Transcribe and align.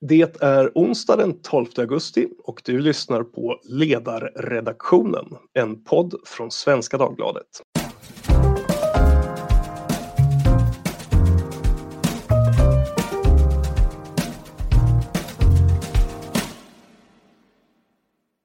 Det 0.00 0.42
är 0.42 0.72
onsdag 0.74 1.16
den 1.16 1.42
12 1.42 1.66
augusti 1.76 2.28
och 2.38 2.62
du 2.64 2.78
lyssnar 2.78 3.22
på 3.22 3.60
Ledarredaktionen, 3.64 5.24
en 5.52 5.84
podd 5.84 6.14
från 6.26 6.50
Svenska 6.50 6.98
Dagbladet. 6.98 7.46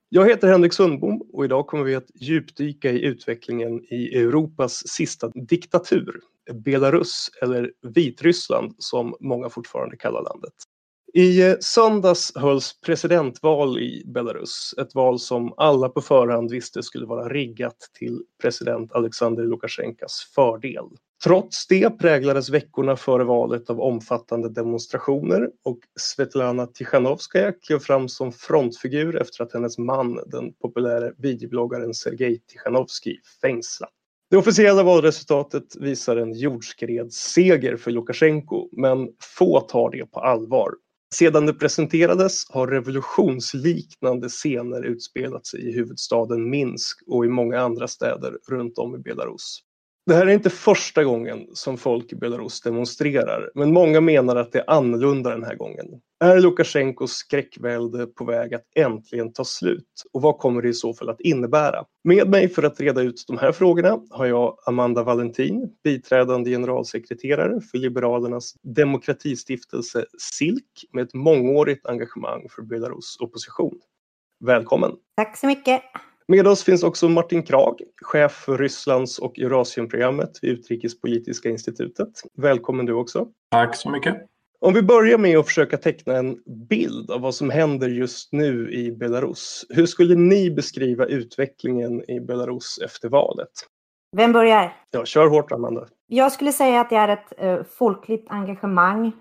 Jag 0.10 0.30
heter 0.30 0.48
Henrik 0.48 0.74
Sundbom 0.74 1.22
och 1.34 1.46
idag 1.46 1.68
kommer 1.68 1.84
vi 1.84 1.96
att 1.96 2.12
djupdyka 2.16 2.92
i 2.92 3.06
utvecklingen 3.06 3.84
i 3.94 4.18
Europas 4.18 4.88
sista 4.88 5.28
diktatur, 5.28 6.20
Belarus 6.54 7.30
eller 7.42 7.72
Vitryssland 7.82 8.76
som 8.78 9.16
många 9.20 9.50
fortfarande 9.50 9.98
kallar 9.98 10.24
landet. 10.24 10.54
I 11.16 11.42
eh, 11.42 11.56
söndags 11.60 12.36
hölls 12.36 12.82
presidentval 12.82 13.80
i 13.80 14.04
Belarus, 14.06 14.76
ett 14.78 14.96
val 14.96 15.20
som 15.20 15.54
alla 15.58 15.90
på 15.90 16.02
förhand 16.02 16.52
visste 16.52 16.84
skulle 16.84 17.06
vara 17.06 17.30
riggat 17.30 17.78
till 18.00 18.22
president 18.42 18.94
Alexander 18.94 19.44
Lukasjenkos 19.44 20.32
fördel. 20.36 20.86
Trots 21.24 21.68
det 21.68 21.90
präglades 21.90 22.50
veckorna 22.50 22.96
före 22.96 23.24
valet 23.24 23.70
av 23.70 23.82
omfattande 23.82 24.50
demonstrationer 24.50 25.50
och 25.66 25.80
Svetlana 26.00 26.68
Tichanovskaja 26.68 27.52
klev 27.52 27.80
fram 27.80 28.10
som 28.10 28.32
frontfigur 28.32 29.22
efter 29.22 29.44
att 29.44 29.54
hennes 29.54 29.78
man, 29.78 30.20
den 30.28 30.54
populära 30.54 31.12
videobloggaren 31.18 31.94
Sergej 31.94 32.42
Tichanovsky, 32.48 33.18
fängslats. 33.42 33.94
Det 34.30 34.38
officiella 34.38 34.84
valresultatet 34.84 35.76
visar 35.80 36.18
en 36.18 36.34
jordskredsseger 36.34 37.78
för 37.78 37.92
Lukasjenko, 37.92 38.70
men 38.72 39.10
få 39.38 39.60
tar 39.60 39.92
det 39.92 40.06
på 40.06 40.20
allvar. 40.20 40.72
Sedan 41.14 41.46
det 41.46 41.54
presenterades 41.54 42.50
har 42.50 42.68
revolutionsliknande 42.68 44.30
scener 44.30 44.84
utspelat 44.84 45.48
sig 45.48 45.70
i 45.70 45.74
huvudstaden 45.74 46.50
Minsk 46.50 47.04
och 47.08 47.26
i 47.26 47.30
många 47.30 47.60
andra 47.60 47.88
städer 47.88 48.38
runt 48.50 48.78
om 48.78 48.96
i 48.96 48.98
Belarus. 48.98 49.60
Det 50.06 50.14
här 50.14 50.28
är 50.28 50.32
inte 50.32 50.50
första 50.50 51.04
gången 51.04 51.48
som 51.54 51.78
folk 51.78 52.12
i 52.12 52.16
Belarus 52.16 52.62
demonstrerar, 52.62 53.52
men 53.56 53.74
många 53.74 54.02
menar 54.02 54.36
att 54.36 54.52
det 54.52 54.60
är 54.60 54.70
annorlunda 54.70 55.30
den 55.30 55.44
här 55.44 55.56
gången. 55.56 55.86
Är 56.20 56.40
Lukasjenkos 56.40 57.12
skräckvälde 57.12 58.06
på 58.08 58.26
väg 58.26 58.54
att 58.54 58.64
äntligen 58.76 59.34
ta 59.34 59.46
slut? 59.46 60.04
Och 60.14 60.22
vad 60.22 60.38
kommer 60.38 60.62
det 60.62 60.70
i 60.70 60.74
så 60.74 60.94
fall 60.94 61.10
att 61.10 61.22
innebära? 61.22 61.86
Med 62.04 62.30
mig 62.30 62.50
för 62.50 62.64
att 62.64 62.80
reda 62.80 63.02
ut 63.02 63.24
de 63.28 63.38
här 63.38 63.52
frågorna 63.52 64.00
har 64.10 64.26
jag 64.26 64.58
Amanda 64.66 65.04
Valentin, 65.04 65.70
biträdande 65.84 66.52
generalsekreterare 66.52 67.62
för 67.62 67.78
Liberalernas 67.78 68.54
demokratistiftelse 68.62 70.06
SILK 70.18 70.86
med 70.92 71.04
ett 71.04 71.14
mångårigt 71.14 71.86
engagemang 71.86 72.48
för 72.50 72.62
Belarus 72.62 73.18
opposition. 73.20 73.80
Välkommen! 74.46 74.92
Tack 75.18 75.38
så 75.38 75.48
mycket! 75.48 75.82
Med 76.28 76.48
oss 76.48 76.64
finns 76.64 76.84
också 76.84 77.10
Martin 77.10 77.44
Krag, 77.44 77.82
chef 78.02 78.32
för 78.32 78.58
Rysslands 78.58 79.20
och 79.20 79.40
Eurasienprogrammet 79.40 80.32
vid 80.42 80.52
Utrikespolitiska 80.52 81.50
institutet. 81.50 82.10
Välkommen 82.38 82.86
du 82.86 82.94
också. 82.94 83.28
Tack 83.52 83.76
så 83.76 83.90
mycket. 83.90 84.16
Om 84.60 84.74
vi 84.74 84.82
börjar 84.82 85.18
med 85.18 85.38
att 85.38 85.46
försöka 85.46 85.78
teckna 85.78 86.14
en 86.14 86.38
bild 86.70 87.12
av 87.12 87.22
vad 87.22 87.36
som 87.36 87.50
händer 87.50 87.90
just 87.90 88.34
nu 88.34 88.72
i 88.72 88.92
Belarus. 88.92 89.66
Hur 89.70 89.86
skulle 89.86 90.16
ni 90.16 90.52
beskriva 90.52 91.06
utvecklingen 91.06 92.10
i 92.10 92.20
Belarus 92.20 92.80
efter 92.86 93.10
valet? 93.10 93.50
Vem 94.16 94.34
börjar? 94.34 94.76
Ja, 94.92 95.06
kör 95.06 95.28
hårt 95.28 95.52
Amanda. 95.52 95.88
Jag 96.08 96.32
skulle 96.32 96.52
säga 96.52 96.82
att 96.82 96.90
det 96.90 96.96
är 96.96 97.08
ett 97.08 97.34
eh, 97.38 97.64
folkligt 97.78 98.26
engagemang 98.30 99.12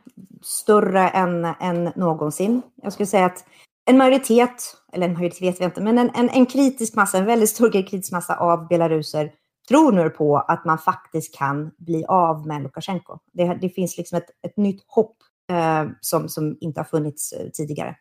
större 0.43 1.09
än, 1.09 1.45
än 1.45 1.93
någonsin. 1.97 2.63
Jag 2.83 2.93
skulle 2.93 3.07
säga 3.07 3.27
att 3.27 3.45
en 3.85 3.97
majoritet, 3.97 4.77
eller 4.93 5.09
en 5.09 5.13
majoritet 5.13 5.43
vet 5.43 5.61
vi 5.61 5.65
inte, 5.65 5.81
men 5.81 5.99
en, 5.99 6.11
en, 6.15 6.29
en, 6.29 6.47
kritisk 6.47 6.97
massa, 6.97 7.19
en 7.19 7.27
väldigt 7.27 7.51
stor 7.51 7.73
kritisk 7.73 8.13
massa 8.13 8.37
av 8.37 8.69
belaruser 8.69 9.33
tror 9.69 9.93
nu 9.93 10.11
på 10.11 10.37
att 10.37 10.65
man 10.65 10.79
faktiskt 10.79 11.39
kan 11.39 11.71
bli 11.79 12.05
av 12.05 12.47
med 12.47 12.63
Lukasjenko. 12.63 13.19
Det, 13.33 13.59
det 13.61 13.69
finns 13.69 13.99
liksom 13.99 14.19
ett, 14.19 14.31
ett 14.47 14.57
nytt 14.57 14.85
hopp 14.87 15.17
eh, 15.51 15.85
som, 16.01 16.29
som 16.29 16.57
inte 16.61 16.81
har 16.81 16.85
funnits 16.85 17.33
eh, 17.33 17.49
tidigare. 17.49 17.97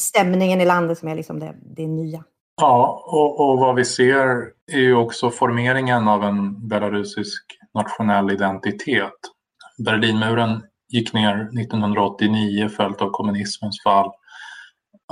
Stämningen 0.00 0.60
i 0.60 0.64
landet 0.64 0.98
som 0.98 1.08
är 1.08 1.14
liksom 1.14 1.40
det, 1.40 1.54
det 1.76 1.86
nya. 1.86 2.24
Ja, 2.60 3.04
och, 3.06 3.40
och, 3.40 3.58
vad 3.58 3.74
vi 3.74 3.84
ser 3.84 4.44
är 4.72 4.78
ju 4.78 4.94
också 4.94 5.30
formeringen 5.30 6.08
av 6.08 6.24
en 6.24 6.68
belarusisk 6.68 7.44
nationell 7.74 8.30
identitet. 8.30 9.12
Berlinmuren 9.84 10.62
gick 10.88 11.12
ner 11.12 11.60
1989 11.60 12.68
följt 12.68 13.02
av 13.02 13.10
kommunismens 13.10 13.82
fall. 13.82 14.10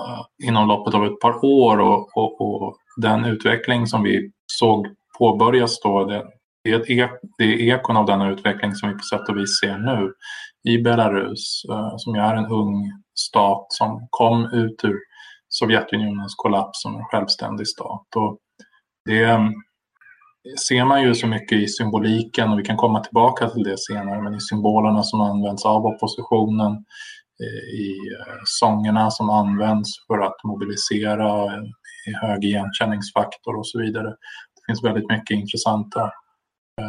Eh, 0.00 0.46
inom 0.48 0.68
loppet 0.68 0.94
av 0.94 1.06
ett 1.06 1.20
par 1.20 1.44
år 1.44 1.80
och, 1.80 2.16
och, 2.16 2.40
och 2.40 2.76
den 2.96 3.24
utveckling 3.24 3.86
som 3.86 4.02
vi 4.02 4.30
såg 4.46 4.86
påbörjas 5.18 5.80
då, 5.80 6.04
det, 6.04 6.24
det, 6.64 6.70
är 6.70 7.04
ett 7.04 7.20
det 7.38 7.44
är 7.44 7.74
ekon 7.74 7.96
av 7.96 8.06
den 8.06 8.22
utveckling 8.22 8.74
som 8.74 8.88
vi 8.88 8.94
på 8.94 9.02
sätt 9.02 9.28
och 9.28 9.36
vis 9.36 9.60
ser 9.60 9.78
nu 9.78 10.12
i 10.72 10.78
Belarus 10.78 11.64
eh, 11.70 11.94
som 11.96 12.14
ju 12.14 12.20
är 12.20 12.36
en 12.36 12.46
ung 12.46 12.92
stat 13.18 13.66
som 13.68 14.06
kom 14.10 14.44
ut 14.44 14.84
ur 14.84 14.98
Sovjetunionens 15.48 16.34
kollaps 16.34 16.82
som 16.82 16.96
en 16.96 17.04
självständig 17.04 17.68
stat. 17.68 18.06
Och 18.16 18.38
det 19.04 19.22
eh, 19.22 19.48
ser 20.68 20.84
man 20.84 21.02
ju 21.02 21.14
så 21.14 21.26
mycket 21.26 21.58
i 21.58 21.68
symboliken 21.68 22.52
och 22.52 22.58
vi 22.58 22.62
kan 22.62 22.76
komma 22.76 23.00
tillbaka 23.00 23.50
till 23.50 23.62
det 23.62 23.78
senare 23.78 24.22
men 24.22 24.34
i 24.34 24.40
symbolerna 24.40 25.02
som 25.02 25.20
används 25.20 25.64
av 25.64 25.86
oppositionen 25.86 26.84
Eh, 27.40 27.74
i 27.74 27.98
eh, 28.20 28.40
sångerna 28.44 29.10
som 29.10 29.30
används 29.30 29.90
för 30.06 30.18
att 30.18 30.44
mobilisera 30.44 31.44
eh, 31.44 31.62
i 32.06 32.12
hög 32.22 32.44
igenkänningsfaktor 32.44 33.56
och 33.56 33.68
så 33.68 33.78
vidare. 33.78 34.08
Det 34.54 34.62
finns 34.66 34.84
väldigt 34.84 35.10
mycket 35.10 35.34
intressanta 35.34 36.10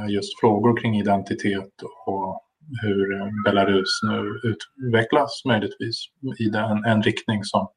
just 0.09 0.39
frågor 0.39 0.81
kring 0.81 0.99
identitet 0.99 1.73
och 2.05 2.41
hur 2.81 3.31
Belarus 3.43 3.99
nu 4.03 4.39
utvecklas 4.43 5.41
möjligtvis 5.45 5.95
i 6.39 6.49
den, 6.49 6.85
en 6.85 7.03
riktning 7.03 7.43
som, 7.43 7.67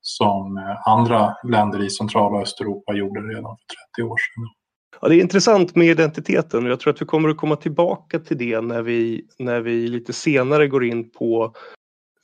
som 0.00 0.74
andra 0.86 1.34
länder 1.48 1.82
i 1.82 1.90
centrala 1.90 2.36
och 2.36 2.42
Östeuropa 2.42 2.94
gjorde 2.94 3.20
redan 3.20 3.56
för 3.56 4.00
30 4.00 4.10
år 4.10 4.16
sedan. 4.16 4.48
Ja, 5.00 5.08
det 5.08 5.16
är 5.16 5.20
intressant 5.20 5.76
med 5.76 5.86
identiteten 5.86 6.64
och 6.64 6.70
jag 6.70 6.80
tror 6.80 6.92
att 6.92 7.02
vi 7.02 7.06
kommer 7.06 7.28
att 7.28 7.36
komma 7.36 7.56
tillbaka 7.56 8.18
till 8.18 8.38
det 8.38 8.60
när 8.60 8.82
vi, 8.82 9.26
när 9.38 9.60
vi 9.60 9.88
lite 9.88 10.12
senare 10.12 10.68
går 10.68 10.84
in 10.84 11.10
på 11.10 11.54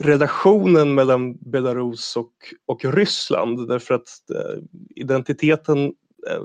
relationen 0.04 0.94
mellan 0.94 1.36
Belarus 1.36 2.16
och, 2.16 2.32
och 2.66 2.84
Ryssland 2.84 3.68
därför 3.68 3.94
att 3.94 4.30
eh, 4.34 4.62
identiteten 4.96 5.84
eh, 6.30 6.42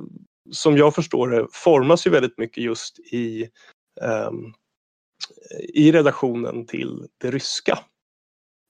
som 0.52 0.78
jag 0.78 0.96
förstår 0.96 1.30
det 1.30 1.48
formas 1.52 2.08
ju 2.08 2.12
väldigt 2.12 2.38
mycket 2.38 2.64
just 2.64 3.00
i, 3.00 3.42
eh, 4.02 4.32
i 5.74 5.92
relationen 5.92 6.66
till 6.66 7.08
det 7.18 7.32
ryska 7.32 7.80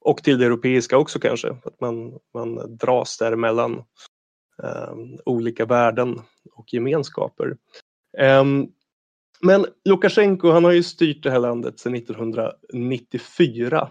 och 0.05 0.23
till 0.23 0.39
det 0.39 0.45
europeiska 0.45 0.97
också 0.97 1.19
kanske, 1.19 1.49
att 1.49 1.81
man, 1.81 2.19
man 2.33 2.77
dras 2.77 3.17
däremellan 3.17 3.83
eh, 4.63 4.95
olika 5.25 5.65
värden 5.65 6.21
och 6.51 6.73
gemenskaper. 6.73 7.57
Ehm, 8.17 8.67
men 9.41 9.65
Lukasjenko 9.85 10.51
han 10.51 10.63
har 10.63 10.71
ju 10.71 10.83
styrt 10.83 11.23
det 11.23 11.31
här 11.31 11.39
landet 11.39 11.79
sedan 11.79 11.95
1994 11.95 13.89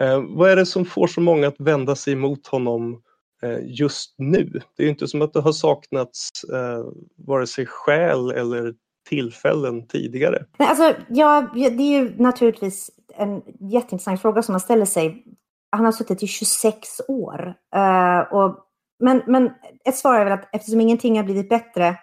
Eh, 0.00 0.22
vad 0.28 0.50
är 0.50 0.56
det 0.56 0.66
som 0.66 0.84
får 0.84 1.06
så 1.06 1.20
många 1.20 1.48
att 1.48 1.60
vända 1.60 1.96
sig 1.96 2.14
mot 2.14 2.46
honom 2.46 3.02
eh, 3.42 3.58
just 3.62 4.14
nu? 4.18 4.60
Det 4.76 4.82
är 4.82 4.84
ju 4.84 4.90
inte 4.90 5.08
som 5.08 5.22
att 5.22 5.32
det 5.32 5.40
har 5.40 5.52
saknats 5.52 6.30
eh, 6.44 6.84
vare 7.16 7.46
sig 7.46 7.66
skäl 7.66 8.30
eller 8.30 8.74
tillfällen 9.08 9.86
tidigare. 9.86 10.44
Nej, 10.58 10.68
alltså, 10.68 10.94
ja, 11.08 11.50
det 11.54 11.66
är 11.66 12.00
ju 12.00 12.14
naturligtvis 12.18 12.90
en 13.16 13.42
jätteintressant 13.60 14.22
fråga 14.22 14.42
som 14.42 14.52
man 14.52 14.60
ställer 14.60 14.86
sig. 14.86 15.24
Han 15.70 15.84
har 15.84 15.92
suttit 15.92 16.22
i 16.22 16.26
26 16.26 17.00
år. 17.08 17.54
Eh, 17.76 18.20
och, 18.20 18.56
men, 19.00 19.22
men 19.26 19.50
ett 19.84 19.96
svar 19.96 20.20
är 20.20 20.24
väl 20.24 20.32
att 20.32 20.48
eftersom 20.52 20.80
ingenting 20.80 21.16
har 21.16 21.24
blivit 21.24 21.48
bättre 21.48 21.96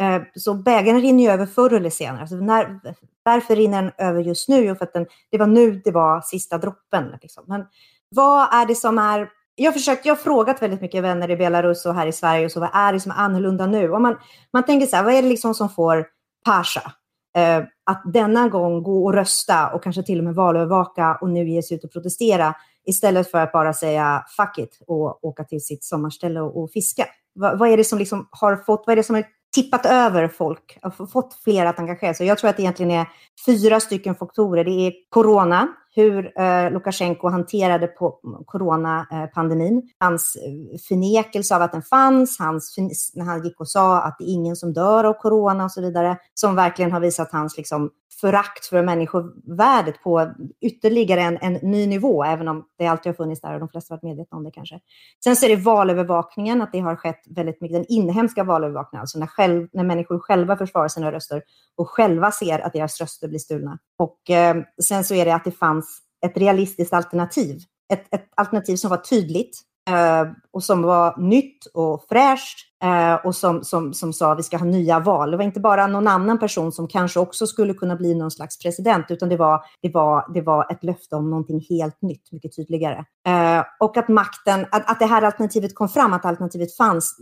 Eh, 0.00 0.22
så 0.34 0.54
bägaren 0.54 1.00
rinner 1.00 1.24
ju 1.24 1.30
över 1.30 1.46
förr 1.46 1.72
eller 1.72 1.90
senare. 1.90 2.20
Alltså 2.20 2.36
när, 2.36 2.80
varför 3.22 3.56
rinner 3.56 3.82
den 3.82 3.92
över 3.98 4.20
just 4.20 4.48
nu? 4.48 4.64
Jo, 4.64 4.74
för 4.74 4.84
att 4.84 4.92
den, 4.92 5.06
det 5.30 5.38
var 5.38 5.46
nu 5.46 5.80
det 5.84 5.90
var 5.90 6.20
sista 6.20 6.58
droppen. 6.58 7.04
Liksom. 7.22 7.44
Men 7.46 7.64
vad 8.08 8.54
är 8.54 8.66
det 8.66 8.74
som 8.74 8.98
är... 8.98 9.28
Jag 9.54 9.66
har, 9.66 9.72
försökt, 9.72 10.06
jag 10.06 10.14
har 10.14 10.22
frågat 10.22 10.62
väldigt 10.62 10.80
mycket 10.80 11.02
vänner 11.02 11.30
i 11.30 11.36
Belarus 11.36 11.86
och 11.86 11.94
här 11.94 12.06
i 12.06 12.12
Sverige. 12.12 12.44
Och 12.44 12.52
så, 12.52 12.60
vad 12.60 12.70
är 12.74 12.92
det 12.92 13.00
som 13.00 13.12
är 13.12 13.16
annorlunda 13.16 13.66
nu? 13.66 13.92
Och 13.92 14.00
man, 14.00 14.16
man 14.52 14.64
tänker 14.64 14.86
så 14.86 14.96
här, 14.96 15.04
vad 15.04 15.14
är 15.14 15.22
det 15.22 15.28
liksom 15.28 15.54
som 15.54 15.68
får 15.68 16.06
Pasha 16.44 16.92
eh, 17.36 17.64
att 17.84 18.02
denna 18.12 18.48
gång 18.48 18.82
gå 18.82 19.04
och 19.04 19.12
rösta 19.12 19.68
och 19.68 19.82
kanske 19.82 20.02
till 20.02 20.18
och 20.18 20.24
med 20.24 20.34
valövervaka 20.34 21.18
och 21.20 21.30
nu 21.30 21.48
ge 21.48 21.62
sig 21.62 21.76
ut 21.76 21.84
och 21.84 21.92
protestera 21.92 22.54
istället 22.86 23.30
för 23.30 23.38
att 23.38 23.52
bara 23.52 23.72
säga 23.72 24.24
fuck 24.36 24.58
it 24.58 24.78
och 24.86 25.24
åka 25.24 25.44
till 25.44 25.64
sitt 25.64 25.84
sommarställe 25.84 26.40
och, 26.40 26.62
och 26.62 26.70
fiska? 26.70 27.06
Va, 27.34 27.54
vad 27.54 27.68
är 27.68 27.76
det 27.76 27.84
som 27.84 27.98
liksom 27.98 28.28
har 28.30 28.56
fått, 28.56 28.84
vad 28.86 28.92
är 28.92 28.96
det 28.96 29.02
som 29.02 29.16
är 29.16 29.24
tippat 29.54 29.86
över 29.86 30.28
folk, 30.28 30.78
fått 31.12 31.34
fler 31.44 31.66
att 31.66 31.78
engagera 31.78 32.14
sig. 32.14 32.26
Jag 32.26 32.38
tror 32.38 32.50
att 32.50 32.56
det 32.56 32.62
egentligen 32.62 32.90
är 32.90 33.06
fyra 33.46 33.80
stycken 33.80 34.14
faktorer. 34.14 34.64
Det 34.64 34.70
är 34.70 34.92
corona, 35.08 35.68
hur 35.94 36.40
eh, 36.40 36.70
Lukasjenko 36.70 37.28
hanterade 37.28 37.86
på 37.86 38.20
coronapandemin. 38.46 39.76
Eh, 39.76 39.82
hans 39.98 40.36
eh, 40.36 40.78
förnekelse 40.88 41.56
av 41.56 41.62
att 41.62 41.72
den 41.72 41.82
fanns, 41.82 42.38
hans, 42.38 42.76
när 43.14 43.24
han 43.24 43.44
gick 43.44 43.60
och 43.60 43.68
sa 43.68 44.00
att 44.00 44.16
det 44.18 44.24
är 44.24 44.32
ingen 44.32 44.56
som 44.56 44.72
dör 44.72 45.04
av 45.04 45.12
corona 45.12 45.64
och 45.64 45.72
så 45.72 45.80
vidare, 45.80 46.18
som 46.34 46.56
verkligen 46.56 46.92
har 46.92 47.00
visat 47.00 47.32
hans 47.32 47.56
liksom, 47.56 47.90
förakt 48.20 48.66
för 48.66 48.82
människovärdet 48.82 50.02
på 50.02 50.32
ytterligare 50.60 51.20
en, 51.20 51.38
en 51.40 51.52
ny 51.52 51.86
nivå, 51.86 52.24
även 52.24 52.48
om 52.48 52.64
det 52.78 52.86
alltid 52.86 53.10
har 53.10 53.14
funnits 53.14 53.40
där 53.40 53.54
och 53.54 53.60
de 53.60 53.68
flesta 53.68 53.94
varit 53.94 54.02
medvetna 54.02 54.36
om 54.36 54.44
det 54.44 54.50
kanske. 54.50 54.80
Sen 55.24 55.36
så 55.36 55.46
är 55.46 55.48
det 55.48 55.62
valövervakningen, 55.62 56.62
att 56.62 56.72
det 56.72 56.80
har 56.80 56.96
skett 56.96 57.20
väldigt 57.30 57.60
mycket, 57.60 57.76
den 57.76 57.86
inhemska 57.88 58.44
valövervakningen, 58.44 59.00
alltså 59.00 59.18
när, 59.18 59.26
själv, 59.26 59.68
när 59.72 59.84
människor 59.84 60.18
själva 60.18 60.56
försvarar 60.56 60.88
sina 60.88 61.12
röster 61.12 61.42
och 61.76 61.90
själva 61.90 62.30
ser 62.30 62.58
att 62.58 62.72
deras 62.72 63.00
röster 63.00 63.28
blir 63.28 63.38
stulna. 63.38 63.78
Och 63.98 64.30
eh, 64.30 64.56
sen 64.82 65.04
så 65.04 65.14
är 65.14 65.24
det 65.24 65.34
att 65.34 65.44
det 65.44 65.50
fanns 65.52 65.83
ett 66.24 66.36
realistiskt 66.36 66.92
alternativ, 66.92 67.60
ett, 67.92 68.14
ett 68.14 68.28
alternativ 68.36 68.76
som 68.76 68.90
var 68.90 68.96
tydligt, 68.96 69.60
eh, 69.90 70.32
och 70.50 70.64
som 70.64 70.82
var 70.82 71.20
nytt 71.20 71.66
och 71.66 72.04
fräscht 72.08 72.58
eh, 72.84 73.14
och 73.14 73.36
som, 73.36 73.64
som, 73.64 73.94
som 73.94 74.12
sa 74.12 74.32
att 74.32 74.38
vi 74.38 74.42
ska 74.42 74.56
ha 74.56 74.66
nya 74.66 75.00
val. 75.00 75.30
Det 75.30 75.36
var 75.36 75.44
inte 75.44 75.60
bara 75.60 75.86
någon 75.86 76.08
annan 76.08 76.38
person 76.38 76.72
som 76.72 76.88
kanske 76.88 77.20
också 77.20 77.46
skulle 77.46 77.74
kunna 77.74 77.96
bli 77.96 78.14
någon 78.14 78.30
slags 78.30 78.58
president, 78.58 79.06
utan 79.08 79.28
det 79.28 79.36
var, 79.36 79.64
det 79.82 79.88
var, 79.88 80.32
det 80.34 80.40
var 80.40 80.72
ett 80.72 80.84
löfte 80.84 81.16
om 81.16 81.30
någonting 81.30 81.66
helt 81.68 82.02
nytt, 82.02 82.32
mycket 82.32 82.56
tydligare. 82.56 83.04
Eh, 83.26 83.64
och 83.80 83.96
att 83.96 84.08
makten, 84.08 84.66
att, 84.70 84.90
att 84.90 84.98
det 84.98 85.06
här 85.06 85.22
alternativet 85.22 85.74
kom 85.74 85.88
fram, 85.88 86.12
att 86.12 86.24
alternativet 86.24 86.76
fanns, 86.76 87.16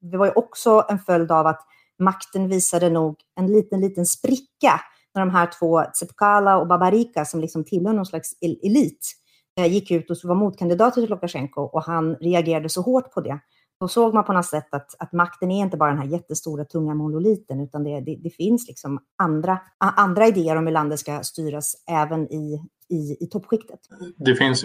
det 0.00 0.16
var 0.16 0.26
ju 0.26 0.32
också 0.32 0.84
en 0.88 0.98
följd 0.98 1.32
av 1.32 1.46
att 1.46 1.60
makten 1.98 2.48
visade 2.48 2.90
nog 2.90 3.16
en 3.36 3.46
liten, 3.46 3.80
liten 3.80 4.06
spricka 4.06 4.80
när 5.14 5.20
de 5.20 5.30
här 5.30 5.48
två, 5.58 5.82
Tsepkala 5.82 6.58
och 6.58 6.66
Babarika, 6.66 7.24
som 7.24 7.40
liksom 7.40 7.64
tillhör 7.64 7.92
någon 7.92 8.06
slags 8.06 8.30
elit, 8.40 9.12
eh, 9.60 9.66
gick 9.66 9.90
ut 9.90 10.10
och 10.10 10.16
var 10.24 10.34
motkandidater 10.34 11.00
till 11.00 11.10
Lukasjenko 11.10 11.60
och 11.60 11.82
han 11.82 12.14
reagerade 12.14 12.68
så 12.68 12.82
hårt 12.82 13.12
på 13.12 13.20
det. 13.20 13.38
Då 13.80 13.88
såg 13.88 14.14
man 14.14 14.24
på 14.24 14.32
något 14.32 14.46
sätt 14.46 14.74
att, 14.74 14.94
att 14.98 15.12
makten 15.12 15.50
är 15.50 15.62
inte 15.62 15.76
bara 15.76 15.90
den 15.90 15.98
här 15.98 16.08
jättestora 16.08 16.64
tunga 16.64 16.94
monoliten 16.94 17.60
utan 17.60 17.84
det, 17.84 18.00
det, 18.00 18.16
det 18.22 18.30
finns 18.30 18.68
liksom 18.68 18.98
andra, 19.18 19.58
andra 19.78 20.26
idéer 20.26 20.56
om 20.56 20.66
hur 20.66 20.72
landet 20.72 21.00
ska 21.00 21.22
styras 21.22 21.74
även 21.90 22.32
i, 22.32 22.60
i, 22.90 23.24
i 23.24 23.26
toppskiktet. 23.26 23.80
Det 24.16 24.34
finns 24.34 24.64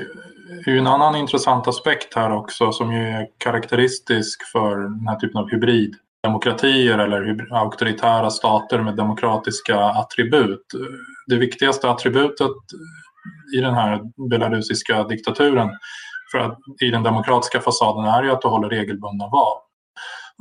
ju 0.68 0.78
en 0.78 0.88
annan 0.88 1.16
intressant 1.16 1.68
aspekt 1.68 2.16
här 2.16 2.32
också 2.32 2.72
som 2.72 2.94
ju 2.94 3.08
är 3.08 3.28
karaktäristisk 3.38 4.44
för 4.52 4.78
den 4.78 5.08
här 5.08 5.16
typen 5.16 5.38
av 5.42 5.50
hybrid, 5.50 5.96
demokratier 6.24 6.98
eller 6.98 7.48
auktoritära 7.52 8.30
stater 8.30 8.82
med 8.82 8.96
demokratiska 8.96 9.80
attribut. 9.80 10.66
Det 11.28 11.36
viktigaste 11.36 11.90
attributet 11.90 12.52
i 13.58 13.62
den 13.62 13.74
här 13.74 14.02
belarusiska 14.30 15.04
diktaturen 15.04 15.70
för 16.32 16.40
att 16.40 16.58
i 16.82 16.90
den 16.90 17.04
demokratiska 17.04 17.60
fasaden 17.60 18.06
är 18.06 18.24
ju 18.24 18.32
att 18.32 18.42
du 18.42 18.48
håller 18.48 18.70
regelbundna 18.70 19.28
val. 19.28 19.58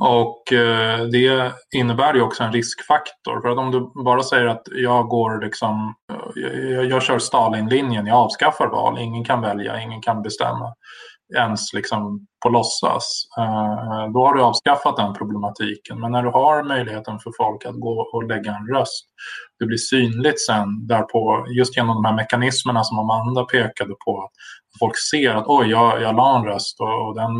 Och 0.00 0.52
eh, 0.52 1.00
det 1.00 1.52
innebär 1.74 2.14
ju 2.14 2.20
också 2.20 2.42
en 2.42 2.52
riskfaktor. 2.52 3.40
För 3.40 3.48
att 3.48 3.58
om 3.58 3.70
du 3.70 4.04
bara 4.04 4.22
säger 4.22 4.46
att 4.46 4.62
jag 4.70 5.08
går 5.08 5.44
liksom, 5.44 5.94
eh, 6.12 6.60
jag, 6.60 6.84
jag 6.84 7.02
kör 7.02 7.18
Stalinlinjen, 7.18 8.06
jag 8.06 8.16
avskaffar 8.16 8.68
val, 8.68 8.98
ingen 8.98 9.24
kan 9.24 9.40
välja, 9.40 9.80
ingen 9.80 10.00
kan 10.00 10.22
bestämma 10.22 10.74
ens 11.36 11.72
liksom 11.72 12.26
på 12.42 12.48
låtsas. 12.48 13.26
Eh, 13.38 14.12
då 14.12 14.26
har 14.26 14.34
du 14.34 14.42
avskaffat 14.42 14.96
den 14.96 15.14
problematiken. 15.14 16.00
Men 16.00 16.12
när 16.12 16.22
du 16.22 16.28
har 16.28 16.62
möjligheten 16.62 17.18
för 17.18 17.32
folk 17.36 17.64
att 17.64 17.80
gå 17.80 18.10
och 18.12 18.24
lägga 18.24 18.56
en 18.56 18.66
röst, 18.66 19.06
det 19.58 19.66
blir 19.66 19.76
synligt 19.76 20.40
sen 20.46 20.86
därpå, 20.86 21.46
just 21.56 21.76
genom 21.76 21.94
de 21.94 22.04
här 22.04 22.14
mekanismerna 22.14 22.84
som 22.84 22.98
Amanda 22.98 23.44
pekade 23.44 23.94
på. 24.04 24.30
Folk 24.78 24.94
ser 25.10 25.34
att 25.34 25.44
oj, 25.46 25.70
jag, 25.70 26.02
jag 26.02 26.16
la 26.16 26.38
en 26.38 26.44
röst 26.44 26.80
och, 26.80 27.08
och 27.08 27.14
den 27.14 27.32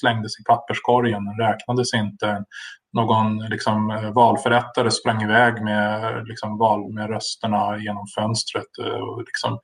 slängdes 0.00 0.40
i 0.40 0.44
papperskorgen, 0.44 1.24
den 1.24 1.48
räknades 1.48 1.94
inte. 1.94 2.44
Någon 2.92 3.38
liksom, 3.38 4.10
valförrättare 4.14 4.90
sprang 4.90 5.22
iväg 5.22 5.62
med, 5.62 6.22
liksom, 6.26 6.58
val, 6.58 6.92
med 6.92 7.10
rösterna 7.10 7.78
genom 7.78 8.06
fönstret 8.18 8.78
eh, 8.84 9.00
och, 9.00 9.18
liksom, 9.18 9.58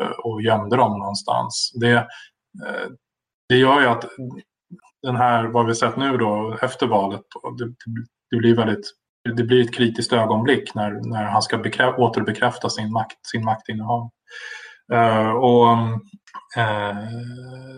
eh, 0.00 0.16
och 0.24 0.42
gömde 0.42 0.76
dem 0.76 0.98
någonstans. 0.98 1.72
Det, 1.80 2.06
det 3.48 3.56
gör 3.56 3.80
ju 3.80 3.86
att 3.86 4.04
den 5.02 5.16
här, 5.16 5.44
vad 5.44 5.66
vi 5.66 5.74
sett 5.74 5.96
nu 5.96 6.16
då 6.16 6.58
efter 6.62 6.86
valet, 6.86 7.22
det, 7.58 7.74
det 8.30 8.36
blir 8.36 8.56
väldigt 8.56 8.92
det 9.34 9.44
blir 9.44 9.64
ett 9.64 9.74
kritiskt 9.74 10.12
ögonblick 10.12 10.74
när, 10.74 10.90
när 11.10 11.24
han 11.24 11.42
ska 11.42 11.58
bekrä, 11.58 11.92
återbekräfta 11.92 12.68
sin, 12.70 12.92
makt, 12.92 13.26
sin 13.26 13.44
maktinnehav. 13.44 14.10
Uh, 14.92 15.30
och, 15.30 15.72
uh, 16.56 16.96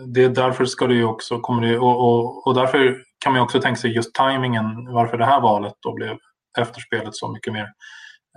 det 0.07 0.23
är 0.23 0.29
därför 0.29 0.65
ska 0.65 0.87
det 0.87 1.03
också, 1.03 1.39
kommer 1.39 1.67
det, 1.67 1.79
och, 1.79 1.99
och, 1.99 2.47
och, 2.47 2.55
därför 2.55 2.97
kan 3.19 3.33
man 3.33 3.41
också 3.41 3.61
tänka 3.61 3.81
sig 3.81 3.91
just 3.91 4.13
tajmingen 4.13 4.93
varför 4.93 5.17
det 5.17 5.25
här 5.25 5.41
valet 5.41 5.73
då 5.79 5.93
blev 5.93 6.17
efterspelet 6.59 7.15
så 7.15 7.31
mycket 7.31 7.53
mer 7.53 7.67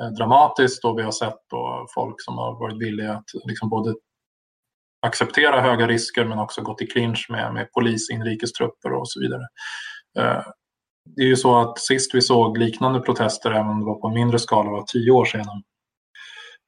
eh, 0.00 0.08
dramatiskt 0.18 0.84
och 0.84 0.98
vi 0.98 1.02
har 1.02 1.12
sett 1.12 1.38
då 1.50 1.86
folk 1.94 2.14
som 2.18 2.38
har 2.38 2.58
varit 2.58 2.82
villiga 2.82 3.12
att 3.12 3.24
liksom 3.44 3.68
både 3.68 3.94
acceptera 5.02 5.60
höga 5.60 5.86
risker 5.86 6.24
men 6.24 6.38
också 6.38 6.62
gått 6.62 6.82
i 6.82 6.86
clinch 6.86 7.26
med, 7.30 7.54
med 7.54 7.72
polis, 7.72 8.10
inrikestrupper 8.10 8.92
och 8.92 9.08
så 9.08 9.20
vidare. 9.20 9.42
Eh, 10.18 10.42
det 11.16 11.22
är 11.22 11.26
ju 11.26 11.36
så 11.36 11.60
att 11.60 11.78
sist 11.78 12.14
vi 12.14 12.20
såg 12.20 12.58
liknande 12.58 13.00
protester, 13.00 13.50
även 13.50 13.68
om 13.68 13.80
det 13.80 13.86
var 13.86 14.00
på 14.00 14.08
en 14.08 14.14
mindre 14.14 14.38
skala, 14.38 14.70
var 14.70 14.82
tio 14.82 15.10
år 15.10 15.24
sedan. 15.24 15.62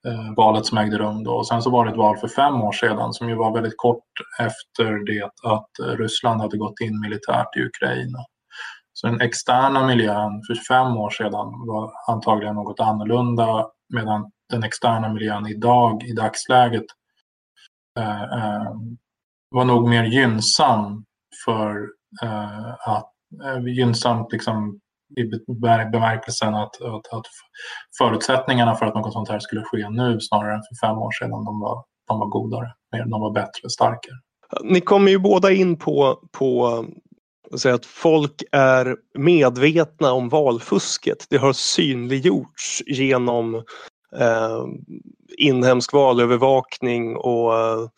Eh, 0.07 0.35
valet 0.37 0.67
som 0.67 0.79
ägde 0.79 0.99
rum 0.99 1.25
då. 1.25 1.33
Och 1.33 1.47
sen 1.47 1.63
så 1.63 1.71
var 1.71 1.85
det 1.85 1.91
ett 1.91 1.97
val 1.97 2.17
för 2.17 2.29
fem 2.29 2.55
år 2.55 2.73
sedan 2.73 3.13
som 3.13 3.29
ju 3.29 3.35
var 3.35 3.55
väldigt 3.55 3.77
kort 3.77 4.05
efter 4.41 5.07
det 5.07 5.25
att 5.53 5.79
eh, 5.79 5.97
Ryssland 5.97 6.41
hade 6.41 6.57
gått 6.57 6.81
in 6.81 7.01
militärt 7.01 7.57
i 7.57 7.61
Ukraina. 7.61 8.19
Så 8.93 9.07
den 9.07 9.21
externa 9.21 9.87
miljön 9.87 10.43
för 10.47 10.55
fem 10.55 10.97
år 10.97 11.11
sedan 11.11 11.67
var 11.67 11.93
antagligen 12.09 12.55
något 12.55 12.81
annorlunda 12.81 13.67
medan 13.95 14.31
den 14.51 14.65
externa 14.65 15.09
miljön 15.09 15.47
idag, 15.47 16.03
i 16.03 16.13
dagsläget, 16.13 16.85
Eh, 17.99 18.23
eh, 18.23 18.73
var 19.51 19.65
nog 19.65 19.89
mer 19.89 20.05
gynnsam 20.05 21.05
för 21.45 21.89
eh, 22.23 22.89
att 22.89 23.13
eh, 23.45 23.67
gynnsamt 23.67 24.33
liksom 24.33 24.81
i 25.17 25.53
bemärkelsen 25.93 26.55
att, 26.55 26.83
att, 26.83 27.13
att, 27.13 27.27
förutsättningarna 27.99 28.75
för 28.75 28.87
att 28.87 28.95
något 28.95 29.13
sånt 29.13 29.29
här 29.29 29.39
skulle 29.39 29.63
ske 29.63 29.91
nu 29.91 30.21
snarare 30.21 30.55
än 30.55 30.63
för 30.63 30.87
fem 30.87 30.99
år 30.99 31.11
sedan, 31.11 31.31
de 31.31 31.61
var, 31.61 31.85
de 32.09 32.19
var 32.19 32.27
godare, 32.27 32.73
de 32.91 33.21
var 33.21 33.33
bättre, 33.33 33.71
starkare. 33.71 34.15
Ni 34.63 34.81
kommer 34.81 35.11
ju 35.11 35.19
båda 35.19 35.53
in 35.53 35.79
på, 35.79 36.19
på 36.39 36.85
säga 37.59 37.75
att 37.75 37.87
folk 37.87 38.43
är 38.53 38.97
medvetna 39.19 40.13
om 40.13 40.29
valfusket. 40.29 41.27
Det 41.31 41.37
har 41.37 41.53
synliggjorts 41.53 42.83
genom 42.87 43.63
eh, 44.19 44.65
inhemsk 45.39 45.93
valövervakning 45.93 47.17
och 47.17 47.55
eh, 47.55 47.89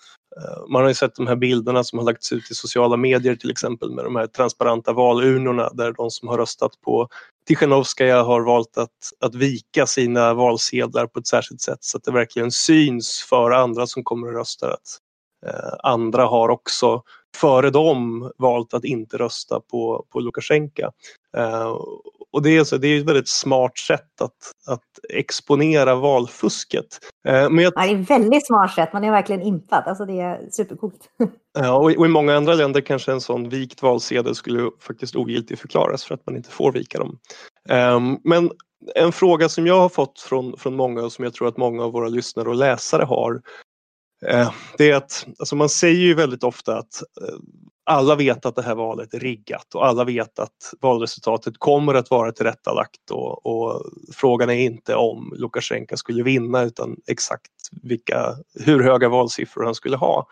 man 0.68 0.82
har 0.82 0.88
ju 0.88 0.94
sett 0.94 1.14
de 1.14 1.26
här 1.26 1.37
bilderna 1.37 1.85
som 1.85 1.99
har 1.99 2.06
lagts 2.06 2.32
ut 2.32 2.50
i 2.50 2.54
sociala 2.54 2.96
medier 2.96 3.37
till 3.37 3.50
exempel 3.50 3.90
med 3.90 4.04
de 4.04 4.16
här 4.16 4.26
transparenta 4.26 4.92
valurnorna 4.92 5.70
där 5.73 5.92
de 5.92 6.11
som 6.11 6.28
har 6.28 6.38
röstat 6.38 6.80
på 6.85 7.08
Tichanovskaja 7.46 8.23
har 8.23 8.40
valt 8.40 8.78
att, 8.78 8.90
att 9.20 9.35
vika 9.35 9.87
sina 9.87 10.35
valsedlar 10.35 11.06
på 11.06 11.18
ett 11.18 11.26
särskilt 11.26 11.61
sätt 11.61 11.78
så 11.80 11.96
att 11.96 12.04
det 12.04 12.12
verkligen 12.12 12.50
syns 12.50 13.26
för 13.28 13.50
andra 13.50 13.87
som 13.87 14.04
kommer 14.04 14.28
att 14.28 14.35
rösta 14.35 14.73
att 14.73 14.99
eh, 15.46 15.75
andra 15.82 16.26
har 16.26 16.49
också 16.49 17.02
före 17.37 17.70
dem 17.70 18.30
valt 18.38 18.75
att 18.75 18.85
inte 18.85 19.16
rösta 19.16 19.61
på, 19.61 20.06
på 20.12 20.20
Lukasjenko. 20.20 20.90
Eh, 21.37 21.76
och 22.33 22.43
det 22.43 22.57
är, 22.57 22.64
så, 22.64 22.76
det 22.76 22.88
är 22.88 23.00
ett 23.00 23.09
väldigt 23.09 23.28
smart 23.28 23.78
sätt 23.78 24.21
att, 24.21 24.52
att 24.66 24.83
exponera 25.12 25.95
valfusket. 25.95 26.87
Eh, 27.28 27.50
men 27.50 27.64
jag... 27.64 27.73
ja, 27.76 27.83
det 27.83 27.93
är 27.93 28.00
ett 28.00 28.11
väldigt 28.11 28.47
smart 28.47 28.75
sätt, 28.75 28.93
man 28.93 29.05
är 29.05 29.11
verkligen 29.11 29.43
impad. 29.43 29.85
Alltså 29.87 30.05
det 30.05 30.21
är 30.21 30.49
supercoolt. 30.50 31.09
ja, 31.59 31.73
och, 31.76 31.93
i 31.93 32.09
många 32.09 32.37
andra 32.37 32.55
länder 32.55 32.81
kanske 32.81 33.12
en 33.12 33.21
sån 33.21 33.49
vikt 33.49 33.83
valsedel 33.83 34.35
skulle 34.35 34.71
faktiskt 34.81 35.16
ogiltig 35.16 35.59
förklaras 35.59 36.05
för 36.05 36.14
att 36.14 36.26
man 36.26 36.37
inte 36.37 36.50
får 36.50 36.73
vika 36.73 36.99
dem. 36.99 37.19
Um, 37.69 38.21
men 38.25 38.50
en 38.95 39.12
fråga 39.12 39.49
som 39.49 39.66
jag 39.66 39.81
har 39.81 39.88
fått 39.88 40.21
från, 40.21 40.57
från 40.57 40.76
många 40.76 41.02
och 41.02 41.12
som 41.12 41.25
jag 41.25 41.35
tror 41.35 41.49
att 41.49 41.57
många 41.57 41.85
av 41.85 41.93
våra 41.93 42.09
lyssnare 42.09 42.49
och 42.49 42.55
läsare 42.55 43.05
har 43.05 43.40
Eh, 44.23 44.52
det 44.78 44.90
är 44.90 44.96
att 44.96 45.26
alltså 45.38 45.56
man 45.56 45.68
säger 45.68 46.00
ju 46.00 46.14
väldigt 46.14 46.42
ofta 46.42 46.78
att 46.78 47.02
eh, 47.23 47.37
alla 47.85 48.14
vet 48.14 48.46
att 48.46 48.56
det 48.56 48.62
här 48.62 48.75
valet 48.75 49.14
är 49.14 49.20
riggat 49.20 49.75
och 49.75 49.87
alla 49.87 50.04
vet 50.04 50.38
att 50.38 50.75
valresultatet 50.80 51.58
kommer 51.58 51.94
att 51.94 52.11
vara 52.11 52.32
tillrättalagt 52.32 53.11
och, 53.11 53.46
och 53.46 53.82
frågan 54.12 54.50
är 54.50 54.54
inte 54.54 54.94
om 54.94 55.35
Lukasjenko 55.37 55.96
skulle 55.96 56.23
vinna 56.23 56.62
utan 56.62 56.96
exakt 57.06 57.52
vilka, 57.82 58.37
hur 58.54 58.82
höga 58.82 59.08
valsiffror 59.08 59.64
han 59.64 59.75
skulle 59.75 59.96
ha. 59.96 60.26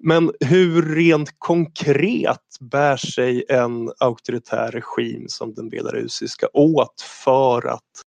Men 0.00 0.32
hur 0.40 0.94
rent 0.94 1.38
konkret 1.38 2.58
bär 2.60 2.96
sig 2.96 3.44
en 3.48 3.92
auktoritär 3.98 4.70
regim 4.70 5.28
som 5.28 5.54
den 5.54 5.68
belarusiska 5.68 6.48
åt 6.52 7.00
för 7.24 7.66
att, 7.66 8.02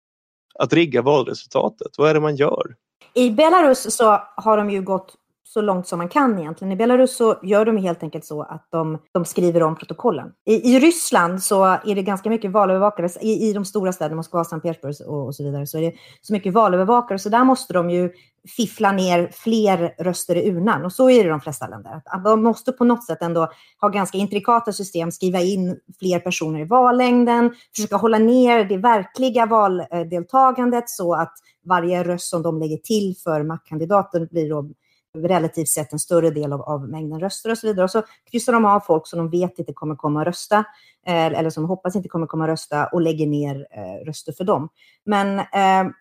att 0.54 0.72
rigga 0.72 1.02
valresultatet? 1.02 1.98
Vad 1.98 2.10
är 2.10 2.14
det 2.14 2.20
man 2.20 2.36
gör? 2.36 2.76
I 3.14 3.30
Belarus 3.30 3.96
så 3.96 4.22
har 4.36 4.56
de 4.56 4.70
ju 4.70 4.82
gått 4.82 5.16
så 5.52 5.60
långt 5.60 5.86
som 5.86 5.98
man 5.98 6.08
kan 6.08 6.38
egentligen. 6.38 6.72
I 6.72 6.76
Belarus 6.76 7.16
så 7.16 7.38
gör 7.42 7.64
de 7.64 7.76
helt 7.76 8.02
enkelt 8.02 8.24
så 8.24 8.42
att 8.42 8.68
de, 8.70 8.98
de 9.12 9.24
skriver 9.24 9.62
om 9.62 9.76
protokollen. 9.76 10.32
I, 10.46 10.74
I, 10.74 10.80
Ryssland 10.80 11.42
så 11.42 11.64
är 11.64 11.94
det 11.94 12.02
ganska 12.02 12.30
mycket 12.30 12.50
valövervakare. 12.50 13.08
I, 13.20 13.48
i 13.48 13.52
de 13.52 13.64
stora 13.64 13.92
städerna, 13.92 14.16
Moskva, 14.16 14.44
Sankt 14.44 14.62
Petersburg 14.62 15.08
och, 15.08 15.26
och, 15.26 15.34
så 15.34 15.44
vidare, 15.44 15.66
så 15.66 15.78
är 15.78 15.82
det 15.82 15.92
så 16.20 16.32
mycket 16.32 16.52
valövervakare. 16.52 17.18
Så 17.18 17.28
där 17.28 17.44
måste 17.44 17.72
de 17.72 17.90
ju 17.90 18.10
fiffla 18.48 18.92
ner 18.92 19.30
fler 19.32 19.94
röster 19.98 20.36
i 20.36 20.50
urnan. 20.50 20.84
Och 20.84 20.92
så 20.92 21.10
är 21.10 21.18
det 21.18 21.26
i 21.26 21.30
de 21.30 21.40
flesta 21.40 21.66
länder. 21.66 22.02
De 22.24 22.42
måste 22.42 22.72
på 22.72 22.84
något 22.84 23.06
sätt 23.06 23.22
ändå 23.22 23.48
ha 23.80 23.88
ganska 23.88 24.18
intrikata 24.18 24.72
system, 24.72 25.12
skriva 25.12 25.40
in 25.40 25.80
fler 25.98 26.20
personer 26.20 26.60
i 26.60 26.64
vallängden, 26.64 27.54
försöka 27.76 27.96
hålla 27.96 28.18
ner 28.18 28.64
det 28.64 28.76
verkliga 28.76 29.46
valdeltagandet 29.46 30.90
så 30.90 31.14
att 31.14 31.32
varje 31.64 32.04
röst 32.04 32.30
som 32.30 32.42
de 32.42 32.58
lägger 32.58 32.76
till 32.76 33.16
för 33.24 33.42
maktkandidaten 33.42 34.28
blir 34.30 34.50
då 34.50 34.70
relativt 35.18 35.68
sett 35.68 35.92
en 35.92 35.98
större 35.98 36.30
del 36.30 36.52
av, 36.52 36.62
av 36.62 36.88
mängden 36.88 37.20
röster 37.20 37.50
och 37.50 37.58
så 37.58 37.66
vidare. 37.66 37.84
Och 37.84 37.90
så 37.90 38.02
kryssar 38.30 38.52
de 38.52 38.64
av 38.64 38.80
folk 38.80 39.06
som 39.06 39.18
de 39.18 39.30
vet 39.30 39.58
inte 39.58 39.72
kommer 39.72 39.96
komma 39.96 40.20
att 40.20 40.26
rösta, 40.26 40.64
eh, 41.06 41.26
eller 41.26 41.50
som 41.50 41.64
hoppas 41.64 41.96
inte 41.96 42.08
kommer 42.08 42.26
komma 42.26 42.44
att 42.44 42.50
rösta 42.50 42.86
och 42.86 43.00
lägger 43.00 43.26
ner 43.26 43.66
eh, 43.70 44.06
röster 44.06 44.32
för 44.32 44.44
dem. 44.44 44.68
Men, 45.04 45.38
eh, 45.38 45.92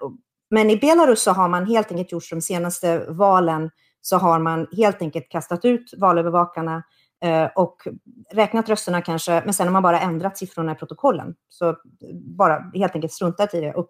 men 0.50 0.70
i 0.70 0.78
Belarus 0.78 1.22
så 1.22 1.32
har 1.32 1.50
man 1.50 1.66
helt 1.66 1.92
enkelt 1.92 2.12
gjort 2.12 2.30
de 2.30 2.42
senaste 2.42 3.06
valen 3.10 3.70
så 4.02 4.18
har 4.18 4.40
man 4.40 4.68
helt 4.72 5.02
enkelt 5.02 5.30
kastat 5.30 5.66
ut 5.66 5.94
valövervakarna 5.98 6.84
eh, 7.24 7.46
och 7.56 7.78
räknat 8.34 8.70
rösterna 8.70 9.02
kanske, 9.02 9.42
men 9.46 9.54
sen 9.54 9.68
har 9.68 9.72
man 9.72 9.84
bara 9.84 10.00
ändrat 10.00 10.38
siffrorna 10.38 10.72
i 10.72 10.76
protokollen. 10.76 11.36
Så 11.50 11.70
eh, 11.70 11.76
bara 12.38 12.72
helt 12.74 12.96
enkelt 12.96 13.14
struntat 13.14 13.54
i 13.54 13.62
det. 13.62 13.74
Och 13.74 13.88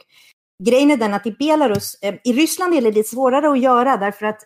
grejen 0.64 0.92
är 0.92 0.98
den 0.98 1.14
att 1.14 1.28
i 1.28 1.32
Belarus, 1.32 1.96
eh, 2.02 2.16
i 2.24 2.34
Ryssland 2.34 2.74
är 2.74 2.82
det 2.82 2.92
lite 2.92 3.10
svårare 3.10 3.50
att 3.50 3.60
göra 3.60 3.98
därför 3.98 4.26
att 4.26 4.40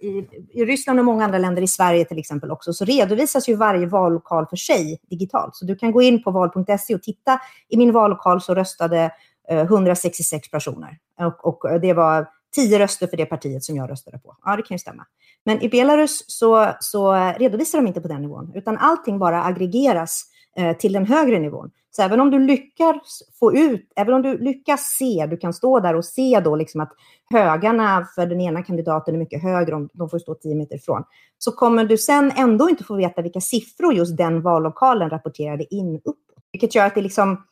i, 0.00 0.08
i 0.52 0.64
Ryssland 0.64 0.98
och 0.98 1.04
många 1.04 1.24
andra 1.24 1.38
länder, 1.38 1.62
i 1.62 1.68
Sverige 1.68 2.04
till 2.04 2.18
exempel 2.18 2.50
också, 2.50 2.72
så 2.72 2.84
redovisas 2.84 3.48
ju 3.48 3.54
varje 3.54 3.86
vallokal 3.86 4.46
för 4.46 4.56
sig 4.56 5.00
digitalt. 5.10 5.56
Så 5.56 5.64
du 5.64 5.76
kan 5.76 5.92
gå 5.92 6.02
in 6.02 6.22
på 6.22 6.30
val.se 6.30 6.94
och 6.94 7.02
titta. 7.02 7.40
I 7.68 7.76
min 7.76 7.92
vallokal 7.92 8.40
så 8.40 8.54
röstade 8.54 9.10
166 9.48 10.50
personer 10.50 10.98
och, 11.20 11.64
och, 11.64 11.80
det 11.80 11.92
var 11.92 12.28
tio 12.54 12.78
röster 12.78 13.06
för 13.06 13.16
det 13.16 13.26
partiet 13.26 13.64
som 13.64 13.76
jag 13.76 13.90
röstade 13.90 14.18
på. 14.18 14.36
Ja, 14.44 14.56
det 14.56 14.62
kan 14.62 14.74
ju 14.74 14.78
stämma. 14.78 15.06
Men 15.44 15.62
i 15.62 15.68
Belarus 15.68 16.24
så, 16.26 16.72
så 16.80 17.14
redovisar 17.14 17.78
de 17.78 17.86
inte 17.86 18.00
på 18.00 18.08
den 18.08 18.22
nivån, 18.22 18.52
utan 18.54 18.78
allting 18.78 19.18
bara 19.18 19.44
aggregeras 19.44 20.24
eh, 20.56 20.76
till 20.76 20.92
den 20.92 21.06
högre 21.06 21.38
nivån. 21.38 21.70
Så 21.96 22.02
även 22.02 22.20
om 22.20 22.30
du 22.30 22.38
lyckas 22.38 23.22
få 23.38 23.54
ut, 23.56 23.92
även 23.96 24.14
om 24.14 24.22
du 24.22 24.38
lyckas 24.38 24.80
se, 24.98 25.26
du 25.26 25.36
kan 25.36 25.52
stå 25.52 25.80
där 25.80 25.96
och 25.96 26.04
se 26.04 26.40
då 26.44 26.56
liksom 26.56 26.80
att 26.80 26.92
högarna 27.30 28.06
för 28.14 28.26
den 28.26 28.40
ena 28.40 28.62
kandidaten 28.62 29.14
är 29.14 29.18
mycket 29.18 29.42
högre, 29.42 29.74
om 29.74 29.88
de 29.92 30.10
får 30.10 30.18
stå 30.18 30.34
10 30.34 30.54
meter 30.54 30.76
ifrån, 30.76 31.04
så 31.38 31.52
kommer 31.52 31.84
du 31.84 31.98
sen 31.98 32.32
ändå 32.36 32.70
inte 32.70 32.84
få 32.84 32.94
veta 32.94 33.22
vilka 33.22 33.40
siffror 33.40 33.94
just 33.94 34.16
den 34.16 34.42
vallokalen 34.42 35.10
rapporterade 35.10 35.74
in 35.74 35.96
uppåt. 35.96 36.44
Vilket 36.52 36.74
gör 36.74 36.86
att 36.86 36.94
det 36.94 37.02
liksom, 37.02 37.44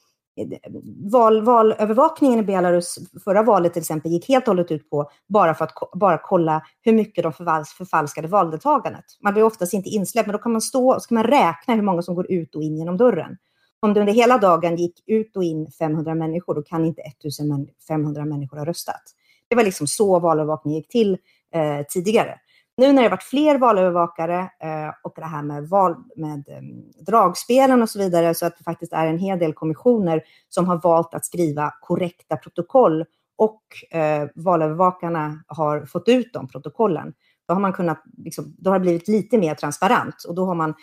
val, 1.12 1.42
valövervakningen 1.42 2.38
i 2.38 2.42
Belarus 2.42 2.98
förra 3.24 3.42
valet 3.42 3.72
till 3.72 3.80
exempel 3.80 4.12
gick 4.12 4.28
helt 4.28 4.48
och 4.48 4.54
hållet 4.54 4.70
ut 4.70 4.90
på 4.90 5.10
bara 5.28 5.54
för 5.54 5.64
att 5.64 5.72
bara 5.94 6.18
kolla 6.18 6.62
hur 6.82 6.92
mycket 6.92 7.22
de 7.22 7.32
förfalskade 7.32 8.28
valdeltagandet. 8.28 9.04
Man 9.20 9.32
blir 9.32 9.42
oftast 9.42 9.74
inte 9.74 9.88
insläppt, 9.88 10.26
men 10.26 10.32
då 10.32 10.38
kan 10.38 10.52
man 10.52 10.60
stå 10.60 10.94
och 10.94 11.02
ska 11.02 11.14
man 11.14 11.24
räkna 11.24 11.74
hur 11.74 11.82
många 11.82 12.02
som 12.02 12.14
går 12.14 12.32
ut 12.32 12.54
och 12.54 12.62
in 12.62 12.76
genom 12.76 12.96
dörren 12.96 13.36
om 13.82 13.94
det 13.94 14.00
under 14.00 14.12
hela 14.12 14.38
dagen 14.38 14.76
gick 14.76 15.02
ut 15.06 15.36
och 15.36 15.44
in 15.44 15.70
500 15.78 16.14
människor, 16.14 16.54
då 16.54 16.62
kan 16.62 16.84
inte 16.84 17.02
1500 17.02 18.24
människor 18.24 18.56
ha 18.56 18.64
röstat. 18.64 19.02
Det 19.48 19.56
var 19.56 19.64
liksom 19.64 19.86
så 19.86 20.18
valövervakningen 20.18 20.78
gick 20.78 20.88
till 20.88 21.18
eh, 21.54 21.86
tidigare. 21.88 22.38
Nu 22.82 22.92
när 22.92 23.02
det 23.02 23.08
varit 23.08 23.22
fler 23.22 23.58
valövervakare 23.58 24.38
eh, 24.40 24.94
och 25.02 25.12
det 25.16 25.24
här 25.24 25.42
med, 25.42 25.68
val, 25.68 25.96
med 26.16 26.48
eh, 26.48 26.62
dragspelen 27.06 27.82
och 27.82 27.90
så 27.90 27.98
vidare, 27.98 28.34
så 28.34 28.46
att 28.46 28.58
det 28.58 28.64
faktiskt 28.64 28.92
är 28.92 29.06
en 29.06 29.18
hel 29.18 29.38
del 29.38 29.52
kommissioner 29.52 30.22
som 30.48 30.66
har 30.66 30.80
valt 30.80 31.14
att 31.14 31.24
skriva 31.24 31.74
korrekta 31.80 32.36
protokoll 32.36 33.04
och 33.36 33.62
eh, 33.96 34.28
valövervakarna 34.34 35.42
har 35.46 35.86
fått 35.86 36.08
ut 36.08 36.32
de 36.32 36.48
protokollen, 36.48 37.12
då 37.48 37.54
har 37.54 37.60
man 37.60 37.72
kunnat, 37.72 38.02
liksom, 38.16 38.54
då 38.58 38.70
har 38.70 38.78
det 38.78 38.82
blivit 38.82 39.08
lite 39.08 39.38
mer 39.38 39.54
transparent 39.54 40.24
och 40.28 40.34
då 40.34 40.44
har 40.44 40.54
man 40.54 40.74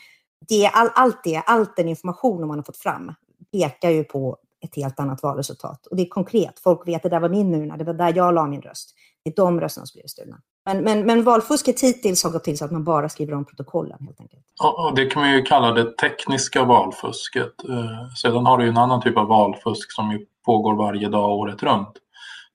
det, 0.50 0.68
all, 0.68 0.90
allt 0.96 1.24
det, 1.24 1.44
all 1.46 1.66
den 1.76 1.88
information 1.88 2.48
man 2.48 2.58
har 2.58 2.64
fått 2.64 2.78
fram 2.78 3.14
pekar 3.52 3.90
ju 3.90 4.04
på 4.04 4.38
ett 4.62 4.76
helt 4.76 5.00
annat 5.00 5.24
valresultat. 5.24 5.86
Och 5.86 5.96
det 5.96 6.04
är 6.04 6.10
konkret. 6.10 6.60
Folk 6.60 6.88
vet 6.88 6.96
att 6.96 7.04
det 7.04 7.10
där 7.10 7.20
var 7.20 7.30
min 7.30 7.54
urna, 7.54 7.78
det 7.78 7.84
var 7.84 7.94
där 7.94 8.14
jag 8.16 8.34
la 8.34 8.48
min 8.48 8.62
röst. 8.62 8.96
Det 9.24 9.30
är 9.30 9.36
de 9.36 9.62
rösterna 9.62 9.86
som 9.86 10.00
blir 10.00 10.08
stulna. 10.08 10.42
Men, 10.74 10.84
men, 10.84 11.06
men 11.06 11.24
valfusket 11.24 11.84
hittills 11.84 12.24
har 12.24 12.32
gått 12.32 12.44
till 12.44 12.58
så 12.58 12.66
att 12.66 12.72
man 12.72 12.84
bara 12.84 13.10
skriver 13.10 13.34
om 13.34 13.46
protokollen 13.46 13.98
helt 14.06 14.20
enkelt. 14.20 14.44
Ja, 14.60 14.94
det 14.96 15.06
kan 15.06 15.22
man 15.22 15.32
ju 15.32 15.42
kalla 15.42 15.72
det 15.72 15.98
tekniska 15.98 16.64
valfusket. 16.64 17.70
Eh, 17.70 18.14
sedan 18.22 18.46
har 18.46 18.58
du 18.58 18.68
en 18.68 18.78
annan 18.78 19.02
typ 19.02 19.18
av 19.18 19.28
valfusk 19.28 19.92
som 19.92 20.12
ju 20.12 20.26
pågår 20.46 20.76
varje 20.76 21.10
dag 21.10 21.30
året 21.30 21.64
runt. 21.64 21.92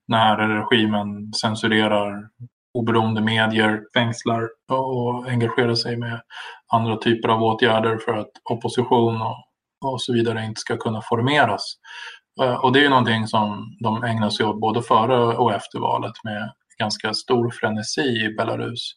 När 0.09 0.37
regimen 0.37 1.33
censurerar 1.33 2.29
oberoende 2.75 3.21
medier 3.21 3.83
fängslar 3.95 4.49
och 4.71 5.29
engagerar 5.29 5.75
sig 5.75 5.97
med 5.97 6.21
andra 6.73 6.97
typer 6.97 7.29
av 7.29 7.43
åtgärder 7.43 7.97
för 7.97 8.13
att 8.13 8.31
opposition 8.51 9.23
och, 9.23 9.37
och 9.85 10.03
så 10.03 10.13
vidare 10.13 10.45
inte 10.45 10.61
ska 10.61 10.77
kunna 10.77 11.03
formeras. 11.03 11.75
Eh, 12.43 12.65
och 12.65 12.73
det 12.73 12.79
är 12.79 12.83
ju 12.83 12.89
någonting 12.89 13.27
som 13.27 13.77
de 13.83 14.05
ägnar 14.05 14.31
sig 14.31 14.47
åt 14.47 14.61
både 14.61 14.83
före 14.83 15.37
och 15.37 15.53
efter 15.53 15.79
valet 15.79 16.25
med 16.25 16.53
ganska 16.79 17.15
stor 17.15 17.51
frenesi 17.51 18.25
i 18.25 18.35
Belarus. 18.37 18.93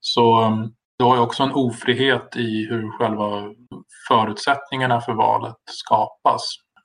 Så 0.00 0.44
um, 0.44 0.74
du 0.98 1.04
har 1.04 1.14
ju 1.16 1.20
också 1.20 1.42
en 1.42 1.52
ofrihet 1.52 2.36
i 2.36 2.66
hur 2.66 2.98
själva 2.98 3.54
förutsättningarna 4.08 5.00
för 5.00 5.12
valet 5.12 5.56
skapas. 5.64 6.42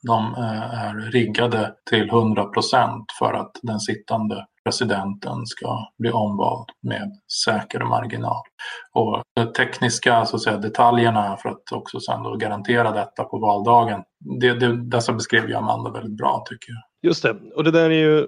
De 0.07 0.33
eh, 0.33 0.85
är 0.85 1.11
riggade 1.11 1.73
till 1.89 2.09
100 2.09 2.45
procent 2.45 3.05
för 3.19 3.33
att 3.33 3.51
den 3.61 3.79
sittande 3.79 4.45
presidenten 4.65 5.45
ska 5.45 5.87
bli 5.99 6.11
omvald 6.11 6.69
med 6.81 7.11
säker 7.45 7.79
marginal. 7.79 8.43
Och 8.93 9.23
de 9.35 9.53
tekniska 9.53 10.25
så 10.25 10.35
att 10.35 10.41
säga, 10.41 10.57
detaljerna 10.57 11.37
för 11.41 11.49
att 11.49 11.71
också 11.71 11.99
sen 11.99 12.23
då 12.23 12.35
garantera 12.35 12.91
detta 12.91 13.23
på 13.23 13.37
valdagen, 13.37 14.03
det, 14.39 14.53
det, 14.53 14.89
dessa 14.89 15.13
beskrev 15.13 15.49
ju 15.49 15.55
Amanda 15.55 15.91
väldigt 15.91 16.17
bra 16.17 16.43
tycker 16.49 16.71
jag. 16.71 17.09
Just 17.09 17.23
det, 17.23 17.35
och 17.55 17.63
det 17.63 17.71
där 17.71 17.89
är 17.89 18.09
ju 18.09 18.27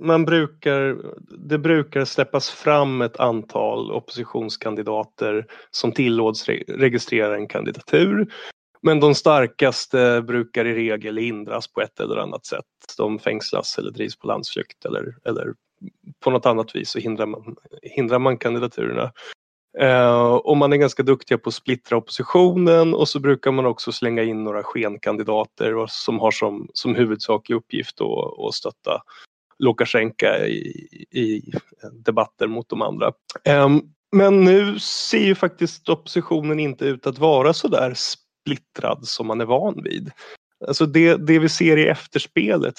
man 0.00 0.24
brukar, 0.24 0.96
det 1.48 1.58
brukar 1.58 2.04
släppas 2.04 2.50
fram 2.50 3.02
ett 3.02 3.20
antal 3.20 3.92
oppositionskandidater 3.92 5.46
som 5.70 5.92
tillåts 5.92 6.48
registrera 6.68 7.36
en 7.36 7.48
kandidatur. 7.48 8.32
Men 8.82 9.00
de 9.00 9.14
starkaste 9.14 10.22
brukar 10.22 10.64
i 10.64 10.74
regel 10.74 11.16
hindras 11.16 11.68
på 11.68 11.80
ett 11.80 12.00
eller 12.00 12.16
annat 12.16 12.46
sätt. 12.46 12.64
De 12.96 13.18
fängslas 13.18 13.78
eller 13.78 13.90
drivs 13.90 14.16
på 14.16 14.26
landsflykt 14.26 14.84
eller, 14.84 15.16
eller 15.24 15.54
på 16.20 16.30
något 16.30 16.46
annat 16.46 16.76
vis 16.76 16.90
så 16.90 16.98
hindrar 16.98 17.26
man, 17.26 17.56
hindrar 17.82 18.18
man 18.18 18.38
kandidaturerna. 18.38 19.12
Eh, 19.78 20.32
och 20.32 20.56
man 20.56 20.72
är 20.72 20.76
ganska 20.76 21.02
duktiga 21.02 21.38
på 21.38 21.48
att 21.48 21.54
splittra 21.54 21.96
oppositionen 21.96 22.94
och 22.94 23.08
så 23.08 23.20
brukar 23.20 23.52
man 23.52 23.66
också 23.66 23.92
slänga 23.92 24.22
in 24.22 24.44
några 24.44 24.62
skenkandidater 24.62 25.86
som 25.88 26.18
har 26.18 26.30
som, 26.30 26.68
som 26.72 26.94
huvudsaklig 26.94 27.56
uppgift 27.56 28.00
att, 28.00 28.54
stötta 28.54 29.02
Lukasjenko 29.58 30.26
i, 30.26 31.06
i 31.10 31.52
debatter 31.92 32.46
mot 32.46 32.68
de 32.68 32.82
andra. 32.82 33.12
Eh, 33.44 33.68
men 34.12 34.44
nu 34.44 34.78
ser 34.78 35.24
ju 35.24 35.34
faktiskt 35.34 35.88
oppositionen 35.88 36.60
inte 36.60 36.84
ut 36.84 37.06
att 37.06 37.18
vara 37.18 37.52
så 37.52 37.68
där 37.68 37.94
splittrad 38.48 39.06
som 39.06 39.26
man 39.26 39.40
är 39.40 39.44
van 39.44 39.82
vid. 39.84 40.10
Alltså 40.66 40.86
det, 40.86 41.16
det 41.16 41.38
vi 41.38 41.48
ser 41.48 41.76
i 41.76 41.88
efterspelet 41.88 42.74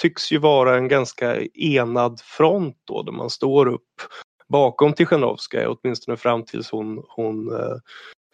tycks 0.00 0.32
ju 0.32 0.38
vara 0.38 0.76
en 0.76 0.88
ganska 0.88 1.42
enad 1.54 2.20
front 2.20 2.76
då, 2.84 3.02
där 3.02 3.12
man 3.12 3.30
står 3.30 3.66
upp 3.68 3.82
bakom 4.48 4.92
Tichanovskaja, 4.92 5.70
åtminstone 5.70 6.16
fram 6.16 6.44
tills 6.44 6.70
hon, 6.70 7.02
hon 7.08 7.56
eh, 7.56 7.76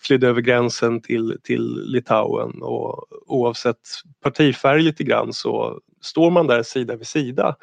flydde 0.02 0.28
över 0.28 0.40
gränsen 0.40 1.00
till, 1.00 1.38
till 1.42 1.82
Litauen 1.86 2.62
och 2.62 3.04
oavsett 3.26 3.80
partifärg 4.22 4.82
lite 4.82 5.04
grann 5.04 5.32
så 5.32 5.80
står 6.00 6.30
man 6.30 6.46
där 6.46 6.62
sida 6.62 6.96
vid 6.96 7.06
sida. 7.06 7.56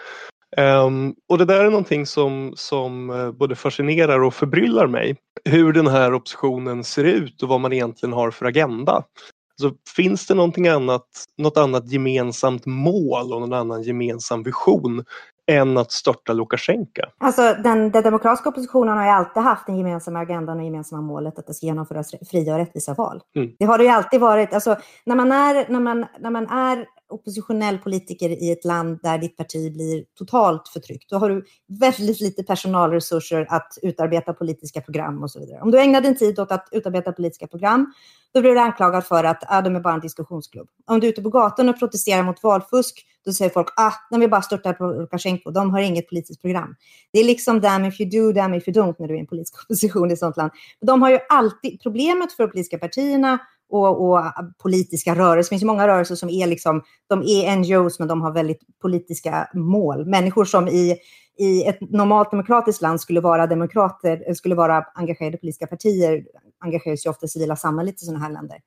Um, 0.58 1.16
och 1.30 1.38
det 1.38 1.46
där 1.46 1.66
är 1.66 1.70
någonting 1.70 2.06
som, 2.06 2.54
som 2.56 3.10
uh, 3.10 3.32
både 3.32 3.56
fascinerar 3.56 4.24
och 4.24 4.34
förbryllar 4.34 4.88
mig. 4.88 5.16
Hur 5.46 5.74
den 5.74 5.88
här 5.88 6.14
oppositionen 6.14 6.84
ser 6.84 7.04
ut 7.04 7.44
och 7.44 7.50
vad 7.50 7.62
man 7.62 7.74
egentligen 7.74 8.14
har 8.14 8.32
för 8.32 8.46
agenda. 8.46 9.04
Så 9.62 9.72
finns 9.96 10.28
det 10.28 10.34
någonting 10.34 10.68
annat, 10.68 11.08
något 11.38 11.58
annat 11.58 11.92
gemensamt 11.92 12.66
mål 12.66 13.34
och 13.34 13.42
någon 13.42 13.54
annan 13.54 13.84
gemensam 13.84 14.44
vision 14.44 15.04
än 15.52 15.78
att 15.78 15.92
störta 15.92 16.34
Lukasjenko? 16.34 17.02
Alltså 17.18 17.56
den, 17.64 17.92
den 17.92 18.04
demokratiska 18.04 18.50
oppositionen 18.50 18.98
har 18.98 19.06
ju 19.06 19.12
alltid 19.12 19.44
haft 19.44 19.66
den 19.66 19.78
gemensamma 19.78 20.20
agendan 20.20 20.60
och 20.60 20.66
gemensamma 20.66 21.02
målet 21.02 21.40
att 21.40 21.48
det 21.48 21.54
ska 21.54 21.66
genomföras 21.66 22.12
fria 22.32 22.54
och 22.54 22.60
rättvisa 22.60 22.94
val. 22.94 23.22
Mm. 23.36 23.52
Det 23.60 23.66
har 23.66 23.78
det 23.78 23.84
ju 23.84 23.90
alltid 23.90 24.20
varit. 24.20 24.54
Alltså, 24.54 24.76
när, 25.06 25.16
man 25.16 25.32
är, 25.32 25.66
när, 25.70 25.80
man, 25.80 26.06
när 26.20 26.30
man 26.32 26.48
är 26.48 26.86
oppositionell 27.12 27.78
politiker 27.78 28.30
i 28.30 28.52
ett 28.52 28.66
land 28.66 29.00
där 29.04 29.18
ditt 29.18 29.38
parti 29.38 29.74
blir 29.74 30.06
totalt 30.18 30.68
förtryckt, 30.68 31.10
då 31.10 31.18
har 31.18 31.30
du 31.30 31.46
väldigt 31.80 32.22
lite 32.22 32.44
personalresurser 32.44 33.48
att 33.50 33.78
utarbeta 33.82 34.34
politiska 34.34 34.82
program 34.82 35.24
och 35.24 35.32
så 35.32 35.40
vidare. 35.40 35.62
Om 35.62 35.72
du 35.72 35.80
ägnar 35.80 36.02
din 36.02 36.18
tid 36.18 36.40
åt 36.40 36.52
att 36.52 36.70
utarbeta 36.72 37.12
politiska 37.12 37.48
program, 37.48 37.94
då 38.34 38.42
blir 38.42 38.52
du 38.52 38.60
anklagad 38.60 39.06
för 39.06 39.24
att 39.24 39.44
ah, 39.48 39.62
de 39.62 39.76
är 39.76 39.80
bara 39.80 39.94
en 39.94 40.00
diskussionsklubb. 40.00 40.68
Om 40.86 41.00
du 41.00 41.08
är 41.08 41.12
ute 41.12 41.22
på 41.22 41.30
gatan 41.30 41.70
och 41.70 41.80
protesterar 41.80 42.24
mot 42.24 42.44
valfusk, 42.44 43.06
då 43.26 43.34
säger 43.34 43.52
folk 43.52 43.68
ah, 43.76 43.94
de 44.10 44.20
vill 44.20 44.30
bara 44.30 44.42
störta 44.42 44.74
på 44.74 44.86
Lukasjenko, 44.86 45.52
de 45.52 45.72
har 45.72 45.80
inget 45.80 46.10
politiskt 46.10 46.42
program. 46.42 46.76
Det 47.14 47.20
är 47.20 47.24
liksom 47.24 47.62
damn 47.62 47.86
if 47.86 48.02
you 48.02 48.10
do, 48.10 48.34
damn 48.34 48.54
if 48.54 48.68
you 48.68 48.78
don't 48.78 48.96
när 49.00 49.08
du 49.08 49.16
är 49.16 49.20
en 49.20 49.28
politisk 49.28 49.64
opposition 49.64 50.10
i 50.10 50.14
ett 50.14 50.20
sådant 50.20 50.38
land. 50.38 50.52
De 50.82 51.02
har 51.02 51.10
ju 51.10 51.20
alltid, 51.30 51.82
problemet 51.82 52.34
för 52.34 52.44
de 52.44 52.52
politiska 52.52 52.78
partierna 52.78 53.40
och, 53.72 54.10
och, 54.10 54.24
politiska 54.58 55.16
rörelser. 55.16 55.50
Det 55.50 55.50
finns 55.50 55.62
ju 55.64 55.68
många 55.68 55.88
rörelser 55.88 56.16
som 56.16 56.30
är 56.30 56.48
liksom, 56.48 56.84
de 57.08 57.24
är 57.24 57.56
NGOs 57.56 58.00
men 58.00 58.08
de 58.08 58.22
har 58.22 58.32
väldigt 58.32 58.80
politiska 58.82 59.50
mål. 59.54 60.06
Människor 60.06 60.46
som 60.46 60.68
i, 60.68 60.98
i 61.38 61.64
ett 61.64 61.78
normalt 61.82 62.32
demokratiskt 62.32 62.82
land 62.82 63.02
skulle 63.02 63.22
vara 63.22 63.48
demokrater, 63.48 64.24
eh, 64.28 64.34
skulle 64.34 64.56
vara 64.56 64.86
engagerade 64.94 65.38
i 65.38 65.40
politiska 65.40 65.68
partier, 65.68 66.24
engagerar 66.60 66.96
sig 66.96 67.10
ofta 67.10 67.26
i 67.26 67.30
civila 67.30 67.56
samhället 67.56 68.02
i 68.02 68.06
sådana 68.06 68.24
här 68.24 68.32
länder. 68.32 68.58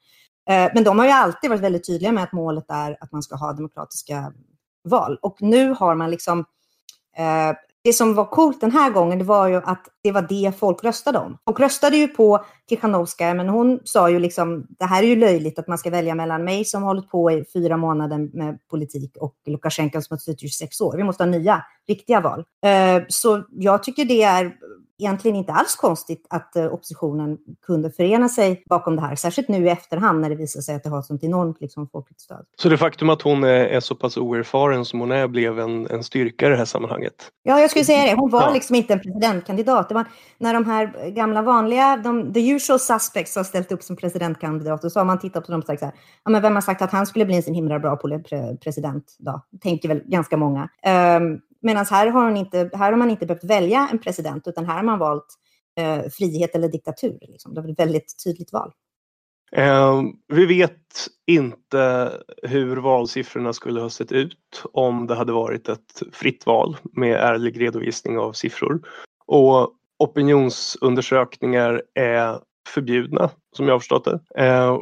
Eh, 0.50 0.70
men 0.75 0.84
de 0.84 0.99
har 0.99 1.06
ju 1.06 1.12
alltid 1.12 1.50
varit 1.50 1.62
väldigt 1.62 1.87
tydliga 1.87 2.12
med 2.12 2.25
att 2.25 2.32
målet 2.32 2.64
är 2.68 2.96
att 3.00 3.12
man 3.12 3.23
ska 3.23 3.37
ha 3.37 3.52
demokratiska 3.52 4.32
val. 4.84 5.18
Och 5.23 5.37
nu 5.40 5.75
har 5.78 5.94
man 5.94 6.11
liksom 6.11 6.38
eh, 7.16 7.56
det 7.84 7.92
som 7.92 8.14
var 8.14 8.25
coolt 8.25 8.61
den 8.61 8.73
här 8.73 8.90
gången, 8.90 9.18
det 9.18 9.25
var 9.25 9.49
ju 9.49 9.56
att 9.56 9.87
det 10.04 10.12
var 10.12 10.23
det 10.23 10.58
folk 10.58 10.84
röstade 10.84 11.18
om. 11.18 11.38
Folk 11.44 11.61
röstade 11.61 11.96
ju 11.96 12.08
på 12.08 12.44
Tichanovskaja, 12.68 13.34
men 13.34 13.49
hon 13.49 13.80
sa 13.84 14.11
ju 14.11 14.18
liksom, 14.18 14.66
det 14.78 14.84
här 14.84 15.02
är 15.02 15.06
ju 15.06 15.16
löjligt 15.16 15.58
att 15.58 15.68
man 15.68 15.78
ska 15.78 15.90
välja 15.90 16.14
mellan 16.14 16.44
mig 16.44 16.64
som 16.64 16.82
har 16.82 16.88
hållit 16.88 17.11
på 17.11 17.30
i 17.30 17.44
fyra 17.52 17.76
månader 17.76 18.18
med 18.37 18.58
politik 18.70 19.16
och 19.20 19.34
Lukasjenko 19.46 20.00
som 20.00 20.14
har 20.14 20.18
suttit 20.18 20.42
i 20.42 20.49
26 20.49 20.80
år. 20.80 20.96
Vi 20.96 21.04
måste 21.04 21.23
ha 21.23 21.30
nya, 21.30 21.64
riktiga 21.88 22.20
val. 22.20 22.44
Eh, 22.66 23.02
så 23.08 23.42
jag 23.50 23.82
tycker 23.82 24.04
det 24.04 24.23
är 24.23 24.52
egentligen 24.99 25.37
inte 25.37 25.52
alls 25.52 25.76
konstigt 25.76 26.26
att 26.30 26.56
eh, 26.56 26.66
oppositionen 26.66 27.38
kunde 27.66 27.90
förena 27.90 28.28
sig 28.28 28.62
bakom 28.66 28.96
det 28.96 29.02
här, 29.02 29.16
särskilt 29.16 29.49
nu 29.49 29.66
i 29.66 29.68
efterhand 29.68 30.20
när 30.20 30.30
det 30.30 30.37
visar 30.37 30.61
sig 30.61 30.75
att 30.75 30.82
det 30.82 30.90
har 30.90 30.99
ett 30.99 31.04
sånt 31.04 31.25
enormt 31.25 31.61
liksom, 31.61 31.88
folkligt 31.88 32.20
stöd. 32.20 32.46
Så 32.56 32.68
det 32.68 32.78
faktum 32.78 33.11
att 33.11 33.23
hon 33.23 33.44
är, 33.44 33.80
så 33.80 33.94
pass 33.94 34.16
oerfaren 34.16 34.84
som 34.84 35.00
hon 35.00 35.12
är 35.12 35.28
blev 35.28 35.61
en, 35.61 35.87
en 35.87 36.04
styrka 36.04 36.46
i 36.46 36.49
det 36.49 36.56
här 36.56 36.64
sammanhanget? 36.64 37.14
Ja, 37.42 37.61
jag 37.61 37.70
skulle 37.70 37.84
säga 37.84 38.02
det. 38.11 38.20
Hon 38.20 38.30
var 38.30 38.42
ja. 38.42 38.52
liksom 38.52 38.76
inte 38.76 38.92
en 38.92 39.00
presidentkandidat. 39.00 39.88
Det 39.94 39.98
var 39.98 40.06
när 40.38 40.54
de 40.54 40.66
här 40.66 41.10
gamla 41.10 41.42
vanliga, 41.42 41.96
de, 41.96 42.32
the 42.32 42.50
usual 42.50 42.80
suspects 42.80 43.36
har 43.36 43.44
ställt 43.44 43.72
upp 43.72 43.82
som 43.82 43.96
presidentkandidat 43.96 44.84
och 44.84 44.92
så 44.92 45.00
har 45.00 45.04
man 45.04 45.18
tittat 45.18 45.46
på 45.46 45.52
dem 45.52 45.60
och 45.60 45.66
sagt 45.66 45.80
så 45.80 45.86
här, 45.86 45.94
ja 46.24 46.30
men 46.30 46.42
vem 46.42 46.54
har 46.54 46.62
sagt 46.62 46.82
att 46.82 46.92
han 46.92 47.06
skulle 47.06 47.24
bli 47.24 47.36
en 47.36 47.42
så 47.42 47.52
himla 47.52 47.78
bra 47.78 47.98
president 48.64 49.16
då? 49.18 49.42
Tänker 49.62 49.88
väl 49.88 50.02
ganska 50.06 50.36
många. 50.36 50.68
Ehm, 50.82 51.22
um, 51.22 51.40
Medan 51.64 51.86
här 51.90 52.06
har, 52.06 52.24
hon 52.24 52.36
inte, 52.36 52.70
här 52.72 52.90
har 52.90 52.96
man 52.98 53.10
inte 53.10 53.26
behövt 53.26 53.44
välja 53.44 53.88
en 53.92 53.98
president, 53.98 54.48
utan 54.48 54.66
här 54.66 54.76
har 54.76 54.82
man 54.82 54.98
valt 54.98 55.26
eh, 55.80 56.10
frihet 56.10 56.54
eller 56.54 56.68
diktatur. 56.68 57.18
Liksom. 57.20 57.54
Det 57.54 57.60
var 57.60 57.68
ett 57.68 57.78
väldigt 57.78 58.24
tydligt 58.24 58.52
val. 58.52 58.72
Eh, 59.52 60.02
vi 60.28 60.46
vet 60.46 60.80
inte 61.26 62.12
hur 62.42 62.76
valsiffrorna 62.76 63.52
skulle 63.52 63.80
ha 63.80 63.90
sett 63.90 64.12
ut 64.12 64.64
om 64.72 65.06
det 65.06 65.14
hade 65.14 65.32
varit 65.32 65.68
ett 65.68 66.02
fritt 66.12 66.46
val 66.46 66.76
med 66.92 67.16
ärlig 67.16 67.60
redovisning 67.60 68.18
av 68.18 68.32
siffror. 68.32 68.80
Och 69.26 69.72
opinionsundersökningar 70.04 71.82
är 71.94 72.40
förbjudna 72.68 73.30
som 73.56 73.66
jag 73.66 73.75
har 73.75 73.78
förstått 73.78 74.04
det. 74.04 74.20
Eh, 74.44 74.78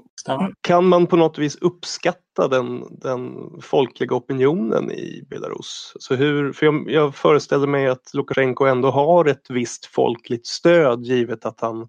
kan 0.61 0.89
man 0.89 1.07
på 1.07 1.17
något 1.17 1.39
vis 1.39 1.57
uppskatta 1.57 2.49
den, 2.49 2.85
den 2.91 3.51
folkliga 3.63 4.15
opinionen 4.15 4.91
i 4.91 5.27
Belarus? 5.31 5.93
Så 5.99 6.15
hur, 6.15 6.53
för 6.53 6.67
jag, 6.67 6.91
jag 6.91 7.15
föreställer 7.15 7.67
mig 7.67 7.89
att 7.89 8.15
Lukasjenko 8.15 8.65
ändå 8.65 8.91
har 8.91 9.25
ett 9.25 9.51
visst 9.51 9.87
folkligt 9.87 10.47
stöd 10.47 11.03
givet 11.03 11.45
att 11.45 11.61
han 11.61 11.89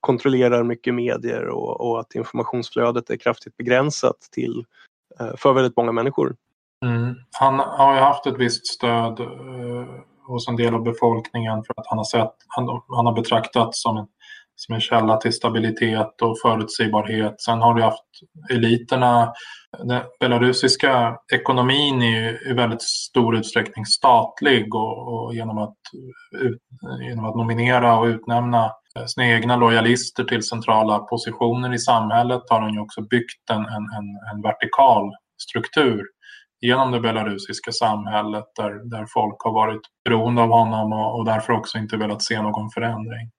kontrollerar 0.00 0.62
mycket 0.62 0.94
medier 0.94 1.48
och, 1.48 1.80
och 1.80 2.00
att 2.00 2.14
informationsflödet 2.14 3.10
är 3.10 3.16
kraftigt 3.16 3.56
begränsat 3.56 4.20
till, 4.32 4.64
eh, 5.20 5.36
för 5.36 5.52
väldigt 5.52 5.76
många 5.76 5.92
människor. 5.92 6.36
Mm. 6.84 7.14
Han 7.32 7.58
har 7.58 7.94
ju 7.94 8.00
haft 8.00 8.26
ett 8.26 8.38
visst 8.38 8.66
stöd 8.66 9.20
eh, 9.20 9.86
hos 10.26 10.48
en 10.48 10.56
del 10.56 10.74
av 10.74 10.82
befolkningen 10.82 11.64
för 11.64 11.74
att 11.76 11.86
han 11.86 11.98
har, 11.98 12.04
sett, 12.04 12.34
han, 12.48 12.82
han 12.88 13.06
har 13.06 13.12
betraktats 13.12 13.82
som 13.82 13.96
en 13.96 14.06
som 14.60 14.74
en 14.74 14.80
källa 14.80 15.16
till 15.16 15.32
stabilitet 15.32 16.22
och 16.22 16.38
förutsägbarhet. 16.42 17.40
Sen 17.40 17.60
har 17.60 17.74
du 17.74 17.82
haft 17.82 18.04
eliterna. 18.50 19.32
Den 19.78 20.02
belarusiska 20.20 21.16
ekonomin 21.32 22.02
är 22.02 22.50
i 22.50 22.52
väldigt 22.52 22.82
stor 22.82 23.36
utsträckning 23.36 23.86
statlig 23.86 24.74
och, 24.74 25.08
och 25.08 25.34
genom, 25.34 25.58
att, 25.58 25.76
ut, 26.40 26.58
genom 27.08 27.24
att 27.24 27.36
nominera 27.36 27.98
och 27.98 28.04
utnämna 28.04 28.70
sina 29.06 29.26
egna 29.26 29.56
lojalister 29.56 30.24
till 30.24 30.42
centrala 30.42 30.98
positioner 30.98 31.74
i 31.74 31.78
samhället 31.78 32.42
har 32.50 32.60
han 32.60 32.74
ju 32.74 32.80
också 32.80 33.02
byggt 33.02 33.50
en, 33.50 33.64
en, 33.64 34.18
en 34.34 34.42
vertikal 34.42 35.10
struktur 35.42 36.02
genom 36.60 36.90
det 36.90 37.00
belarusiska 37.00 37.72
samhället 37.72 38.44
där, 38.56 38.90
där 38.90 39.06
folk 39.08 39.36
har 39.38 39.52
varit 39.52 39.80
beroende 40.04 40.42
av 40.42 40.48
honom 40.48 40.92
och, 40.92 41.18
och 41.18 41.24
därför 41.24 41.52
också 41.52 41.78
inte 41.78 41.96
velat 41.96 42.22
se 42.22 42.42
någon 42.42 42.70
förändring. 42.70 43.30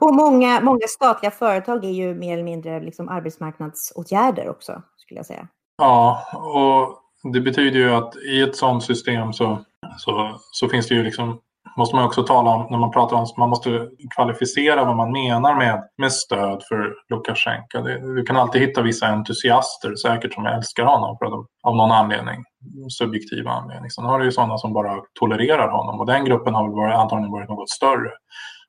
Och 0.00 0.14
många, 0.14 0.60
många 0.60 0.86
statliga 0.88 1.30
företag 1.30 1.84
är 1.84 1.90
ju 1.90 2.14
mer 2.14 2.32
eller 2.32 2.44
mindre 2.44 2.80
liksom 2.80 3.08
arbetsmarknadsåtgärder 3.08 4.48
också, 4.48 4.82
skulle 4.96 5.18
jag 5.18 5.26
säga. 5.26 5.48
Ja, 5.78 6.22
och 6.34 7.32
det 7.32 7.40
betyder 7.40 7.78
ju 7.78 7.94
att 7.94 8.16
i 8.16 8.42
ett 8.42 8.56
sådant 8.56 8.82
system 8.82 9.32
så, 9.32 9.58
så, 9.96 10.40
så 10.52 10.68
finns 10.68 10.88
det 10.88 10.94
ju 10.94 11.02
liksom 11.02 11.40
måste 11.76 11.96
man 11.96 12.04
också 12.04 12.22
tala 12.22 12.50
om, 12.50 12.66
när 12.70 12.78
man 12.78 12.90
pratar 12.90 13.16
om, 13.16 13.26
man 13.36 13.48
måste 13.48 13.88
kvalificera 14.14 14.84
vad 14.84 14.96
man 14.96 15.12
menar 15.12 15.54
med, 15.54 15.88
med 15.98 16.12
stöd 16.12 16.62
för 16.68 16.94
Lukasjenko. 17.08 17.80
Det, 17.82 18.14
du 18.14 18.22
kan 18.22 18.36
alltid 18.36 18.60
hitta 18.60 18.82
vissa 18.82 19.06
entusiaster 19.06 19.94
säkert 19.96 20.34
som 20.34 20.46
älskar 20.46 20.84
honom 20.84 21.16
för 21.18 21.26
att, 21.26 21.46
av 21.62 21.76
någon 21.76 21.92
anledning, 21.92 22.44
subjektiva 22.90 23.50
anledning. 23.50 23.76
Sen 23.76 23.82
liksom. 23.82 24.04
har 24.04 24.18
det 24.18 24.24
ju 24.24 24.32
sådana 24.32 24.58
som 24.58 24.72
bara 24.72 25.00
tolererar 25.20 25.68
honom 25.68 26.00
och 26.00 26.06
den 26.06 26.24
gruppen 26.24 26.54
har 26.54 26.64
väl 26.64 26.76
varit, 26.76 26.94
antagligen 26.94 27.32
varit 27.32 27.48
något 27.48 27.70
större. 27.70 28.10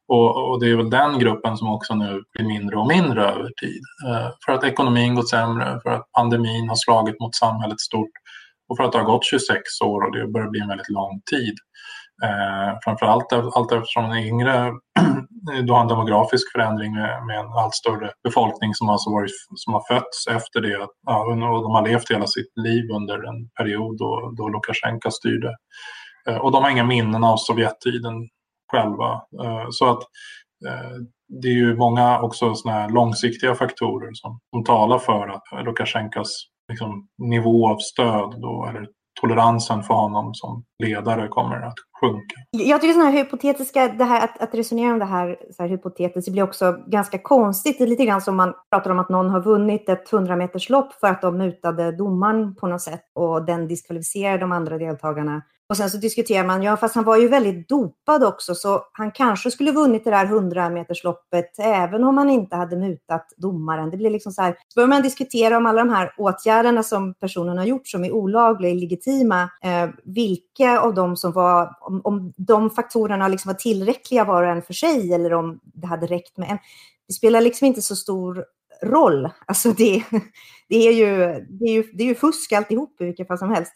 Och, 0.08 0.50
och, 0.50 0.60
det 0.60 0.70
är 0.70 0.76
väl 0.76 0.90
den 0.90 1.20
gruppen 1.20 1.58
som 1.58 1.70
också 1.70 1.96
nu 1.96 2.24
blir 2.34 2.48
mindre 2.48 2.76
och 2.78 2.88
mindre 2.88 3.26
över 3.26 3.52
tid. 3.62 3.82
Eh, 4.08 4.30
för 4.46 4.52
att 4.52 4.64
ekonomin 4.64 5.16
gått 5.16 5.30
sämre, 5.30 5.80
för 5.84 5.90
att 5.90 6.12
pandemin 6.12 6.70
har 6.70 6.76
slagit 6.76 7.20
mot 7.20 7.36
samhället 7.36 7.80
stort 7.80 8.12
och 8.70 8.78
för 8.78 8.84
att 8.84 8.92
det 8.92 8.98
har 8.98 9.06
gått 9.06 9.26
26 9.26 9.82
år 9.86 10.02
och 10.02 10.12
det 10.18 10.28
börjar 10.28 10.50
bli 10.50 10.60
en 10.60 10.68
väldigt 10.68 10.90
lång 10.90 11.22
tid. 11.32 11.56
Eh, 12.24 12.78
framförallt 12.84 13.34
allt 13.34 13.72
eftersom 13.72 14.04
den 14.04 14.18
är 14.18 14.28
yngre, 14.28 14.72
du 15.64 15.72
har 15.74 15.82
en 15.82 15.88
demografisk 15.88 16.52
förändring 16.52 16.96
med, 16.96 17.26
med, 17.26 17.40
en 17.40 17.52
allt 17.52 17.76
större 17.76 18.12
befolkning 18.24 18.74
som, 18.74 18.90
alltså 18.90 19.10
varit, 19.10 19.32
som 19.56 19.74
har 19.74 19.84
fötts 19.88 20.28
efter 20.28 20.62
det. 20.62 20.88
Ja, 21.08 21.26
och 21.26 21.64
de 21.64 21.72
har 21.72 21.88
levt 21.88 22.12
hela 22.12 22.28
sitt 22.28 22.52
liv 22.56 22.92
under 22.92 23.30
en 23.30 23.50
period 23.50 23.98
då, 23.98 24.34
då 24.38 24.50
Lukasjenko 24.50 25.12
styrde. 25.12 25.56
Eh, 26.30 26.38
och 26.38 26.52
de 26.52 26.64
har 26.64 26.72
inga 26.72 26.84
minnen 26.84 27.24
av 27.24 27.38
Sovjettiden 27.38 28.30
själva. 28.72 29.12
Eh, 29.44 29.68
så 29.70 29.90
att 29.90 30.04
eh, 30.68 30.98
det 31.42 31.48
är 31.48 31.54
ju 31.54 31.76
många 31.76 32.22
också 32.22 32.56
såna 32.56 32.74
här 32.74 32.90
långsiktiga 32.90 33.56
faktorer 33.56 34.10
som, 34.14 34.40
som 34.50 34.64
talar 34.64 35.00
för 35.00 35.28
att 35.28 35.66
Lukasjenkos 35.66 36.48
liksom, 36.70 37.08
nivå 37.18 37.70
av 37.70 37.78
stöd 37.78 38.42
då, 38.42 38.66
eller 38.70 38.88
toleransen 39.22 39.84
för 39.84 39.94
honom 39.94 40.34
som 40.34 40.64
ledare 40.84 41.28
kommer 41.28 41.62
att 41.62 41.76
sjunka. 42.02 42.36
Jag 42.52 42.82
tycker 42.82 42.94
sådana 42.94 43.12
här 43.12 43.18
hypotetiska, 43.18 43.88
det 43.88 44.04
här, 44.04 44.24
att, 44.24 44.42
att 44.42 44.56
resonera 44.56 44.94
om 44.94 45.00
det 45.00 45.06
här, 45.06 45.38
så 45.52 45.64
här 45.64 45.70
hypotetiskt, 45.70 46.26
det 46.26 46.32
blir 46.32 46.44
också 46.44 46.78
ganska 46.88 47.18
konstigt. 47.18 47.78
Det 47.78 47.84
är 47.84 47.88
lite 47.88 48.06
grann 48.06 48.22
som 48.22 48.36
man 48.36 48.54
pratar 48.72 48.92
om 48.92 49.00
att 49.00 49.10
någon 49.10 49.30
har 49.30 49.42
vunnit 49.42 49.90
ett 49.90 50.12
100-meterslopp 50.12 50.92
för 51.00 51.08
att 51.08 51.22
de 51.22 51.38
mutade 51.38 51.92
domaren 51.92 52.56
på 52.56 52.68
något 52.68 52.82
sätt 52.82 53.02
och 53.16 53.46
den 53.46 53.68
diskvalificerar 53.68 54.38
de 54.38 54.52
andra 54.52 54.78
deltagarna 54.78 55.42
och 55.70 55.78
sen 55.78 55.90
så 55.90 55.98
diskuterar 55.98 56.46
man, 56.46 56.64
ja 56.64 56.78
fast 56.78 56.96
han 56.96 57.04
var 57.04 57.18
ju 57.18 57.28
väldigt 57.28 57.70
dopad 57.70 58.24
också 58.24 58.56
så 58.56 58.84
han 58.92 59.12
kanske 59.12 59.52
skulle 59.52 59.72
vunnit 59.72 60.04
det 60.04 60.10
där 60.10 60.26
100 60.26 60.70
metersloppet 60.70 61.60
även 61.60 62.04
om 62.04 62.18
han 62.18 62.30
inte 62.30 62.56
hade 62.56 62.78
mutat 62.78 63.28
domaren. 63.38 63.90
Det 63.90 63.98
blir 63.98 64.10
liksom 64.10 64.32
så 64.32 64.42
här, 64.42 64.52
så 64.68 64.78
börjar 64.78 64.88
man 64.88 65.02
diskutera 65.02 65.58
om 65.58 65.66
alla 65.66 65.84
de 65.84 65.90
här 65.90 66.14
åtgärderna 66.18 66.84
som 66.84 67.14
personen 67.14 67.58
har 67.58 67.66
gjort 67.66 67.88
som 67.88 68.04
är 68.04 68.12
olagliga, 68.12 68.72
illegitima, 68.72 69.42
eh, 69.64 69.90
vilka 70.04 70.80
av 70.80 70.94
dem 70.94 71.18
som 71.18 71.32
var, 71.32 71.70
om, 71.82 72.02
om 72.04 72.34
de 72.38 72.70
faktorerna 72.70 73.28
liksom 73.28 73.50
var 73.50 73.58
tillräckliga 73.58 74.26
var 74.26 74.44
och 74.44 74.50
en 74.50 74.62
för 74.62 74.74
sig 74.74 75.14
eller 75.14 75.34
om 75.34 75.60
det 75.64 75.88
hade 75.88 76.08
räckt 76.08 76.38
med 76.38 76.50
en. 76.50 76.58
Det 77.08 77.14
spelar 77.14 77.42
liksom 77.42 77.68
inte 77.68 77.82
så 77.82 77.96
stor 77.96 78.46
roll. 78.84 79.30
Alltså 79.46 79.72
det, 79.72 80.04
det, 80.70 80.88
är, 80.88 80.92
ju, 80.92 81.08
det, 81.50 81.66
är, 81.66 81.74
ju, 81.74 81.84
det 81.94 82.04
är 82.04 82.08
ju 82.08 82.16
fusk 82.16 82.52
alltihop 82.52 83.02
i 83.02 83.06
vilket 83.06 83.28
fall 83.28 83.38
som 83.38 83.50
helst. 83.50 83.74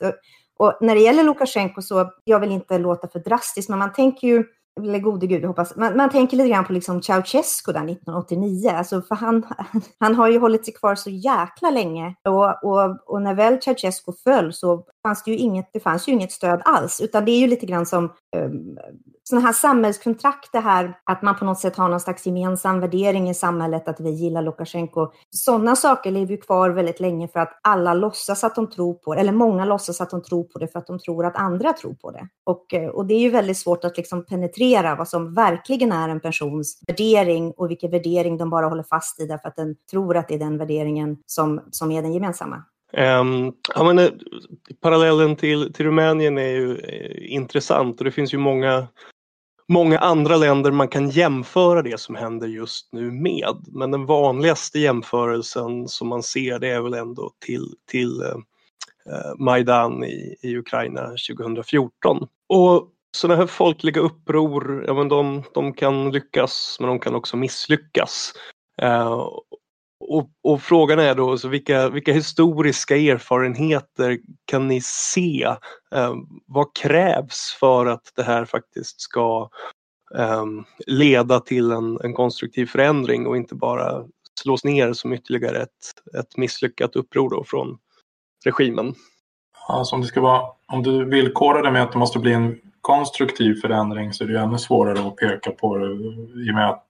Och 0.62 0.78
när 0.82 0.95
det 0.95 1.02
gäller 1.02 1.24
Lukasjenko 1.24 1.82
så, 1.82 2.12
jag 2.24 2.39
vill 2.39 2.52
inte 2.52 2.78
låta 2.78 3.08
för 3.08 3.19
drastiskt, 3.19 3.69
men 3.69 3.80
man 3.80 3.93
tänker 3.93 4.28
ju 4.28 4.43
eller 4.80 5.00
gode 5.00 5.28
gud, 5.28 5.45
hoppas. 5.45 5.76
Man, 5.76 5.97
man 5.97 6.10
tänker 6.10 6.38
lite 6.38 6.50
grann 6.50 6.65
på 6.65 6.74
liksom 6.74 7.02
Ceausescu 7.02 7.71
där 7.71 7.80
1989, 7.80 8.69
alltså 8.69 9.02
för 9.02 9.15
han, 9.15 9.45
han 10.00 10.15
har 10.15 10.28
ju 10.28 10.39
hållit 10.39 10.65
sig 10.65 10.74
kvar 10.74 10.95
så 10.95 11.10
jäkla 11.10 11.69
länge. 11.69 12.15
Och, 12.24 12.63
och, 12.63 13.10
och 13.13 13.21
när 13.21 13.34
väl 13.34 13.62
Ceausescu 13.62 14.12
föll 14.24 14.54
så 14.54 14.86
fanns 15.04 15.24
det 15.24 15.32
ju 15.32 15.38
inget, 15.38 15.70
det 15.74 15.80
fanns 15.80 16.08
ju 16.08 16.12
inget 16.12 16.32
stöd 16.32 16.62
alls, 16.66 17.02
utan 17.02 17.26
det 17.26 17.32
är 17.32 17.40
ju 17.40 17.48
lite 17.48 17.66
grann 17.66 17.86
som 17.86 18.12
ehm, 18.36 18.52
um, 18.52 18.78
sådana 19.24 19.46
här 19.46 19.54
samhällskontrakt, 19.54 20.52
det 20.52 20.60
här 20.60 20.98
att 21.04 21.22
man 21.22 21.36
på 21.36 21.46
något 21.46 21.60
sätt 21.60 21.76
har 21.76 21.90
någon 21.90 22.00
slags 22.00 22.26
gemensam 22.26 22.80
värdering 22.80 23.30
i 23.30 23.34
samhället, 23.34 23.88
att 23.88 24.00
vi 24.00 24.10
gillar 24.10 24.42
Lukasjenko. 24.42 25.12
Sådana 25.30 25.76
saker 25.76 26.12
lever 26.12 26.32
ju 26.32 26.38
kvar 26.38 26.70
väldigt 26.70 27.00
länge 27.00 27.28
för 27.28 27.40
att 27.40 27.60
alla 27.64 27.94
låtsas 27.94 28.44
att 28.44 28.56
de 28.56 28.70
tror 28.70 28.94
på 28.94 29.14
det, 29.14 29.20
eller 29.22 29.32
många 29.32 29.66
låtsas 29.66 30.02
att 30.02 30.10
de 30.10 30.24
tror 30.24 30.44
på 30.44 30.60
det 30.60 30.68
för 30.68 30.80
att 30.80 30.88
de 30.88 31.00
tror 31.00 31.26
att 31.26 31.36
andra 31.36 31.74
tror 31.74 31.94
på 31.94 32.12
det. 32.12 32.28
Och, 32.44 32.74
eh, 32.74 32.90
och 32.90 33.06
det 33.06 33.14
är 33.14 33.20
ju 33.20 33.30
väldigt 33.30 33.58
svårt 33.58 33.84
att 33.84 33.98
liksom 33.98 34.26
penetrera 34.26 34.96
vad 34.96 35.08
som 35.08 35.34
verkligen 35.34 35.92
är 35.92 36.10
en 36.10 36.20
persons 36.20 36.80
värdering 36.88 37.52
och 37.58 37.70
vilken 37.70 37.92
värdering 37.92 38.38
de 38.38 38.50
bara 38.50 38.68
håller 38.68 38.84
fast 38.84 39.20
i 39.20 39.26
därför 39.26 39.48
att 39.48 39.56
den 39.56 39.76
tror 39.92 40.18
att 40.18 40.28
det 40.28 40.36
är 40.36 40.40
den 40.40 40.58
värderingen 40.58 41.18
som, 41.26 41.62
som 41.72 41.92
är 41.92 42.02
den 42.02 42.14
gemensamma. 42.14 42.64
Um, 42.94 43.54
ja, 43.76 43.84
men, 43.84 44.00
eh, 44.00 44.10
parallellen 44.82 45.36
till, 45.36 45.74
till 45.74 45.86
Rumänien 45.86 46.38
är 46.38 46.50
ju 46.50 46.78
eh, 46.78 47.34
intressant 47.34 48.00
och 48.00 48.06
det 48.06 48.12
finns 48.12 48.34
ju 48.34 48.38
många, 48.38 48.88
många 49.68 50.00
andra 50.00 50.38
länder 50.38 50.72
man 50.72 50.88
kan 50.88 51.10
jämföra 51.10 51.82
det 51.82 52.00
som 52.00 52.16
händer 52.16 52.48
just 52.48 52.90
nu 52.92 53.12
med. 53.12 53.66
Men 53.68 53.92
den 53.92 54.06
vanligaste 54.06 54.80
jämförelsen 54.80 55.88
som 55.88 56.08
man 56.08 56.24
ser 56.24 56.60
det 56.60 56.70
är 56.70 56.82
väl 56.82 56.94
ändå 56.94 57.32
till, 57.46 57.74
till 57.92 58.22
uh, 58.22 59.36
Majdan 59.38 60.04
i, 60.04 60.36
i 60.42 60.58
Ukraina 60.58 61.08
2014. 61.08 62.28
Och 62.50 62.88
sådana 63.18 63.40
här 63.40 63.48
folkliga 63.48 64.02
uppror, 64.02 64.84
ja, 64.88 64.94
men 64.94 65.10
de, 65.10 65.44
de 65.54 65.74
kan 65.74 66.12
lyckas 66.12 66.78
men 66.80 66.90
de 66.90 67.00
kan 67.00 67.16
också 67.16 67.38
misslyckas. 67.38 68.34
Uh, 68.84 69.28
och, 70.12 70.30
och, 70.43 70.62
frågan 70.62 71.00
är 71.00 71.15
då 71.15 71.38
så 71.38 71.47
vilka, 71.47 71.89
vilka 71.89 72.13
historiska 72.13 72.97
erfarenheter 72.97 74.19
kan 74.45 74.67
ni 74.67 74.82
se? 74.82 75.43
Eh, 75.95 76.13
vad 76.47 76.76
krävs 76.76 77.58
för 77.60 77.86
att 77.86 78.12
det 78.15 78.24
här 78.24 78.45
faktiskt 78.45 79.02
ska 79.02 79.50
eh, 80.17 80.45
leda 80.88 81.39
till 81.39 81.71
en, 81.71 82.00
en, 82.04 82.13
konstruktiv 82.13 82.65
förändring 82.65 83.28
och 83.28 83.38
inte 83.38 83.56
bara 83.56 84.06
slås 84.41 84.63
ner 84.63 84.93
som 84.93 85.13
ytterligare 85.13 85.58
ett, 85.58 86.17
ett 86.19 86.38
misslyckat 86.38 86.95
uppror 86.95 87.30
då 87.30 87.43
från 87.43 87.78
regimen? 88.45 88.93
Alltså 89.67 89.95
om, 89.95 90.02
det 90.02 90.08
ska 90.08 90.21
vara, 90.21 90.41
om 90.67 90.84
du 90.84 91.06
villkorar 91.06 91.63
det 91.63 91.71
med 91.71 91.84
att 91.84 91.91
det 91.91 92.00
måste 92.00 92.19
bli 92.19 92.34
en 92.34 92.58
konstruktiv 92.82 93.56
förändring 93.62 94.13
så 94.13 94.24
är 94.24 94.28
det 94.28 94.39
ännu 94.39 94.58
svårare 94.58 95.08
att 95.08 95.15
peka 95.15 95.52
på 95.52 95.78
det 95.78 95.86
i 96.45 96.52
och 96.52 96.56
med 96.56 96.69
att 96.69 96.88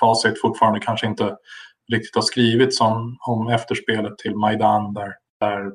facit 0.00 0.40
fortfarande 0.40 0.80
kanske 0.80 1.06
inte 1.06 1.36
riktigt 1.92 2.14
har 2.14 2.22
skrivits 2.22 2.80
om, 2.80 3.16
om 3.28 3.48
efterspelet 3.48 4.18
till 4.18 4.36
Majdan 4.36 4.94
där, 4.94 5.12
där 5.40 5.72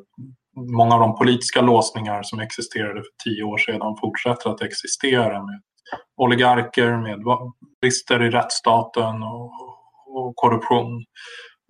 många 0.77 0.95
av 0.95 0.99
de 0.99 1.17
politiska 1.17 1.61
låsningar 1.61 2.23
som 2.23 2.39
existerade 2.39 2.99
för 2.99 3.23
tio 3.23 3.43
år 3.43 3.57
sedan 3.57 3.95
fortsätter 4.01 4.49
att 4.49 4.61
existera 4.61 5.43
med 5.43 5.61
oligarker, 6.17 6.97
med 6.97 7.19
brister 7.81 8.23
i 8.23 8.29
rättsstaten 8.29 9.23
och, 9.23 9.51
och 10.07 10.35
korruption. 10.35 11.05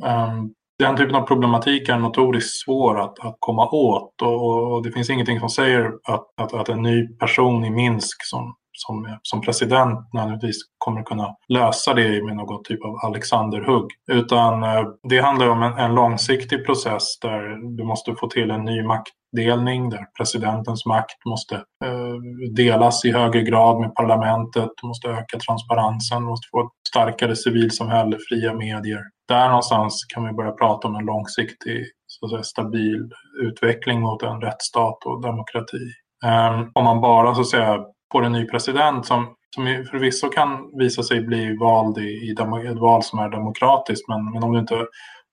Um, 0.04 0.54
den 0.80 0.98
typen 0.98 1.16
av 1.16 1.22
problematik 1.22 1.90
är 1.90 1.98
notoriskt 1.98 2.64
svår 2.64 3.00
att, 3.00 3.20
att 3.20 3.36
komma 3.40 3.70
åt 3.70 4.22
och, 4.22 4.74
och, 4.74 4.84
det 4.84 4.92
finns 4.92 5.10
ingenting 5.10 5.40
som 5.40 5.50
säger 5.50 5.92
att, 6.04 6.26
att, 6.42 6.54
att 6.54 6.70
en 6.70 6.82
ny 6.82 7.08
person 7.08 7.66
i 7.66 7.70
Minsk 7.70 8.26
som 8.26 8.56
som, 8.88 9.18
som 9.22 9.42
president 9.42 10.14
nödvändigtvis 10.14 10.58
kommer 10.78 11.04
kunna 11.04 11.36
lösa 11.48 11.94
det 11.94 12.24
med 12.24 12.36
någon 12.36 12.64
typ 12.64 12.86
av 12.86 12.96
Alexanderhugg. 13.04 13.86
Utan 14.12 14.64
eh, 14.64 14.84
det 15.10 15.20
handlar 15.20 15.50
om 15.50 15.64
en, 15.64 15.78
en 15.78 15.96
långsiktig 15.96 16.66
process 16.66 17.20
där 17.22 17.42
du 17.78 17.84
måste 17.84 18.16
få 18.16 18.28
till 18.28 18.52
en 18.52 18.66
ny 18.66 18.84
maktdelning 18.84 19.90
där 19.90 20.06
presidentens 20.18 20.86
makt 20.86 21.26
måste 21.26 21.56
eh, 21.56 22.16
delas 22.56 23.06
i 23.06 23.12
högre 23.12 23.42
grad 23.42 23.80
med 23.80 23.96
parlamentet, 23.96 24.70
du 24.82 24.88
måste 24.88 25.08
öka 25.08 25.40
transparensen, 25.48 26.22
du 26.22 26.28
måste 26.28 26.48
få 26.52 26.60
ett 26.62 26.72
starkare 26.90 27.36
civilsamhälle, 27.36 28.18
fria 28.30 28.54
medier. 28.54 29.02
Där 29.28 29.48
någonstans 29.48 30.06
kan 30.14 30.28
vi 30.28 30.34
börja 30.34 30.52
prata 30.52 30.88
om 30.88 30.96
en 30.96 31.06
långsiktig 31.06 31.86
så 32.08 32.26
att 32.26 32.32
säga, 32.32 32.44
stabil 32.44 33.10
utveckling 33.44 34.02
mot 34.02 34.24
en 34.24 34.42
rättsstat 34.42 35.06
och 35.06 35.22
demokrati. 35.22 35.86
Eh, 36.26 36.62
om 36.74 36.84
man 36.84 37.02
bara 37.02 37.36
så 37.36 37.42
att 37.42 37.48
säga 37.48 37.86
får 38.12 38.26
en 38.26 38.32
ny 38.32 38.48
president 38.48 39.06
som, 39.06 39.36
som 39.56 39.86
förvisso 39.92 40.30
kan 40.30 40.78
visa 40.78 41.04
sig 41.04 41.22
bli 41.22 41.58
vald 41.58 41.98
i, 41.98 42.02
i 42.02 42.32
ett 42.32 42.80
val 42.80 43.04
som 43.04 43.20
är 43.20 43.30
demokratiskt. 43.30 44.08
Men, 44.08 44.32
men 44.32 44.44
om 44.44 44.54
du 44.54 44.60
inte 44.60 44.86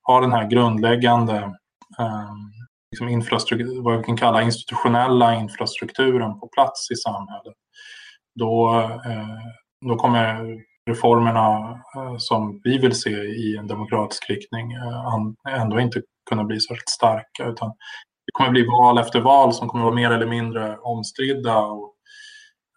har 0.02 0.20
den 0.20 0.32
här 0.32 0.50
grundläggande 0.50 1.36
eh, 1.98 2.32
liksom 2.90 3.08
infrastruktur, 3.08 3.82
vad 3.82 3.98
vi 3.98 4.04
kan 4.04 4.16
kalla 4.16 4.42
institutionella 4.42 5.34
infrastrukturen 5.34 6.40
på 6.40 6.48
plats 6.48 6.90
i 6.90 6.96
samhället. 6.96 7.54
Då, 8.38 8.80
eh, 9.06 9.38
då 9.86 9.96
kommer 9.96 10.56
reformerna 10.90 11.70
eh, 11.96 12.16
som 12.18 12.60
vi 12.64 12.78
vill 12.78 12.94
se 12.94 13.10
i 13.10 13.56
en 13.56 13.66
demokratisk 13.66 14.30
riktning 14.30 14.72
eh, 14.72 15.60
ändå 15.60 15.80
inte 15.80 16.02
kunna 16.30 16.44
bli 16.44 16.60
särskilt 16.60 16.88
starka. 16.88 17.44
Utan 17.44 17.68
det 18.26 18.32
kommer 18.32 18.50
bli 18.50 18.66
val 18.66 18.98
efter 18.98 19.20
val 19.20 19.54
som 19.54 19.68
kommer 19.68 19.84
vara 19.84 19.94
mer 19.94 20.10
eller 20.10 20.26
mindre 20.26 20.76
omstridda 20.78 21.58
och 21.58 21.94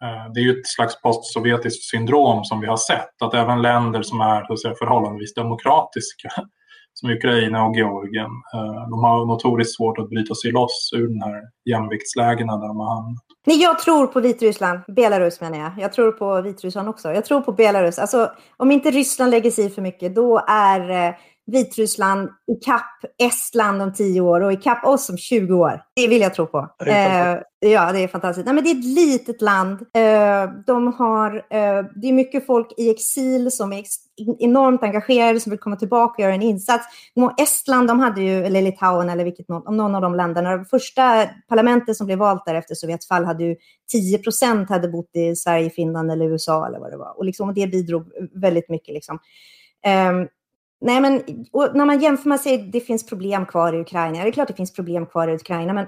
Eh, 0.02 0.32
det 0.34 0.40
är 0.40 0.44
ju 0.44 0.60
ett 0.60 0.66
slags 0.66 1.02
postsovjetiskt 1.02 1.84
syndrom 1.84 2.44
som 2.44 2.60
vi 2.60 2.66
har 2.66 2.76
sett. 2.76 3.22
Att 3.22 3.34
även 3.34 3.62
länder 3.62 4.02
som 4.02 4.20
är 4.20 4.44
så 4.44 4.52
att 4.52 4.60
säga, 4.60 4.74
förhållandevis 4.78 5.34
demokratiska 5.34 6.28
som 6.94 7.10
Ukraina 7.10 7.64
och 7.64 7.76
Georgien. 7.76 8.30
Eh, 8.54 8.88
de 8.90 9.04
har 9.04 9.26
notoriskt 9.26 9.76
svårt 9.76 9.98
att 9.98 10.08
bryta 10.08 10.34
sig 10.34 10.52
loss 10.52 10.90
ur 10.96 11.08
den 11.08 11.22
här 11.22 11.42
jämviktslägena 11.70 12.56
där 12.56 12.68
de 12.68 12.80
har 12.80 12.94
hamnat. 12.94 13.22
Nej, 13.46 13.62
jag 13.62 13.78
tror 13.78 14.06
på 14.06 14.20
Vitryssland, 14.20 14.80
Belarus 14.96 15.40
menar 15.40 15.58
jag. 15.58 15.72
Jag 15.78 15.92
tror 15.92 16.12
på 16.12 16.40
Vitryssland 16.40 16.88
också. 16.88 17.12
Jag 17.12 17.24
tror 17.24 17.40
på 17.40 17.52
Belarus. 17.52 17.98
Alltså, 17.98 18.30
om 18.56 18.70
inte 18.70 18.90
Ryssland 18.90 19.30
lägger 19.30 19.50
sig 19.50 19.64
i 19.64 19.70
för 19.70 19.82
mycket, 19.82 20.14
då 20.14 20.44
är 20.48 20.90
eh, 20.90 21.14
Vitryssland 21.46 22.28
i 22.28 22.64
kapp 22.64 23.04
Estland 23.18 23.82
om 23.82 23.92
10 23.92 24.20
år 24.20 24.40
och 24.40 24.52
i 24.52 24.56
kapp 24.56 24.84
oss 24.84 25.10
om 25.10 25.16
20 25.16 25.54
år. 25.54 25.82
Det 25.96 26.08
vill 26.08 26.20
jag 26.20 26.34
tro 26.34 26.46
på. 26.46 26.74
Det 26.78 26.90
eh, 26.90 27.70
ja, 27.70 27.92
det 27.92 27.98
är 27.98 28.08
fantastiskt. 28.08 28.46
Nej, 28.46 28.54
men 28.54 28.64
det 28.64 28.70
är 28.70 28.78
ett 28.78 28.84
litet 28.84 29.42
land. 29.42 29.80
Eh, 29.94 30.50
de 30.66 30.92
har, 30.92 31.36
eh, 31.36 31.84
det 31.94 32.08
är 32.08 32.12
mycket 32.12 32.46
folk 32.46 32.72
i 32.76 32.90
exil 32.90 33.50
som 33.50 33.72
är 33.72 33.84
enormt 34.38 34.82
engagerade, 34.82 35.40
som 35.40 35.50
vill 35.50 35.58
komma 35.58 35.76
tillbaka 35.76 36.14
och 36.14 36.20
göra 36.20 36.34
en 36.34 36.42
insats. 36.42 36.86
Estland, 37.38 37.88
de 37.88 38.00
hade 38.00 38.22
ju, 38.22 38.44
eller 38.44 38.62
Litauen 38.62 39.10
eller 39.10 39.24
vilket, 39.24 39.46
om 39.50 39.76
någon 39.76 39.94
av 39.94 40.02
de 40.02 40.14
länderna, 40.14 40.56
det 40.56 40.64
första 40.64 41.28
parlamentet 41.48 41.96
som 41.96 42.06
blev 42.06 42.18
valt 42.18 42.46
där 42.46 42.54
efter 42.54 42.74
Sovjets 42.74 43.08
fall 43.08 43.24
hade 43.24 43.44
ju 43.44 43.56
10 43.92 44.18
procent 44.18 44.68
hade 44.68 44.88
bott 44.88 45.10
i 45.16 45.36
Sverige, 45.36 45.70
Finland 45.70 46.10
eller 46.10 46.24
USA 46.24 46.66
eller 46.66 46.78
vad 46.78 46.90
det 46.90 46.96
var. 46.96 47.18
Och, 47.18 47.24
liksom, 47.24 47.48
och 47.48 47.54
det 47.54 47.66
bidrog 47.66 48.12
väldigt 48.34 48.68
mycket. 48.68 48.94
Liksom. 48.94 49.18
Nej, 50.82 51.00
men 51.00 51.22
när 51.74 51.84
man 51.84 52.00
jämför, 52.00 52.28
man 52.28 52.38
säger 52.38 52.58
det 52.58 52.80
finns 52.80 53.06
problem 53.06 53.46
kvar 53.46 53.72
i 53.72 53.80
Ukraina. 53.80 54.22
Det 54.22 54.28
är 54.28 54.32
klart 54.32 54.48
det 54.48 54.54
finns 54.54 54.72
problem 54.72 55.06
kvar 55.06 55.28
i 55.28 55.34
Ukraina, 55.34 55.72
men 55.72 55.86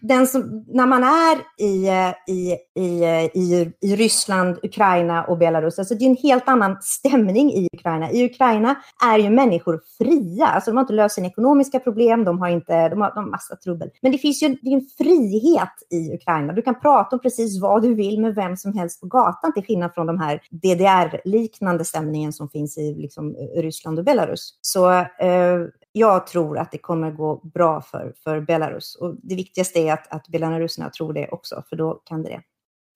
den 0.00 0.26
som, 0.26 0.64
när 0.68 0.86
man 0.86 1.04
är 1.04 1.38
i, 1.58 1.88
eh, 1.88 2.34
i, 2.34 2.56
i, 2.74 3.02
eh, 3.02 3.24
i, 3.24 3.72
i 3.80 3.96
Ryssland, 3.96 4.58
Ukraina 4.62 5.24
och 5.24 5.38
Belarus, 5.38 5.78
alltså 5.78 5.94
det 5.94 6.04
är 6.04 6.10
en 6.10 6.16
helt 6.16 6.48
annan 6.48 6.76
stämning 6.80 7.52
i 7.52 7.68
Ukraina. 7.72 8.10
I 8.10 8.24
Ukraina 8.24 8.76
är 9.04 9.18
ju 9.18 9.30
människor 9.30 9.80
fria, 9.98 10.46
alltså 10.46 10.70
de 10.70 10.76
har 10.76 10.82
inte 10.82 10.92
löst 10.92 11.14
sina 11.14 11.26
ekonomiska 11.26 11.80
problem, 11.80 12.24
de 12.24 12.38
har 12.38 12.48
inte, 12.48 12.88
de 12.88 13.00
har, 13.00 13.14
de 13.14 13.24
har 13.24 13.30
massa 13.30 13.56
trubbel. 13.56 13.90
Men 14.02 14.12
det 14.12 14.18
finns 14.18 14.42
ju 14.42 14.48
det 14.48 14.72
en 14.72 14.86
frihet 14.98 15.72
i 15.90 16.14
Ukraina. 16.14 16.52
Du 16.52 16.62
kan 16.62 16.80
prata 16.80 17.16
om 17.16 17.20
precis 17.20 17.60
vad 17.60 17.82
du 17.82 17.94
vill 17.94 18.20
med 18.20 18.34
vem 18.34 18.56
som 18.56 18.72
helst 18.72 19.00
på 19.00 19.06
gatan, 19.06 19.52
till 19.52 19.64
skillnad 19.64 19.94
från 19.94 20.06
de 20.06 20.20
här 20.20 20.42
DDR-liknande 20.50 21.84
stämningen 21.84 22.32
som 22.32 22.48
finns 22.48 22.78
i 22.78 22.94
liksom, 22.94 23.34
Ryssland 23.56 23.98
och 23.98 24.04
Belarus. 24.04 24.58
Så 24.60 24.90
eh, 24.90 25.58
jag 25.92 26.26
tror 26.26 26.58
att 26.58 26.72
det 26.72 26.78
kommer 26.78 27.10
gå 27.10 27.40
bra 27.54 27.80
för, 27.80 28.14
för 28.24 28.40
Belarus. 28.40 28.94
Och 29.00 29.14
det 29.22 29.34
viktigaste 29.34 29.78
är 29.78 29.92
att, 29.92 30.12
att 30.12 30.28
belaruserna 30.28 30.90
tror 30.90 31.12
det 31.12 31.28
också, 31.28 31.62
för 31.68 31.76
då 31.76 31.94
kan 32.04 32.22
det 32.22 32.28
det. 32.28 32.42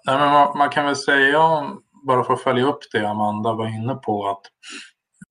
Nej, 0.07 0.18
men 0.18 0.33
man, 0.33 0.59
man, 0.59 0.68
kan 0.68 0.85
väl 0.85 0.96
säga, 0.96 1.38
bara 2.07 2.24
för 2.24 2.35
att 2.35 2.42
följa 2.42 2.66
upp 2.66 2.81
det 2.92 3.09
Amanda 3.09 3.52
var 3.52 3.66
inne 3.66 3.94
på, 3.94 4.28
att 4.28 4.40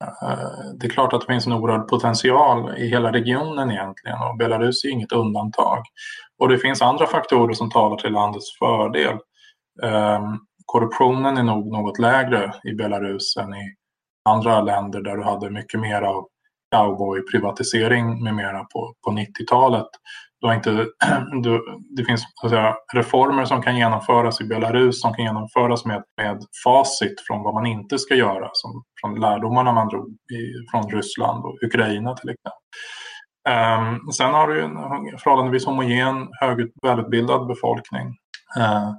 eh, 0.03 0.39
det 0.79 0.87
är 0.87 0.89
klart 0.89 1.13
att 1.13 1.21
det 1.21 1.27
finns 1.27 1.47
en 1.47 1.53
oerhörd 1.53 1.87
potential 1.87 2.77
i 2.77 2.87
hela 2.87 3.11
regionen 3.11 3.71
egentligen 3.71 4.17
och 4.21 4.37
Belarus 4.37 4.85
är 4.85 4.89
inget 4.89 5.11
undantag. 5.11 5.83
Och 6.37 6.49
det 6.49 6.57
finns 6.57 6.81
andra 6.81 7.07
faktorer 7.07 7.53
som 7.53 7.69
talar 7.69 7.97
till 7.97 8.11
landets 8.11 8.57
fördel. 8.59 9.17
Eh, 9.83 10.21
korruptionen 10.65 11.37
är 11.37 11.43
nog 11.43 11.71
något 11.71 11.99
lägre 11.99 12.53
i 12.63 12.73
Belarus 12.73 13.37
än 13.37 13.53
i 13.53 13.75
andra 14.29 14.61
länder 14.61 15.01
där 15.01 15.17
du 15.17 15.23
hade 15.23 15.49
mycket 15.49 15.79
mer 15.79 16.01
av 16.01 16.27
cowboyprivatisering 16.71 18.23
med 18.23 18.35
mera 18.35 18.63
på, 18.63 18.93
på 19.05 19.11
90-talet. 19.11 19.87
du 20.41 20.53
inte, 20.53 20.69
du, 21.43 21.61
det 21.97 22.05
finns 22.05 22.23
säga, 22.49 22.75
reformer 22.93 23.45
som 23.45 23.61
kan 23.61 23.77
genomföras 23.77 24.41
i 24.41 24.43
Belarus 24.43 25.01
som 25.01 25.13
kan 25.13 25.25
genomföras 25.25 25.85
med, 25.85 26.03
med 26.17 26.43
facit 26.63 27.27
från 27.27 27.43
vad 27.43 27.53
man 27.53 27.65
inte 27.65 27.99
ska 27.99 28.15
göra, 28.15 28.49
som, 28.53 28.83
från 29.01 29.19
lärdomarna 29.19 29.71
man 29.71 29.87
drog 29.87 30.09
i, 30.09 30.71
från 30.71 30.91
Ryssland 30.91 31.45
och 31.45 31.57
Ukraina 31.63 32.15
till 32.15 32.29
exempel. 32.29 32.51
Um, 33.49 34.11
sen 34.11 34.33
har 34.33 34.47
du 34.47 34.63
en 34.63 34.77
förhållandevis 35.17 35.65
homogen, 35.65 36.29
hög, 36.41 36.71
välutbildad 36.83 37.47
befolkning. 37.47 38.07
Uh, 38.57 38.89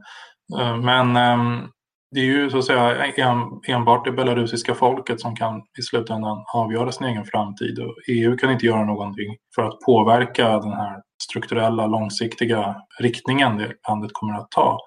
uh, 0.60 0.76
men 0.76 1.16
um, 1.16 1.70
det 2.14 2.20
är 2.20 2.24
ju 2.24 2.50
så 2.50 2.58
att 2.58 2.64
säga 2.64 3.06
en, 3.06 3.60
enbart 3.68 4.04
det 4.04 4.12
belarusiska 4.12 4.74
folket 4.74 5.20
som 5.20 5.36
kan 5.36 5.62
i 5.78 5.82
slutändan 5.82 6.44
avgöra 6.54 6.92
sin 6.92 7.06
egen 7.06 7.24
framtid. 7.24 7.78
Och 7.78 7.94
EU 8.08 8.36
kan 8.36 8.50
inte 8.50 8.66
göra 8.66 8.84
någonting 8.84 9.36
för 9.54 9.62
att 9.62 9.80
påverka 9.80 10.58
den 10.58 10.72
här 10.72 11.02
strukturella, 11.22 11.86
långsiktiga 11.86 12.76
riktningen 13.00 13.56
det 13.56 13.72
landet 13.88 14.10
kommer 14.12 14.34
att 14.34 14.50
ta. 14.50 14.78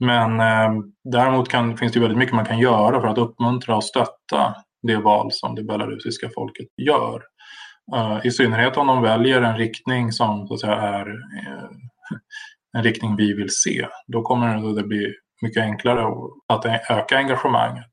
Men 0.00 0.40
eh, 0.40 0.82
däremot 1.04 1.48
kan, 1.48 1.76
finns 1.76 1.92
det 1.92 2.00
väldigt 2.00 2.18
mycket 2.18 2.34
man 2.34 2.44
kan 2.44 2.58
göra 2.58 3.00
för 3.00 3.08
att 3.08 3.18
uppmuntra 3.18 3.76
och 3.76 3.84
stötta 3.84 4.54
det 4.82 4.96
val 4.96 5.28
som 5.32 5.54
det 5.54 5.62
belarusiska 5.62 6.30
folket 6.34 6.68
gör. 6.76 7.22
Eh, 7.94 8.26
I 8.26 8.30
synnerhet 8.30 8.76
om 8.76 8.86
de 8.86 9.02
väljer 9.02 9.42
en 9.42 9.56
riktning 9.56 10.12
som 10.12 10.48
så 10.48 10.54
att 10.54 10.60
säga, 10.60 10.76
är 10.76 11.08
eh, 11.08 11.68
en 12.76 12.82
riktning 12.82 13.16
vi 13.16 13.32
vill 13.32 13.50
se. 13.50 13.86
Då 14.06 14.22
kommer 14.22 14.76
det 14.76 14.82
bli 14.82 15.14
mycket 15.42 15.62
enklare 15.62 16.06
att 16.48 16.64
öka 16.90 17.16
engagemanget. 17.16 17.90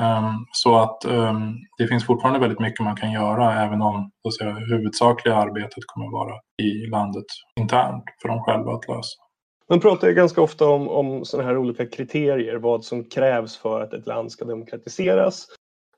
Ehm, 0.00 0.46
så 0.52 0.78
att 0.78 1.04
ehm, 1.04 1.54
det 1.78 1.86
finns 1.86 2.06
fortfarande 2.06 2.40
väldigt 2.40 2.60
mycket 2.60 2.84
man 2.84 2.96
kan 2.96 3.12
göra 3.12 3.64
även 3.64 3.82
om 3.82 4.10
så 4.22 4.28
att 4.28 4.34
säga, 4.34 4.50
huvudsakliga 4.50 5.34
arbetet 5.34 5.84
kommer 5.86 6.10
vara 6.10 6.34
i 6.62 6.86
landet 6.86 7.24
internt 7.60 8.04
för 8.22 8.28
dem 8.28 8.42
själva 8.42 8.72
att 8.72 8.88
lösa. 8.88 9.20
Man 9.68 9.80
pratar 9.80 10.08
ju 10.08 10.14
ganska 10.14 10.42
ofta 10.42 10.68
om, 10.68 10.88
om 10.88 11.24
sådana 11.24 11.48
här 11.48 11.58
olika 11.58 11.86
kriterier, 11.86 12.56
vad 12.56 12.84
som 12.84 13.04
krävs 13.04 13.56
för 13.56 13.80
att 13.80 13.92
ett 13.92 14.06
land 14.06 14.32
ska 14.32 14.44
demokratiseras. 14.44 15.46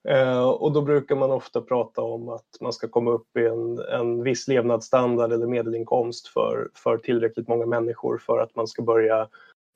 Eh, 0.08 0.44
och 0.48 0.72
då 0.72 0.82
brukar 0.82 1.16
man 1.16 1.30
ofta 1.30 1.60
prata 1.60 2.02
om 2.02 2.28
att 2.28 2.46
man 2.60 2.72
ska 2.72 2.88
komma 2.88 3.10
upp 3.10 3.36
i 3.36 3.46
en, 3.46 3.78
en 3.78 4.22
viss 4.22 4.48
levnadsstandard 4.48 5.32
eller 5.32 5.46
medelinkomst 5.46 6.28
för, 6.28 6.68
för 6.74 6.98
tillräckligt 6.98 7.48
många 7.48 7.66
människor 7.66 8.18
för 8.18 8.38
att 8.38 8.56
man 8.56 8.66
ska 8.66 8.82
börja 8.82 9.28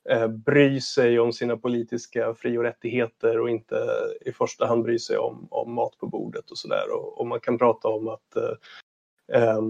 eh, 0.09 0.27
bry 0.27 0.81
sig 0.81 1.19
om 1.19 1.33
sina 1.33 1.57
politiska 1.57 2.33
fri 2.33 2.57
och 2.57 2.63
rättigheter 2.63 3.39
och 3.39 3.49
inte 3.49 3.89
i 4.21 4.31
första 4.31 4.65
hand 4.65 4.83
bry 4.83 4.99
sig 4.99 5.17
om, 5.17 5.47
om 5.51 5.73
mat 5.73 5.97
på 5.97 6.07
bordet 6.07 6.51
och 6.51 6.57
sådär. 6.57 6.93
Och, 6.93 7.19
och, 7.19 7.27
man 7.27 7.39
kan 7.39 7.57
prata 7.57 7.87
om 7.87 8.07
att 8.07 8.35
eh, 8.35 9.41
eh, 9.41 9.61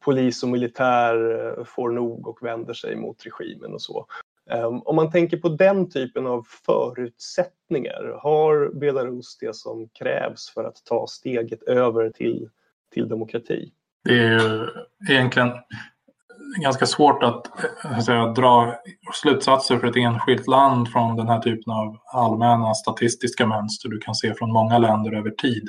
polis 0.00 0.42
och 0.42 0.48
militär 0.48 1.46
eh, 1.58 1.64
får 1.64 1.90
nog 1.90 2.28
och 2.28 2.42
vänder 2.42 2.74
sig 2.74 2.96
mot 2.96 3.26
regimen 3.26 3.74
och 3.74 3.82
så. 3.82 4.06
Ehm, 4.50 4.82
om 4.82 4.96
man 4.96 5.10
tänker 5.10 5.36
på 5.36 5.48
den 5.48 5.90
typen 5.90 6.26
av 6.26 6.46
förutsättningar, 6.66 8.18
har 8.22 8.68
Belarus 8.74 9.38
det 9.38 9.56
som 9.56 9.88
krävs 9.88 10.50
för 10.54 10.64
att 10.64 10.84
ta 10.84 11.06
steget 11.06 11.62
över 11.62 12.10
till, 12.10 12.48
till 12.94 13.08
demokrati? 13.08 13.72
Det 14.04 14.18
är 14.18 14.40
ju 14.40 14.68
egentligen 15.10 15.50
ganska 16.56 16.86
svårt 16.86 17.22
att, 17.22 17.46
eh, 17.84 17.98
att 17.98 18.04
säga, 18.04 18.26
dra 18.26 18.74
slutsatser 19.14 19.78
för 19.78 19.86
ett 19.86 19.96
enskilt 19.96 20.46
land 20.46 20.88
från 20.88 21.16
den 21.16 21.28
här 21.28 21.40
typen 21.40 21.72
av 21.72 21.96
allmänna 22.12 22.74
statistiska 22.74 23.46
mönster 23.46 23.88
du 23.88 23.98
kan 23.98 24.14
se 24.14 24.34
från 24.34 24.52
många 24.52 24.78
länder 24.78 25.12
över 25.12 25.30
tid. 25.30 25.68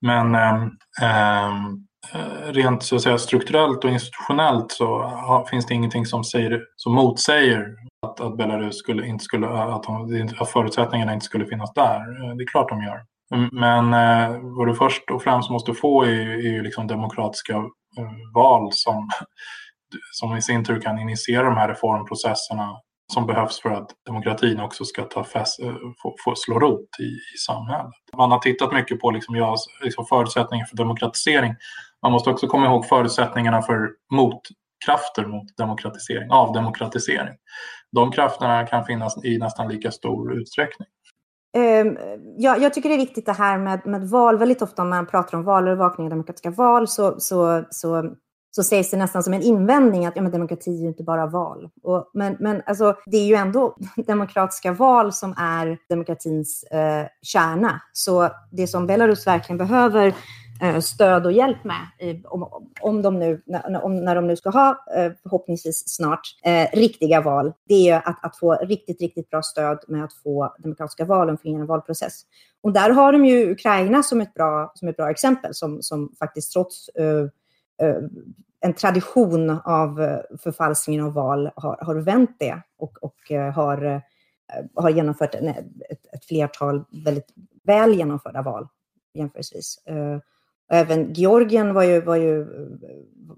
Men 0.00 0.34
ehm, 0.34 0.70
ehm, 1.02 1.86
eh, 2.14 2.52
rent 2.52 2.82
så 2.82 2.96
att 2.96 3.02
säga, 3.02 3.18
strukturellt 3.18 3.84
och 3.84 3.90
institutionellt 3.90 4.72
så 4.72 5.46
finns 5.50 5.66
det 5.66 5.74
ingenting 5.74 6.06
som, 6.06 6.24
säger, 6.24 6.62
som 6.76 6.94
motsäger 6.94 7.66
att, 8.06 8.20
att 8.20 8.36
Belarus 8.36 8.78
skulle, 8.78 9.06
inte 9.06 9.24
skulle, 9.24 9.48
att, 9.48 9.82
de, 9.82 10.28
att 10.38 10.50
förutsättningarna 10.50 11.14
inte 11.14 11.26
skulle 11.26 11.46
finnas 11.46 11.72
där. 11.74 11.96
Eh, 11.96 12.36
det 12.36 12.42
är 12.44 12.46
klart 12.46 12.68
de 12.68 12.82
gör. 12.82 13.00
Mm, 13.34 13.50
men 13.52 13.94
eh, 13.94 14.40
vad 14.42 14.68
du 14.68 14.74
först 14.74 15.10
och 15.10 15.22
främst 15.22 15.50
måste 15.50 15.74
få 15.74 16.02
är, 16.04 16.46
är 16.46 16.62
liksom 16.62 16.86
demokratiska 16.86 17.54
eh, 17.98 18.12
val 18.34 18.68
som 18.72 19.08
som 20.12 20.36
i 20.36 20.42
sin 20.42 20.64
tur 20.64 20.80
kan 20.80 20.98
initiera 20.98 21.42
de 21.42 21.56
här 21.56 21.68
reformprocesserna 21.68 22.80
som 23.12 23.26
behövs 23.26 23.60
för 23.60 23.70
att 23.70 23.90
demokratin 24.06 24.60
också 24.60 24.84
ska 24.84 25.02
ta 25.02 25.24
fäst, 25.24 25.60
eh, 25.60 25.74
få, 26.02 26.14
få 26.24 26.34
slå 26.36 26.58
rot 26.58 26.88
i, 27.00 27.04
i 27.34 27.38
samhället. 27.46 27.92
Man 28.16 28.30
har 28.30 28.38
tittat 28.38 28.72
mycket 28.72 29.00
på 29.00 29.10
liksom, 29.10 29.36
ja, 29.36 29.56
liksom 29.82 30.06
förutsättningar 30.06 30.66
för 30.66 30.76
demokratisering. 30.76 31.54
Man 32.02 32.12
måste 32.12 32.30
också 32.30 32.46
komma 32.46 32.66
ihåg 32.66 32.86
förutsättningarna 32.86 33.62
för 33.62 33.88
motkrafter 34.12 35.26
mot 35.26 35.56
demokratisering, 35.56 36.30
avdemokratisering. 36.30 37.34
De 37.92 38.12
krafterna 38.12 38.66
kan 38.66 38.84
finnas 38.84 39.24
i 39.24 39.38
nästan 39.38 39.68
lika 39.68 39.90
stor 39.90 40.32
utsträckning. 40.40 40.88
Um, 41.56 41.98
ja, 42.38 42.56
jag 42.56 42.74
tycker 42.74 42.88
det 42.88 42.94
är 42.94 42.98
viktigt 42.98 43.26
det 43.26 43.32
här 43.32 43.58
med, 43.58 43.86
med 43.86 44.08
val. 44.08 44.38
Väldigt 44.38 44.62
ofta 44.62 44.84
när 44.84 44.90
man 44.90 45.06
pratar 45.06 45.38
om 45.38 45.44
valövervakning 45.44 46.04
och 46.04 46.10
demokratiska 46.10 46.50
val 46.50 46.88
så, 46.88 47.20
så, 47.20 47.64
så 47.70 48.14
så 48.50 48.62
sägs 48.62 48.90
det 48.90 48.96
nästan 48.96 49.22
som 49.22 49.34
en 49.34 49.42
invändning 49.42 50.06
att 50.06 50.16
ja, 50.16 50.22
men 50.22 50.32
demokrati 50.32 50.70
är 50.70 50.82
ju 50.82 50.88
inte 50.88 51.02
bara 51.02 51.26
val. 51.26 51.68
Och, 51.82 52.10
men 52.14 52.36
men 52.40 52.62
alltså, 52.66 52.96
det 53.06 53.16
är 53.16 53.26
ju 53.26 53.34
ändå 53.34 53.76
demokratiska 54.06 54.72
val 54.72 55.12
som 55.12 55.34
är 55.38 55.78
demokratins 55.88 56.62
eh, 56.62 57.06
kärna. 57.22 57.82
Så 57.92 58.28
det 58.50 58.66
som 58.66 58.86
Belarus 58.86 59.26
verkligen 59.26 59.58
behöver 59.58 60.14
eh, 60.62 60.80
stöd 60.80 61.26
och 61.26 61.32
hjälp 61.32 61.64
med, 61.64 61.86
eh, 61.98 62.16
om, 62.24 62.68
om 62.80 63.02
de 63.02 63.18
nu, 63.18 63.42
när, 63.46 63.84
om, 63.84 64.04
när 64.04 64.14
de 64.14 64.26
nu 64.26 64.36
ska 64.36 64.50
ha, 64.50 64.84
eh, 64.96 65.12
förhoppningsvis 65.22 65.82
snart, 65.86 66.20
eh, 66.44 66.78
riktiga 66.78 67.20
val, 67.20 67.52
det 67.68 67.90
är 67.90 68.08
att, 68.08 68.24
att 68.24 68.38
få 68.38 68.54
riktigt, 68.54 69.00
riktigt 69.00 69.30
bra 69.30 69.42
stöd 69.42 69.78
med 69.88 70.04
att 70.04 70.14
få 70.14 70.54
demokratiska 70.58 71.04
val 71.04 71.26
och 71.26 71.32
en 71.32 71.38
fungerande 71.38 71.66
valprocess. 71.66 72.22
Och 72.62 72.72
där 72.72 72.90
har 72.90 73.12
de 73.12 73.24
ju 73.24 73.52
Ukraina 73.52 74.02
som 74.02 74.20
ett 74.20 74.34
bra, 74.34 74.72
som 74.74 74.88
ett 74.88 74.96
bra 74.96 75.10
exempel, 75.10 75.54
som, 75.54 75.82
som 75.82 76.12
faktiskt 76.18 76.52
trots 76.52 76.88
Eh, 76.88 77.28
Eh, 77.80 77.96
en 78.60 78.72
tradition 78.74 79.50
av 79.50 80.02
eh, 80.02 80.18
förfalskningen 80.38 80.38
förfalskning 80.38 81.02
av 81.02 81.12
val 81.12 81.50
har, 81.56 81.78
har 81.80 81.94
vänt 81.94 82.36
det 82.38 82.62
och, 82.78 82.98
och 83.02 83.30
eh, 83.30 83.52
har, 83.52 84.02
har 84.74 84.90
genomfört 84.90 85.34
en, 85.34 85.48
ett, 85.48 86.06
ett 86.12 86.24
flertal 86.24 86.84
väldigt 87.04 87.34
väl 87.64 87.94
genomförda 87.94 88.42
val 88.42 88.68
jämförelsevis. 89.14 89.78
Även 90.72 91.12
Georgien 91.12 91.74
var 91.74 91.82
ju, 91.82 92.00
var, 92.00 92.16
ju, 92.16 92.46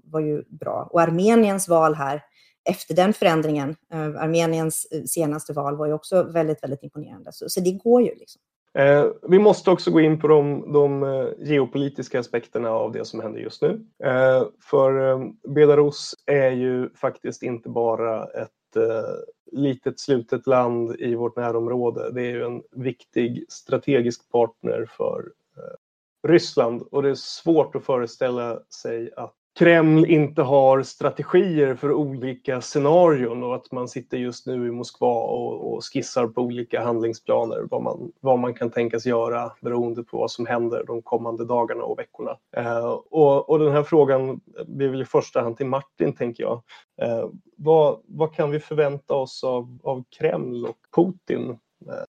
var 0.03 0.19
ju 0.19 0.43
bra 0.49 0.89
och 0.91 1.01
Armeniens 1.01 1.67
val 1.69 1.95
här 1.95 2.23
efter 2.69 2.95
den 2.95 3.13
förändringen, 3.13 3.75
Armeniens 3.91 4.87
senaste 5.05 5.53
val 5.53 5.77
var 5.77 5.87
ju 5.87 5.93
också 5.93 6.23
väldigt, 6.23 6.63
väldigt 6.63 6.83
imponerande. 6.83 7.31
Så, 7.33 7.49
så 7.49 7.59
det 7.59 7.71
går 7.71 8.01
ju. 8.01 8.15
Liksom. 8.15 8.41
Eh, 8.73 9.07
vi 9.21 9.39
måste 9.39 9.71
också 9.71 9.91
gå 9.91 10.01
in 10.01 10.19
på 10.19 10.27
de, 10.27 10.73
de 10.73 11.03
eh, 11.03 11.27
geopolitiska 11.37 12.19
aspekterna 12.19 12.69
av 12.69 12.91
det 12.91 13.05
som 13.05 13.19
händer 13.19 13.39
just 13.39 13.61
nu. 13.61 13.85
Eh, 14.03 14.43
för 14.61 15.09
eh, 15.09 15.27
Belarus 15.47 16.15
är 16.25 16.51
ju 16.51 16.89
faktiskt 16.95 17.43
inte 17.43 17.69
bara 17.69 18.23
ett 18.25 18.75
eh, 18.75 19.15
litet 19.51 19.99
slutet 19.99 20.47
land 20.47 20.95
i 20.99 21.15
vårt 21.15 21.35
närområde. 21.35 22.11
Det 22.11 22.21
är 22.21 22.31
ju 22.31 22.45
en 22.45 22.61
viktig 22.71 23.45
strategisk 23.49 24.31
partner 24.31 24.89
för 24.97 25.31
eh, 25.57 26.27
Ryssland 26.29 26.81
och 26.91 27.03
det 27.03 27.09
är 27.09 27.15
svårt 27.15 27.75
att 27.75 27.85
föreställa 27.85 28.59
sig 28.81 29.11
att 29.15 29.35
Kreml 29.55 30.05
inte 30.05 30.41
har 30.41 30.83
strategier 30.83 31.75
för 31.75 31.91
olika 31.91 32.61
scenarion 32.61 33.43
och 33.43 33.55
att 33.55 33.71
man 33.71 33.87
sitter 33.87 34.17
just 34.17 34.47
nu 34.47 34.67
i 34.67 34.71
Moskva 34.71 35.23
och, 35.23 35.73
och 35.73 35.83
skissar 35.83 36.27
på 36.27 36.41
olika 36.41 36.83
handlingsplaner 36.83 37.67
vad 37.71 37.81
man, 37.81 38.11
vad 38.19 38.39
man 38.39 38.53
kan 38.53 38.71
tänkas 38.71 39.05
göra 39.05 39.51
beroende 39.61 40.03
på 40.03 40.17
vad 40.17 40.31
som 40.31 40.45
händer 40.45 40.83
de 40.87 41.01
kommande 41.01 41.45
dagarna 41.45 41.83
och 41.83 41.99
veckorna. 41.99 42.37
Eh, 42.57 42.85
och, 43.09 43.49
och, 43.49 43.59
den 43.59 43.71
här 43.71 43.83
frågan 43.83 44.41
blir 44.67 44.89
väl 44.89 45.01
i 45.01 45.05
första 45.05 45.41
hand 45.41 45.57
till 45.57 45.65
Martin, 45.65 46.15
tänker 46.15 46.43
jag. 46.43 46.61
Eh, 47.01 47.29
vad, 47.57 47.99
vad 48.05 48.35
kan 48.35 48.51
vi 48.51 48.59
förvänta 48.59 49.13
oss 49.13 49.43
av, 49.43 49.79
av 49.83 50.03
Kreml 50.19 50.65
och 50.65 50.77
Putin 50.95 51.49
eh, 51.49 52.03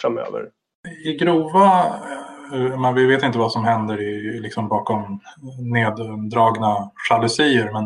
framöver? 0.00 0.50
I 1.04 1.16
grova 1.16 1.94
Eh, 2.52 2.80
men 2.80 2.94
vi 2.94 3.06
vet 3.06 3.22
inte 3.22 3.38
vad 3.38 3.52
som 3.52 3.64
händer 3.64 4.00
i, 4.00 4.40
liksom 4.40 4.68
bakom 4.68 5.20
neddragna 5.72 6.90
jalusier 7.10 7.72
men, 7.72 7.84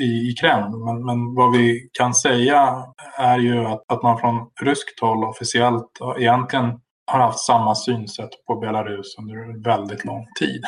i, 0.00 0.30
i 0.30 0.34
Kreml. 0.40 0.84
Men, 0.84 1.04
men 1.04 1.34
vad 1.34 1.52
vi 1.52 1.88
kan 1.92 2.14
säga 2.14 2.84
är 3.18 3.38
ju 3.38 3.64
att, 3.64 3.82
att 3.92 4.02
man 4.02 4.18
från 4.18 4.50
ryskt 4.60 5.00
håll 5.00 5.24
officiellt 5.24 5.98
egentligen 6.18 6.80
har 7.06 7.20
haft 7.20 7.38
samma 7.38 7.74
synsätt 7.74 8.30
på 8.46 8.56
Belarus 8.56 9.18
under 9.18 9.62
väldigt 9.64 10.04
lång 10.04 10.26
tid. 10.38 10.62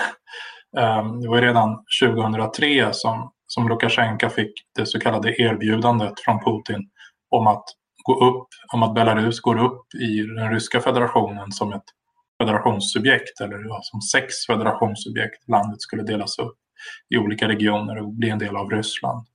Ehm, 0.78 1.20
det 1.20 1.28
var 1.28 1.40
redan 1.40 1.84
2003 2.02 2.88
som, 2.92 3.32
som 3.46 3.68
Lukasjenko 3.68 4.28
fick 4.28 4.52
det 4.76 4.86
så 4.86 5.00
kallade 5.00 5.42
erbjudandet 5.42 6.20
från 6.20 6.44
Putin 6.44 6.90
om 7.30 7.46
att 7.46 7.64
gå 8.04 8.26
upp, 8.26 8.48
om 8.72 8.82
att 8.82 8.94
Belarus 8.94 9.40
går 9.40 9.64
upp 9.64 9.94
i 9.94 10.22
den 10.22 10.50
ryska 10.50 10.80
federationen 10.80 11.52
som 11.52 11.72
ett 11.72 11.84
federationssubjekt 12.42 13.40
eller 13.40 13.64
ja, 13.68 13.80
som 13.82 14.00
sex 14.00 14.46
federationssubjekt 14.46 15.48
landet 15.48 15.80
skulle 15.80 16.02
delas 16.02 16.38
upp. 16.38 16.56
i 17.14 17.18
olika 17.18 17.48
regioner 17.48 18.02
och 18.02 18.12
bli 18.12 18.30
en 18.30 18.38
del 18.38 18.56
av 18.56 18.70
Ryssland. 18.70 19.26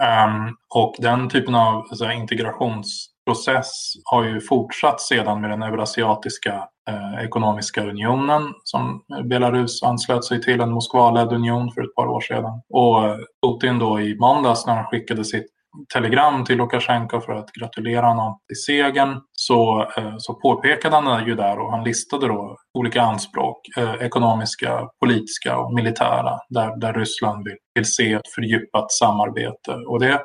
Um, 0.00 0.56
och 0.74 0.94
den 0.98 1.28
typen 1.28 1.54
av 1.54 1.76
alltså, 1.76 2.10
integrationsprocess 2.10 3.92
har 4.04 4.24
ju 4.24 4.40
fortsatt 4.40 5.00
sedan 5.00 5.40
med 5.40 5.50
den 5.50 5.62
Eurasiatiska 5.62 6.68
eh, 6.88 7.24
ekonomiska 7.24 7.84
unionen 7.84 8.42
som 8.64 9.02
Belarus 9.24 9.82
anslöt 9.82 10.24
sig 10.24 10.42
till, 10.42 10.60
en 10.60 10.72
Moskvaledd 10.72 11.32
union 11.32 11.72
för 11.72 11.82
ett 11.82 11.94
par 11.94 12.06
år 12.06 12.20
sedan. 12.20 12.62
Och 12.68 13.04
eh, 13.04 13.16
Putin 13.46 13.78
då 13.78 14.00
i 14.00 14.16
måndags 14.18 14.66
när 14.66 14.74
han 14.74 14.86
skickade 14.86 15.24
sitt 15.24 15.51
telegram 15.94 16.44
till 16.44 16.58
Lukasjenko 16.58 17.20
för 17.20 17.32
att 17.32 17.52
gratulera 17.52 18.06
honom 18.06 18.38
till 18.48 18.62
segern 18.62 19.20
så, 19.32 19.88
eh, 19.96 20.14
så 20.18 20.34
påpekade 20.34 20.96
han 20.96 21.26
ju 21.26 21.34
där 21.34 21.58
och 21.58 21.70
han 21.70 21.84
listade 21.84 22.28
då 22.28 22.56
olika 22.78 23.02
anspråk, 23.02 23.60
eh, 23.76 23.94
ekonomiska, 23.94 24.88
politiska 25.00 25.58
och 25.58 25.74
militära, 25.74 26.38
där, 26.48 26.80
där 26.80 26.92
Ryssland 26.92 27.44
vill, 27.44 27.56
vill 27.74 27.84
se 27.84 28.12
ett 28.12 28.34
fördjupat 28.34 28.92
samarbete. 28.92 29.72
Och 29.88 30.00
det 30.00 30.06
är 30.08 30.20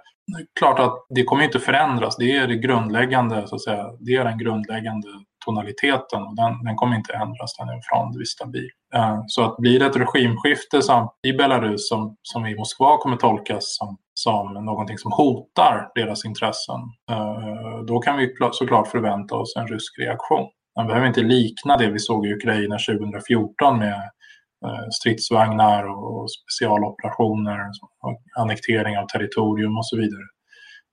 klart 0.59 0.79
att 0.79 0.93
det 1.09 1.23
kommer 1.23 1.43
inte 1.43 1.59
förändras, 1.59 2.17
det 2.17 2.37
är 2.37 2.47
det 2.47 2.55
grundläggande, 2.55 3.47
så 3.47 3.55
att 3.55 3.63
säga, 3.63 3.85
det 3.99 4.15
är 4.15 4.23
den 4.23 4.37
grundläggande 4.37 5.07
tonaliteten 5.47 6.21
och 6.27 6.35
den, 6.35 6.63
den 6.63 6.75
kommer 6.75 6.95
inte 6.95 7.13
ändras, 7.13 7.57
den 7.59 7.69
är 7.69 7.79
förhållandevis 7.89 8.29
stabil. 8.29 8.69
Eh, 8.95 9.19
så 9.27 9.39
att 9.45 9.57
blir 9.57 9.79
det 9.79 9.85
ett 9.85 9.95
regimskifte 9.95 10.81
som, 10.81 11.09
i 11.27 11.33
Belarus 11.33 11.89
som, 11.89 12.15
som 12.21 12.45
i 12.45 12.55
Moskva 12.55 12.97
kommer 12.97 13.17
tolkas 13.17 13.63
som, 13.77 13.97
som 14.13 14.53
någonting 14.65 14.97
som 14.97 15.11
hotar 15.11 15.91
deras 15.95 16.25
intressen, 16.25 16.81
eh, 17.11 17.79
då 17.87 17.99
kan 17.99 18.17
vi 18.17 18.35
såklart 18.51 18.87
förvänta 18.87 19.35
oss 19.35 19.55
en 19.55 19.67
rysk 19.67 19.99
reaktion. 19.99 20.47
Den 20.75 20.87
behöver 20.87 21.07
inte 21.07 21.21
likna 21.21 21.77
det 21.77 21.91
vi 21.91 21.99
såg 21.99 22.27
i 22.27 22.33
Ukraina 22.33 22.77
2014 22.77 23.79
med 23.79 24.01
eh, 24.65 24.87
stridsvagnar 24.91 25.83
och 25.83 26.27
specialoperationer, 26.31 27.59
annektering 28.39 28.97
av 28.97 29.05
territorium 29.05 29.77
och 29.77 29.85
så 29.85 29.97
vidare. 29.97 30.27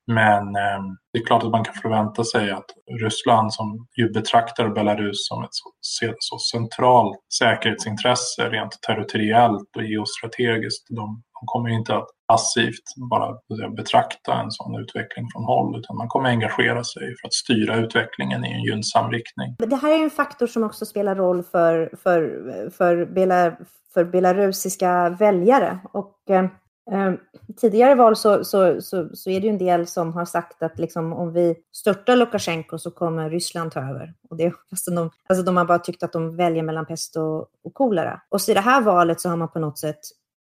Men 0.06 0.42
eh, 0.42 0.82
det 1.12 1.18
är 1.18 1.26
klart 1.26 1.44
att 1.44 1.50
man 1.50 1.64
kan 1.64 1.74
förvänta 1.74 2.24
sig 2.24 2.50
att 2.50 2.66
Ryssland 3.00 3.52
som 3.52 3.86
ju 3.96 4.12
betraktar 4.12 4.68
Belarus 4.68 5.28
som 5.28 5.44
ett 5.44 5.54
så, 5.80 6.14
så 6.18 6.38
centralt 6.38 7.16
säkerhetsintresse 7.38 8.48
rent 8.50 8.82
territoriellt 8.86 9.76
och 9.76 9.84
geostrategiskt. 9.84 10.86
De, 10.88 11.22
de 11.40 11.46
kommer 11.46 11.68
inte 11.68 11.96
att 11.96 12.08
passivt 12.28 13.10
bara 13.10 13.34
betrakta 13.76 14.40
en 14.40 14.50
sån 14.50 14.80
utveckling 14.80 15.26
från 15.32 15.44
håll 15.44 15.78
utan 15.78 15.96
man 15.96 16.08
kommer 16.08 16.28
engagera 16.28 16.84
sig 16.84 17.02
för 17.02 17.26
att 17.28 17.34
styra 17.34 17.76
utvecklingen 17.76 18.44
i 18.44 18.52
en 18.52 18.62
gynnsam 18.62 19.10
riktning. 19.10 19.56
Det 19.58 19.76
här 19.76 19.98
är 19.98 20.04
en 20.04 20.10
faktor 20.10 20.46
som 20.46 20.64
också 20.64 20.86
spelar 20.86 21.14
roll 21.14 21.42
för, 21.42 21.96
för, 22.02 22.70
för, 22.70 23.06
Bela, 23.06 23.56
för 23.94 24.04
belarusiska 24.04 25.08
väljare. 25.08 25.78
Och, 25.92 26.30
eh, 26.30 26.44
Ehm, 26.90 27.18
tidigare 27.56 27.94
val 27.94 28.16
så, 28.16 28.44
så, 28.44 28.82
så, 28.82 29.08
så, 29.16 29.30
är 29.30 29.40
det 29.40 29.46
ju 29.46 29.52
en 29.52 29.58
del 29.58 29.86
som 29.86 30.12
har 30.12 30.24
sagt 30.24 30.62
att 30.62 30.78
liksom, 30.78 31.12
om 31.12 31.32
vi 31.32 31.56
störtar 31.72 32.16
Lukasjenko 32.16 32.78
så 32.78 32.90
kommer 32.90 33.30
Ryssland 33.30 33.72
ta 33.72 33.80
över. 33.80 34.14
Och 34.30 34.36
det, 34.36 34.52
alltså 34.70 34.90
de, 34.90 35.10
alltså 35.28 35.44
de 35.44 35.56
har 35.56 35.64
bara 35.64 35.78
tyckt 35.78 36.02
att 36.02 36.12
de 36.12 36.36
väljer 36.36 36.62
mellan 36.62 36.86
pest 36.86 37.16
och, 37.16 37.38
och 37.64 37.74
kolera. 37.74 38.20
Och 38.28 38.40
så 38.40 38.50
i 38.50 38.54
det 38.54 38.60
här 38.60 38.80
valet 38.80 39.20
så 39.20 39.28
har 39.28 39.36
man 39.36 39.48
på 39.48 39.58
något 39.58 39.78
sätt 39.78 40.00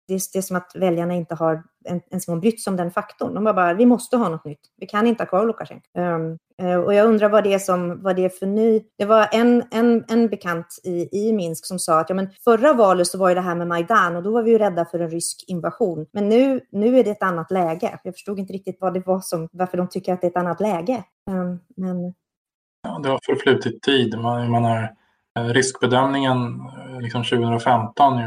det 0.08 0.14
är, 0.14 0.22
det 0.34 0.40
är 0.40 0.42
som 0.42 0.58
att 0.58 0.72
väljarna 0.76 1.14
inte 1.14 1.36
har 1.36 1.64
ens 1.88 2.28
en 2.28 2.34
gång 2.34 2.40
brytt 2.40 2.64
sig 2.64 2.72
om 2.72 2.78
den 2.78 2.92
faktorn. 2.92 3.34
De 3.34 3.44
bara, 3.44 3.54
bara, 3.54 3.74
vi 3.74 3.86
måste 3.86 4.18
ha 4.18 4.30
något 4.30 4.46
nytt. 4.46 4.60
Vi 4.78 4.86
kan 4.86 5.08
inte 5.08 5.24
ha 5.24 5.28
kvar 5.28 5.46
Lukasjenko. 5.46 5.88
Um, 5.98 6.38
och 6.86 6.94
jag 6.94 7.08
undrar 7.08 7.30
vad 7.30 7.44
det 7.44 7.54
är 7.54 7.60
som, 7.60 8.04
vad 8.04 8.16
det 8.16 8.26
är 8.26 8.30
för 8.30 8.46
ny... 8.46 8.82
Det 8.98 9.06
var 9.06 9.28
en, 9.32 9.64
en, 9.72 10.04
en 10.08 10.28
bekant 10.28 10.80
i, 10.84 11.10
i 11.12 11.34
Minsk 11.34 11.66
som 11.66 11.80
sa 11.80 12.00
att 12.00 12.10
ja, 12.10 12.16
men 12.16 12.30
förra 12.44 12.74
valet 12.74 13.08
så 13.08 13.18
var 13.18 13.36
det 13.36 13.42
här 13.42 13.56
med 13.56 13.68
Majdan 13.68 14.16
och 14.16 14.24
då 14.24 14.32
var 14.32 14.44
vi 14.44 14.52
ju 14.52 14.58
rädda 14.58 14.86
för 14.86 15.00
en 15.00 15.10
rysk 15.10 15.44
invasion. 15.48 16.06
Men 16.14 16.30
nu, 16.30 16.62
nu 16.72 17.00
är 17.00 17.04
det 17.04 17.12
ett 17.12 17.24
annat 17.24 17.52
läge. 17.52 18.00
Jag 18.04 18.14
förstod 18.14 18.40
inte 18.40 18.54
riktigt 18.54 18.78
vad 18.82 18.94
det 18.94 19.08
var 19.08 19.20
som, 19.20 19.50
varför 19.52 19.78
de 19.78 19.90
tycker 19.90 20.14
att 20.14 20.22
det 20.22 20.28
är 20.28 20.32
ett 20.32 20.38
annat 20.38 20.62
läge. 20.62 21.04
Um, 21.30 21.60
men... 21.76 22.14
Ja, 22.84 23.00
det 23.04 23.10
har 23.10 23.20
förflutit 23.26 23.82
tid. 23.82 24.20
Man, 24.20 24.52
man 24.52 24.64
har 24.64 24.90
Eh, 25.38 25.54
riskbedömningen 25.54 26.38
eh, 26.38 27.02
liksom 27.02 27.24
2015, 27.24 28.18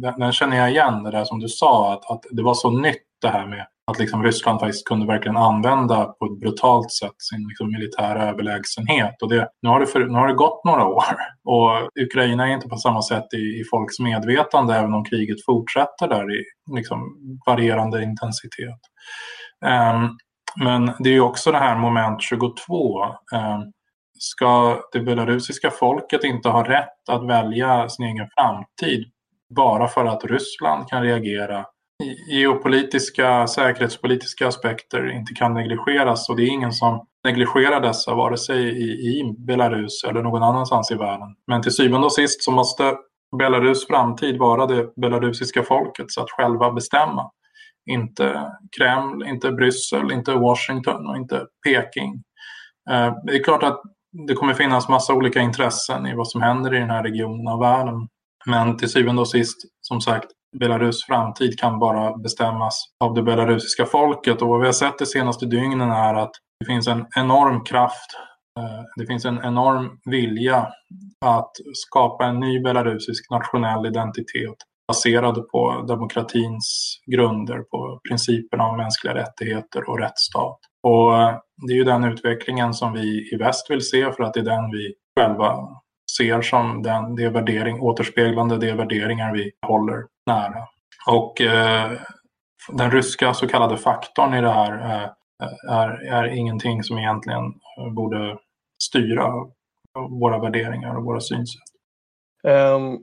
den, 0.00 0.18
den, 0.18 0.32
känner 0.32 0.56
jag 0.56 0.70
igen, 0.70 1.02
det 1.02 1.10
där 1.10 1.24
som 1.24 1.40
du 1.40 1.48
sa, 1.48 1.92
att, 1.92 2.10
att 2.10 2.24
det 2.30 2.42
var 2.42 2.54
så 2.54 2.70
nytt 2.70 3.02
det 3.22 3.28
här 3.28 3.46
med 3.46 3.66
att 3.90 3.98
liksom 3.98 4.22
Ryssland 4.22 4.60
faktiskt 4.60 4.88
kunde 4.88 5.06
verkligen 5.06 5.36
använda 5.36 6.04
på 6.04 6.26
ett 6.26 6.40
brutalt 6.40 6.92
sätt 6.92 7.14
sin 7.18 7.48
liksom 7.48 7.72
militära 7.72 8.28
överlägsenhet. 8.28 9.22
Och 9.22 9.28
det, 9.28 9.48
nu, 9.62 9.68
har 9.68 9.80
det 9.80 9.86
för, 9.86 10.06
nu 10.06 10.18
har 10.18 10.28
det 10.28 10.34
gått 10.34 10.64
några 10.64 10.86
år 10.86 11.04
och 11.44 11.90
Ukraina 12.04 12.48
är 12.48 12.52
inte 12.52 12.68
på 12.68 12.76
samma 12.76 13.02
sätt 13.02 13.34
i, 13.34 13.60
i 13.60 13.64
folks 13.70 13.98
medvetande 13.98 14.76
även 14.76 14.94
om 14.94 15.04
kriget 15.04 15.44
fortsätter 15.44 16.08
där 16.08 16.40
i 16.40 16.44
liksom 16.76 16.98
varierande 17.46 18.02
intensitet. 18.02 18.80
Um, 19.64 20.18
men 20.64 20.92
det 20.98 21.08
är 21.08 21.14
ju 21.14 21.20
också 21.20 21.52
det 21.52 21.58
här 21.58 21.76
moment 21.76 22.22
22. 22.22 23.02
Um, 23.02 23.10
ehm, 23.40 23.72
ska 24.18 24.80
det 24.92 25.00
belarusiska 25.00 25.70
folket 25.70 26.24
inte 26.24 26.48
ha 26.48 26.68
rätt 26.68 27.08
att 27.08 27.26
välja 27.26 27.88
sin 27.88 28.06
egen 28.06 28.28
framtid 28.38 29.04
bara 29.54 29.88
för 29.88 30.04
att 30.04 30.24
Ryssland 30.24 30.88
kan 30.88 31.02
reagera? 31.02 31.66
Geopolitiska, 32.30 33.46
säkerhetspolitiska 33.46 34.48
aspekter 34.48 35.10
inte 35.10 35.34
kan 35.34 35.54
negligeras 35.54 36.28
och 36.28 36.36
det 36.36 36.42
är 36.42 36.48
ingen 36.48 36.72
som 36.72 37.06
negligerar 37.24 37.80
dessa 37.80 38.14
vare 38.14 38.36
sig 38.36 38.58
i, 38.58 38.84
i 38.84 39.34
Belarus 39.38 40.04
eller 40.04 40.22
någon 40.22 40.42
annanstans 40.42 40.90
i 40.90 40.94
världen. 40.94 41.28
Men 41.46 41.62
till 41.62 41.72
syvende 41.72 42.06
och 42.06 42.12
sist 42.12 42.42
så 42.42 42.50
måste 42.50 42.96
Belarus 43.38 43.86
framtid 43.86 44.38
vara 44.38 44.66
det 44.66 44.94
belarusiska 44.96 45.62
folkets 45.62 46.18
att 46.18 46.30
själva 46.30 46.72
bestämma. 46.72 47.30
Inte 47.90 48.52
Kreml, 48.78 49.26
inte 49.26 49.52
Bryssel, 49.52 50.12
inte 50.12 50.32
Washington 50.32 51.06
och 51.06 51.16
inte 51.16 51.46
Peking. 51.66 52.22
Eh, 52.90 53.14
det 53.26 53.32
är 53.32 53.44
klart 53.44 53.62
att 53.62 53.82
det 54.28 54.34
kommer 54.34 54.54
finnas 54.54 54.88
massa 54.88 55.14
olika 55.14 55.40
intressen 55.40 56.06
i 56.06 56.14
vad 56.14 56.28
som 56.28 56.42
händer 56.42 56.74
i 56.74 56.78
den 56.78 56.90
här 56.90 57.02
regionen 57.02 57.48
av 57.48 57.60
världen. 57.60 58.08
Men 58.46 58.76
till 58.76 58.88
syvende 58.88 59.20
och 59.22 59.28
sist, 59.28 59.56
som 59.80 60.00
sagt, 60.00 60.26
Belarus 60.58 61.04
framtid 61.04 61.58
kan 61.58 61.78
bara 61.78 62.16
bestämmas 62.16 62.84
av 63.04 63.14
det 63.14 63.22
belarusiska 63.22 63.86
folket. 63.86 64.42
Och 64.42 64.48
vad 64.48 64.60
vi 64.60 64.66
har 64.66 64.72
sett 64.72 64.98
de 64.98 65.06
senaste 65.06 65.46
dygnen 65.46 65.90
är 65.90 66.14
att 66.14 66.32
det 66.60 66.66
finns 66.66 66.88
en 66.88 67.06
enorm 67.16 67.64
kraft, 67.64 68.10
eh, 68.58 68.84
det 68.96 69.06
finns 69.06 69.24
en 69.24 69.40
enorm 69.44 69.98
vilja 70.04 70.68
att 71.24 71.50
skapa 71.74 72.24
en 72.24 72.40
ny 72.40 72.60
belarusisk 72.60 73.30
nationell 73.30 73.86
identitet 73.86 74.56
baserad 74.88 75.48
på 75.48 75.84
demokratins 75.88 76.98
grunder, 77.06 77.58
på 77.58 78.00
principerna 78.08 78.64
om 78.64 78.76
mänskliga 78.76 79.14
rättigheter 79.14 79.90
och 79.90 79.98
rättsstat. 79.98 80.58
Och 80.86 81.18
eh, 81.18 81.38
det 81.66 81.72
är 81.72 81.76
ju 81.76 81.84
den 81.84 82.04
utvecklingen 82.04 82.74
som 82.74 82.92
vi 82.92 83.30
i 83.32 83.36
väst 83.36 83.70
vill 83.70 83.80
se 83.80 84.12
för 84.12 84.22
att 84.22 84.34
det 84.34 84.40
är 84.40 84.44
den 84.44 84.70
vi 84.70 84.94
själva 85.20 85.68
ser 86.16 86.42
som 86.42 86.82
den, 86.82 87.14
det 87.14 87.28
värdering, 87.28 87.80
återspeglande 87.80 88.58
de 88.58 88.72
värderingar 88.72 89.32
vi 89.32 89.52
håller 89.66 90.04
nära. 90.26 90.66
Och 91.06 91.40
eh, 91.40 91.92
den 92.68 92.90
ryska 92.90 93.34
så 93.34 93.48
kallade 93.48 93.76
faktorn 93.76 94.34
i 94.34 94.40
det 94.40 94.50
här 94.50 94.72
eh, 94.72 95.10
är, 95.72 95.88
är 96.12 96.24
ingenting 96.24 96.82
som 96.82 96.98
egentligen 96.98 97.44
eh, 97.78 97.92
borde 97.92 98.38
styra 98.82 99.32
våra 100.20 100.38
värderingar 100.38 100.96
och 100.96 101.04
våra 101.04 101.20
synsätt. 101.20 101.62
Um, 102.44 102.98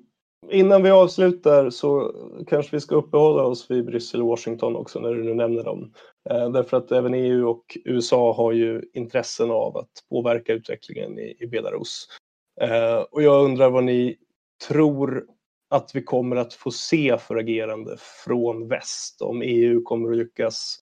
Innan 0.49 0.83
vi 0.83 0.89
avslutar 0.89 1.69
så 1.69 2.15
kanske 2.47 2.75
vi 2.75 2.79
ska 2.79 2.95
uppehålla 2.95 3.43
oss 3.43 3.71
vid 3.71 3.85
Bryssel 3.85 4.21
och 4.21 4.27
Washington 4.27 4.75
också 4.75 4.99
när 4.99 5.13
du 5.13 5.23
nu 5.23 5.33
nämner 5.33 5.63
dem. 5.63 5.93
Eh, 6.29 6.49
därför 6.49 6.77
att 6.77 6.91
även 6.91 7.13
EU 7.13 7.49
och 7.49 7.77
USA 7.85 8.33
har 8.33 8.51
ju 8.51 8.81
intressen 8.93 9.51
av 9.51 9.77
att 9.77 9.89
påverka 10.09 10.53
utvecklingen 10.53 11.19
i, 11.19 11.47
Belarus. 11.47 12.07
Eh, 12.61 12.97
och 13.11 13.23
jag 13.23 13.45
undrar 13.45 13.69
vad 13.69 13.83
ni 13.83 14.17
tror 14.67 15.25
att 15.69 15.91
vi 15.95 16.03
kommer 16.03 16.35
att 16.35 16.53
få 16.53 16.71
se 16.71 17.17
för 17.17 17.35
agerande 17.35 17.97
från 18.25 18.67
väst 18.67 19.21
om 19.21 19.41
EU 19.41 19.81
kommer 19.81 20.11
att 20.11 20.17
lyckas 20.17 20.79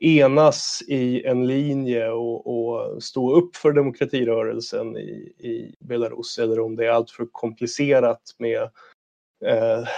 enas 0.00 0.82
i 0.88 1.24
en 1.24 1.46
linje 1.46 2.10
och, 2.10 2.46
och, 2.46 3.02
stå 3.02 3.36
upp 3.36 3.56
för 3.56 3.72
demokratirörelsen 3.72 4.96
i, 4.96 5.32
i 5.38 5.74
Belarus 5.80 6.38
eller 6.38 6.60
om 6.60 6.76
det 6.76 6.86
är 6.86 6.90
alltför 6.90 7.26
komplicerat 7.32 8.22
med 8.38 8.70
eh, 9.44 9.88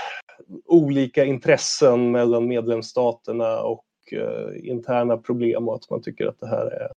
olika 0.66 1.24
intressen 1.24 2.11
mellan 2.11 2.48
medlemsstaterna 2.48 3.62
och 3.62 3.85
eh, 4.12 4.70
interna 4.70 5.16
problem 5.16 5.68
och 5.68 5.74
att 5.74 5.90
man 5.90 6.03
tycker 6.03 6.27
att 6.27 6.40
det 6.40 6.48
här 6.48 6.66
är 6.66 6.90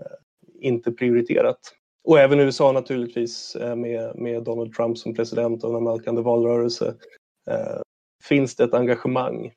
eh, 0.00 0.16
inte 0.60 0.92
prioriterat. 0.92 1.58
Och 2.04 2.18
även 2.18 2.40
USA 2.40 2.72
naturligtvis 2.72 3.56
eh, 3.56 3.76
med, 3.76 4.16
med 4.16 4.42
Donald 4.42 4.74
Trump 4.74 4.98
som 4.98 5.14
president 5.14 5.64
och 5.64 5.70
en 5.70 5.76
annalkande 5.76 6.22
valrörelse. 6.22 6.94
Eh, 7.50 7.80
finns 8.24 8.56
det 8.56 8.64
ett 8.64 8.74
engagemang 8.74 9.52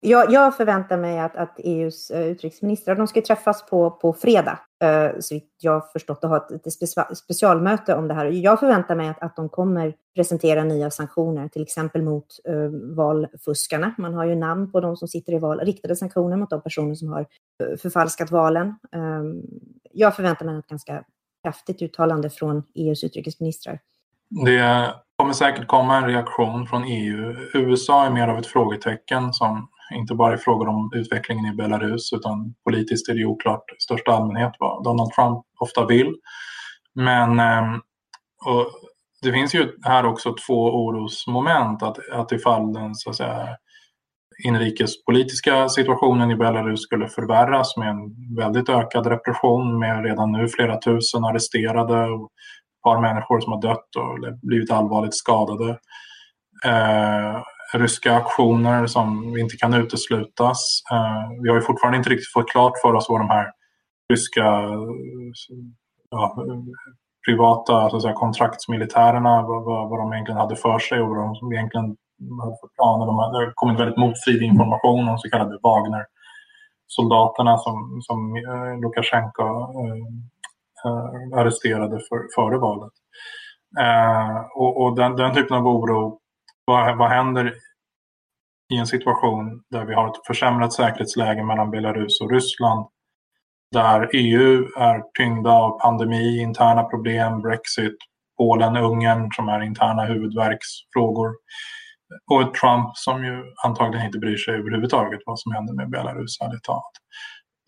jag, 0.00 0.32
jag 0.32 0.56
förväntar 0.56 0.98
mig 0.98 1.18
att, 1.18 1.36
att 1.36 1.58
EUs 1.58 2.10
eh, 2.10 2.26
utrikesministrar, 2.26 2.94
de 2.94 3.06
ska 3.06 3.22
träffas 3.22 3.66
på, 3.66 3.90
på 3.90 4.12
fredag, 4.12 4.58
eh, 4.82 5.10
så 5.20 5.34
vitt 5.34 5.54
jag 5.60 5.72
har 5.72 5.80
förstått, 5.80 6.24
och 6.24 6.30
ha 6.30 6.36
ett, 6.36 6.66
ett 6.66 7.16
specialmöte 7.16 7.94
om 7.94 8.08
det 8.08 8.14
här. 8.14 8.26
Jag 8.26 8.60
förväntar 8.60 8.96
mig 8.96 9.08
att, 9.08 9.22
att 9.22 9.36
de 9.36 9.48
kommer 9.48 9.94
presentera 10.14 10.64
nya 10.64 10.90
sanktioner, 10.90 11.48
till 11.48 11.62
exempel 11.62 12.02
mot 12.02 12.26
eh, 12.48 12.94
valfuskarna. 12.96 13.94
Man 13.98 14.14
har 14.14 14.24
ju 14.24 14.34
namn 14.34 14.72
på 14.72 14.80
de 14.80 14.96
som 14.96 15.08
sitter 15.08 15.32
i 15.32 15.38
val, 15.38 15.60
riktade 15.60 15.96
sanktioner 15.96 16.36
mot 16.36 16.50
de 16.50 16.62
personer 16.62 16.94
som 16.94 17.08
har 17.08 17.20
eh, 17.20 17.76
förfalskat 17.82 18.30
valen. 18.30 18.74
Ehm, 18.92 19.42
jag 19.92 20.16
förväntar 20.16 20.46
mig 20.46 20.58
ett 20.58 20.66
ganska 20.66 21.04
kraftigt 21.44 21.82
uttalande 21.82 22.30
från 22.30 22.62
EUs 22.74 23.04
utrikesministrar. 23.04 23.78
Det 24.44 24.94
kommer 25.16 25.32
säkert 25.32 25.66
komma 25.66 25.96
en 25.96 26.06
reaktion 26.06 26.66
från 26.66 26.84
EU. 26.84 27.34
USA 27.54 28.06
är 28.06 28.10
mer 28.10 28.28
av 28.28 28.38
ett 28.38 28.46
frågetecken 28.46 29.32
som 29.32 29.68
inte 29.94 30.14
bara 30.14 30.34
i 30.34 30.38
frågor 30.38 30.68
om 30.68 30.90
utvecklingen 30.94 31.46
i 31.46 31.56
Belarus 31.56 32.12
utan 32.12 32.54
politiskt 32.64 33.08
är 33.08 33.14
det 33.14 33.24
oklart 33.24 33.64
i 33.78 33.80
största 33.82 34.12
allmänhet 34.12 34.52
vad 34.58 34.84
Donald 34.84 35.10
Trump 35.10 35.44
ofta 35.60 35.86
vill. 35.86 36.14
Men 36.94 37.40
ehm, 37.40 37.80
det 39.22 39.32
finns 39.32 39.54
ju 39.54 39.72
här 39.82 40.06
också 40.06 40.34
två 40.46 40.84
orosmoment 40.84 41.82
att, 41.82 41.98
att 42.12 42.32
ifall 42.32 42.72
den 42.72 42.94
så 42.94 43.10
att 43.10 43.16
säga, 43.16 43.56
inrikespolitiska 44.44 45.68
situationen 45.68 46.30
i 46.30 46.36
Belarus 46.36 46.82
skulle 46.82 47.08
förvärras 47.08 47.76
med 47.76 47.88
en 47.88 48.34
väldigt 48.36 48.68
ökad 48.68 49.06
repression 49.06 49.78
med 49.78 50.04
redan 50.04 50.32
nu 50.32 50.48
flera 50.48 50.80
tusen 50.80 51.24
arresterade 51.24 52.10
och 52.10 52.24
ett 52.24 52.82
par 52.82 53.00
människor 53.00 53.40
som 53.40 53.52
har 53.52 53.62
dött 53.62 53.96
och 53.96 54.38
blivit 54.42 54.70
allvarligt 54.70 55.14
skadade. 55.14 55.70
Eh, 56.64 57.42
ryska 57.74 58.14
aktioner 58.14 58.86
som 58.86 59.38
inte 59.38 59.56
kan 59.56 59.74
uteslutas. 59.74 60.82
Eh, 60.92 61.42
vi 61.42 61.48
har 61.48 61.56
ju 61.56 61.62
fortfarande 61.62 61.98
inte 61.98 62.10
riktigt 62.10 62.32
fått 62.32 62.50
klart 62.50 62.72
för 62.82 62.94
oss 62.94 63.06
vad 63.08 63.20
de 63.20 63.28
här 63.28 63.52
ryska 64.12 64.44
ja, 66.10 66.36
privata 67.28 67.90
så 67.90 67.96
att 67.96 68.02
säga, 68.02 68.14
kontraktsmilitärerna 68.14 69.42
vad, 69.42 69.64
vad, 69.64 69.90
vad 69.90 69.98
de 69.98 70.12
egentligen 70.12 70.40
hade 70.40 70.56
för 70.56 70.78
sig 70.78 71.00
och 71.00 71.08
vad 71.08 71.18
de 71.40 71.52
egentligen 71.52 71.96
hade 72.42 72.56
för 72.60 72.68
planer. 72.76 73.06
De 73.06 73.18
hade 73.18 73.52
kommit 73.54 73.80
väldigt 73.80 73.98
motstridig 73.98 74.46
information 74.46 75.08
om 75.08 75.18
så 75.18 75.30
kallade 75.30 75.58
Wagner-soldaterna 75.62 77.58
som, 77.58 78.00
som 78.02 78.36
eh, 78.36 78.80
Lukasjenko 78.80 79.42
eh, 79.42 80.04
eh, 80.84 81.38
arresterade 81.38 81.98
för, 82.08 82.18
före 82.34 82.58
valet. 82.58 82.92
Eh, 83.80 84.36
och, 84.54 84.82
och 84.82 84.96
den, 84.96 85.16
den, 85.16 85.34
typen 85.34 85.56
av 85.56 85.66
oro, 85.66 86.18
vad, 86.68 86.98
vad 86.98 87.10
händer 87.10 87.54
i 88.72 88.76
en 88.76 88.86
situation 88.86 89.62
där 89.70 89.84
vi 89.84 89.94
har 89.94 90.08
ett 90.08 90.26
försämrat 90.26 90.72
säkerhetsläge 90.72 91.44
mellan 91.44 91.70
Belarus 91.70 92.20
och 92.20 92.30
Ryssland 92.30 92.86
där 93.72 94.10
EU 94.12 94.64
är 94.78 95.02
tyngda 95.18 95.50
av 95.50 95.80
pandemi, 95.80 96.40
interna 96.40 96.82
problem, 96.82 97.40
Brexit, 97.40 97.96
Polen, 98.38 98.76
Ungern 98.76 99.30
som 99.32 99.48
är 99.48 99.60
interna 99.62 100.04
huvudverksfrågor 100.04 101.30
och 102.30 102.42
ett 102.42 102.54
Trump 102.54 102.90
som 102.94 103.24
ju 103.24 103.44
antagligen 103.64 104.06
inte 104.06 104.18
bryr 104.18 104.36
sig 104.36 104.54
överhuvudtaget 104.54 105.20
vad 105.26 105.40
som 105.40 105.52
händer 105.52 105.74
med 105.74 105.90
Belarus, 105.90 106.40
ärligt 106.40 106.62
talat. 106.62 106.92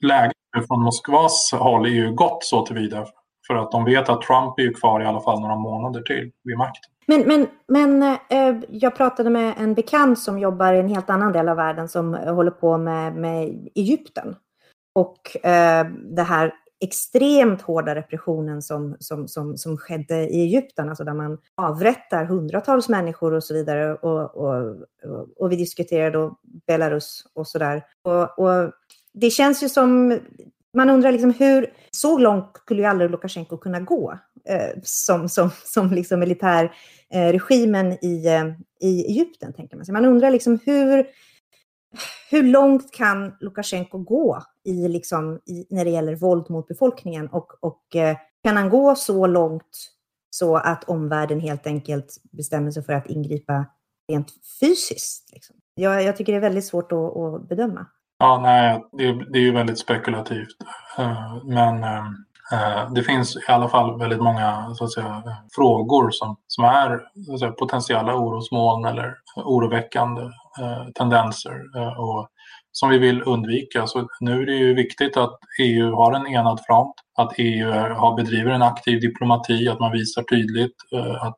Läget 0.03 0.66
från 0.68 0.82
Moskvas 0.82 1.51
håll 1.53 1.86
är 1.86 1.90
ju 1.90 2.14
gott 2.14 2.44
så 2.44 2.66
tillvida 2.66 3.07
för 3.46 3.55
att 3.55 3.70
de 3.70 3.84
vet 3.84 4.09
att 4.09 4.22
Trump 4.22 4.59
är 4.59 4.62
ju 4.62 4.74
kvar 4.74 5.01
i 5.01 5.07
alla 5.07 5.20
fall 5.20 5.40
några 5.40 5.57
månader 5.57 6.03
till 6.03 6.30
vid 6.44 6.59
makten. 6.59 6.92
Men, 7.11 7.23
men, 7.27 7.47
men 7.69 8.03
eh, 8.29 8.57
jag 8.69 8.97
pratade 8.97 9.31
med 9.31 9.55
en 9.59 9.75
bekant 9.75 10.19
som 10.19 10.39
jobbar 10.39 10.73
i 10.73 10.79
en 10.79 10.89
helt 10.89 11.11
annan 11.11 11.33
del 11.33 11.49
av 11.49 11.57
världen 11.57 11.89
som 11.89 12.15
håller 12.15 12.51
på 12.51 12.79
med, 12.79 13.15
med 13.15 13.69
Egypten. 13.75 14.37
Och 14.95 15.47
eh, 15.47 15.87
det 16.17 16.23
här 16.23 16.55
extremt 16.85 17.63
hårda 17.63 17.95
repressionen 17.95 18.63
som, 18.63 18.97
som, 19.01 19.29
som, 19.29 19.57
som 19.57 19.77
skedde 19.79 20.15
i 20.15 20.41
Egypten, 20.41 20.89
alltså 20.89 21.05
där 21.05 21.15
man 21.15 21.39
avrättar 21.57 22.25
hundratals 22.25 22.89
människor 22.89 23.35
och 23.35 23.45
så 23.45 23.55
vidare. 23.55 23.95
Och, 23.95 24.37
och, 24.37 24.77
och 25.37 25.53
vi 25.53 25.57
diskuterar 25.57 26.11
då 26.11 26.39
Belarus 26.67 27.25
och 27.35 27.47
så 27.47 27.59
där. 27.59 27.85
Och, 28.03 28.39
och 28.39 28.73
det 29.13 29.31
känns 29.31 29.63
ju 29.63 29.69
som, 29.69 30.19
man 30.75 30.91
undrar 30.91 31.13
liksom 31.13 31.35
hur, 31.39 31.73
så 31.91 32.19
långt 32.19 32.57
skulle 32.57 32.83
ju 32.83 32.89
aldrig 32.89 33.11
Lukasjenko 33.11 33.57
kunna 33.57 33.81
gå 33.81 34.19
eh, 34.45 34.81
som, 34.83 35.29
som, 35.29 35.51
som 35.65 35.91
liksom 35.91 36.21
militär. 36.21 36.73
Eh, 37.15 37.33
regimen 37.33 38.05
i, 38.05 38.27
eh, 38.27 38.45
i 38.81 39.07
Egypten, 39.07 39.53
tänker 39.53 39.77
man 39.77 39.87
sig. 39.87 39.93
Man 39.93 40.05
undrar 40.05 40.31
liksom 40.31 40.59
hur, 40.65 41.07
hur 42.31 42.43
långt 42.43 42.93
kan 42.93 43.37
Lukasjenko 43.41 43.99
gå 43.99 44.43
i, 44.65 44.89
liksom, 44.89 45.41
i, 45.47 45.67
när 45.71 45.85
det 45.85 45.91
gäller 45.91 46.17
våld 46.17 46.51
mot 46.51 46.69
befolkningen? 46.69 47.29
Och, 47.29 47.53
och 47.61 47.97
eh, 47.97 48.17
kan 48.45 48.57
han 48.57 48.71
gå 48.71 48.95
så 48.95 49.27
långt 49.27 49.91
så 50.31 50.57
att 50.57 50.85
omvärlden 50.85 51.41
helt 51.41 51.67
enkelt 51.67 52.17
bestämmer 52.33 52.71
sig 52.71 52.83
för 52.83 52.93
att 52.93 53.07
ingripa 53.07 53.67
rent 54.13 54.33
fysiskt? 54.61 55.33
Liksom? 55.33 55.57
Jag, 55.75 56.03
jag 56.03 56.17
tycker 56.17 56.33
det 56.33 56.39
är 56.39 56.41
väldigt 56.41 56.67
svårt 56.67 56.93
att, 56.93 57.17
att 57.17 57.49
bedöma. 57.49 57.87
Ja, 58.19 58.41
nej, 58.43 58.85
det, 58.93 59.05
är, 59.05 59.33
det 59.33 59.39
är 59.39 59.43
ju 59.43 59.53
väldigt 59.53 59.79
spekulativt. 59.79 60.57
Men 61.45 61.85
Eh, 62.53 62.92
det 62.92 63.03
finns 63.03 63.36
i 63.36 63.53
alla 63.53 63.68
fall 63.68 63.98
väldigt 63.98 64.22
många 64.22 64.74
så 64.74 64.84
att 64.84 64.92
säga, 64.92 65.22
frågor 65.55 66.11
som, 66.11 66.36
som 66.46 66.64
är 66.64 67.01
så 67.26 67.34
att 67.34 67.40
säga, 67.40 67.53
potentiella 67.53 68.14
orosmoln 68.14 68.84
eller 68.84 69.14
oroväckande 69.36 70.22
eh, 70.61 70.84
tendenser. 70.94 71.61
Eh, 71.76 72.01
och 72.01 72.28
som 72.72 72.90
vi 72.90 72.98
vill 72.98 73.22
undvika. 73.22 73.86
Så 73.86 74.09
nu 74.20 74.42
är 74.42 74.46
det 74.46 74.53
ju 74.53 74.74
viktigt 74.74 75.16
att 75.16 75.38
EU 75.61 75.94
har 75.94 76.12
en 76.12 76.26
enad 76.26 76.61
front, 76.66 76.94
att 77.18 77.32
EU 77.36 77.72
har, 77.72 78.16
bedriver 78.16 78.51
en 78.51 78.62
aktiv 78.62 79.01
diplomati, 79.01 79.68
att 79.68 79.80
man 79.80 79.92
visar 79.92 80.22
tydligt 80.22 80.74
eh, 80.92 81.24
att 81.24 81.36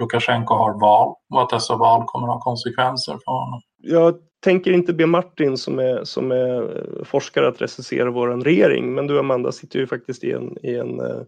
Lukasjenko 0.00 0.54
har 0.54 0.80
val 0.80 1.14
och 1.34 1.42
att 1.42 1.50
dessa 1.50 1.76
val 1.76 2.02
kommer 2.06 2.28
att 2.28 2.34
ha 2.34 2.40
konsekvenser 2.40 3.12
för 3.12 3.32
honom. 3.32 3.60
Jag 3.78 4.14
tänker 4.42 4.72
inte 4.72 4.92
be 4.92 5.06
Martin 5.06 5.56
som 5.56 5.78
är, 5.78 6.04
som 6.04 6.32
är 6.32 6.76
eh, 6.76 7.04
forskare 7.04 7.48
att 7.48 7.62
recensera 7.62 8.10
vår 8.10 8.28
regering, 8.28 8.94
men 8.94 9.06
du 9.06 9.18
Amanda 9.18 9.52
sitter 9.52 9.78
ju 9.78 9.86
faktiskt 9.86 10.24
i 10.24 10.32
en, 10.32 10.56
i 10.62 10.74
en 10.74 11.00
eh, 11.00 11.22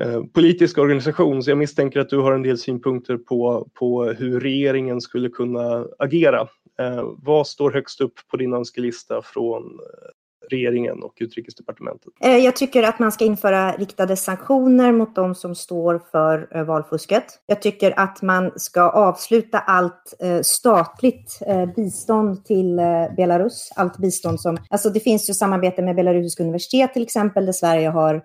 eh, 0.00 0.22
politisk 0.34 0.78
organisation, 0.78 1.42
så 1.42 1.50
jag 1.50 1.58
misstänker 1.58 2.00
att 2.00 2.08
du 2.08 2.18
har 2.18 2.32
en 2.32 2.42
del 2.42 2.58
synpunkter 2.58 3.16
på, 3.16 3.68
på 3.74 4.04
hur 4.04 4.40
regeringen 4.40 5.00
skulle 5.00 5.28
kunna 5.28 5.86
agera. 5.98 6.48
Eh, 6.80 7.04
vad 7.16 7.46
står 7.46 7.70
högst 7.70 8.00
upp 8.00 8.14
på 8.30 8.36
din 8.36 8.54
önskelista 8.54 9.22
från 9.22 9.62
eh, 9.62 10.10
regeringen 10.50 11.02
och 11.02 11.14
utrikesdepartementet? 11.20 12.12
Eh, 12.20 12.36
jag 12.36 12.56
tycker 12.56 12.82
att 12.82 12.98
man 12.98 13.12
ska 13.12 13.24
införa 13.24 13.72
riktade 13.72 14.16
sanktioner 14.16 14.92
mot 14.92 15.14
de 15.14 15.34
som 15.34 15.54
står 15.54 16.00
för 16.10 16.48
eh, 16.56 16.64
valfusket. 16.64 17.24
Jag 17.46 17.62
tycker 17.62 18.00
att 18.00 18.22
man 18.22 18.50
ska 18.56 18.90
avsluta 18.90 19.58
allt 19.58 20.14
eh, 20.18 20.40
statligt 20.42 21.38
bistånd 21.76 22.44
till 22.44 22.76
Belarus. 23.16 23.72
Allt 23.76 23.98
bistånd 23.98 24.40
som, 24.40 24.58
alltså 24.70 24.90
det 24.90 25.00
finns 25.00 25.30
ju 25.30 25.34
samarbete 25.34 25.82
med 25.82 25.96
Belarusiska 25.96 26.42
universitet 26.42 26.92
till 26.92 27.02
exempel, 27.02 27.46
där 27.46 27.52
Sverige 27.52 27.88
har 27.88 28.24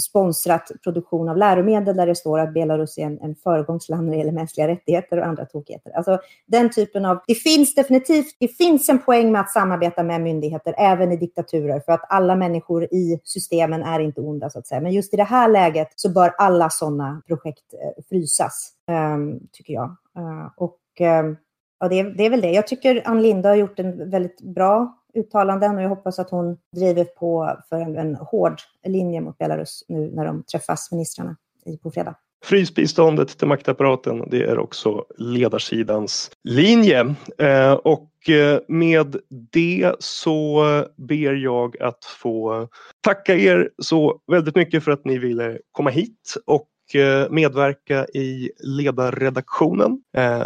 sponsrat 0.00 0.70
produktion 0.84 1.28
av 1.28 1.36
läromedel 1.36 1.96
där 1.96 2.06
det 2.06 2.14
står 2.14 2.38
att 2.38 2.54
Belarus 2.54 2.98
är 2.98 3.02
en, 3.02 3.20
en 3.20 3.34
föregångsland 3.34 4.04
när 4.04 4.12
det 4.12 4.18
gäller 4.18 4.32
mänskliga 4.32 4.68
rättigheter 4.68 5.18
och 5.18 5.26
andra 5.26 5.44
tokigheter. 5.44 5.90
Alltså 5.96 6.18
den 6.46 6.70
typen 6.70 7.04
av, 7.04 7.20
det 7.26 7.34
finns 7.34 7.74
definitivt, 7.74 8.36
det 8.38 8.48
finns 8.48 8.88
en 8.88 8.98
poäng 8.98 9.32
med 9.32 9.40
att 9.40 9.50
samarbeta 9.50 10.02
med 10.02 10.20
myndigheter 10.20 10.74
även 10.78 11.12
i 11.12 11.16
diktatur 11.16 11.53
strukturer 11.54 11.80
för 11.80 11.92
att 11.92 12.04
alla 12.08 12.36
människor 12.36 12.84
i 12.84 13.20
systemen 13.24 13.82
är 13.82 14.00
inte 14.00 14.20
onda 14.20 14.50
så 14.50 14.58
att 14.58 14.66
säga. 14.66 14.80
Men 14.80 14.92
just 14.92 15.14
i 15.14 15.16
det 15.16 15.24
här 15.24 15.48
läget 15.48 15.88
så 15.96 16.12
bör 16.12 16.34
alla 16.38 16.70
sådana 16.70 17.22
projekt 17.26 17.74
eh, 17.74 18.04
frysas, 18.08 18.72
ehm, 18.90 19.40
tycker 19.52 19.74
jag. 19.74 19.96
Eh, 20.16 20.50
och 20.56 20.80
ehm, 21.00 21.36
ja, 21.80 21.88
det, 21.88 22.00
är, 22.00 22.04
det 22.04 22.26
är 22.26 22.30
väl 22.30 22.40
det. 22.40 22.50
Jag 22.50 22.66
tycker 22.66 23.02
Ann 23.04 23.22
Linde 23.22 23.48
har 23.48 23.56
gjort 23.56 23.78
en 23.78 24.10
väldigt 24.10 24.40
bra 24.40 24.98
uttalanden 25.14 25.76
och 25.76 25.82
jag 25.82 25.88
hoppas 25.88 26.18
att 26.18 26.30
hon 26.30 26.58
driver 26.76 27.04
på 27.04 27.56
för 27.68 27.76
en, 27.76 27.96
en 27.96 28.14
hård 28.14 28.60
linje 28.86 29.20
mot 29.20 29.38
Belarus 29.38 29.84
nu 29.88 30.10
när 30.14 30.24
de 30.24 30.42
träffas, 30.42 30.92
ministrarna, 30.92 31.36
på 31.82 31.90
fredag. 31.90 32.14
Frysbiståndet 32.44 33.38
till 33.38 33.48
maktapparaten, 33.48 34.30
det 34.30 34.42
är 34.42 34.58
också 34.58 35.04
ledarsidans 35.18 36.30
linje. 36.48 37.14
Eh, 37.38 37.72
och 37.72 38.28
eh, 38.28 38.60
med 38.68 39.16
det 39.52 39.92
så 39.98 40.64
ber 40.96 41.32
jag 41.32 41.82
att 41.82 42.04
få 42.04 42.68
tacka 43.00 43.34
er 43.34 43.70
så 43.78 44.20
väldigt 44.26 44.56
mycket 44.56 44.84
för 44.84 44.92
att 44.92 45.04
ni 45.04 45.18
ville 45.18 45.58
komma 45.72 45.90
hit 45.90 46.34
och 46.46 46.94
eh, 46.94 47.30
medverka 47.30 48.04
i 48.04 48.50
ledarredaktionen. 48.58 49.98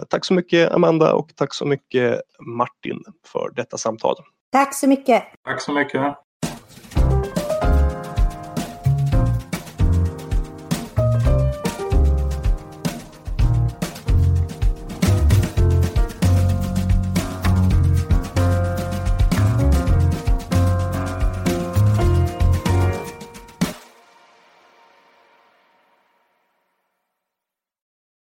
Tack 0.09 0.25
så 0.25 0.35
mycket 0.35 0.73
Amanda 0.73 1.13
och 1.13 1.31
tack 1.37 1.55
så 1.55 1.67
mycket 1.67 2.21
Martin 2.41 3.03
för 3.27 3.51
detta 3.57 3.77
samtal. 3.77 4.17
Tack 4.53 4.75
så 4.75 4.89
mycket. 4.89 5.23
Tack 5.45 5.61
så 5.61 5.73
mycket. 5.73 6.28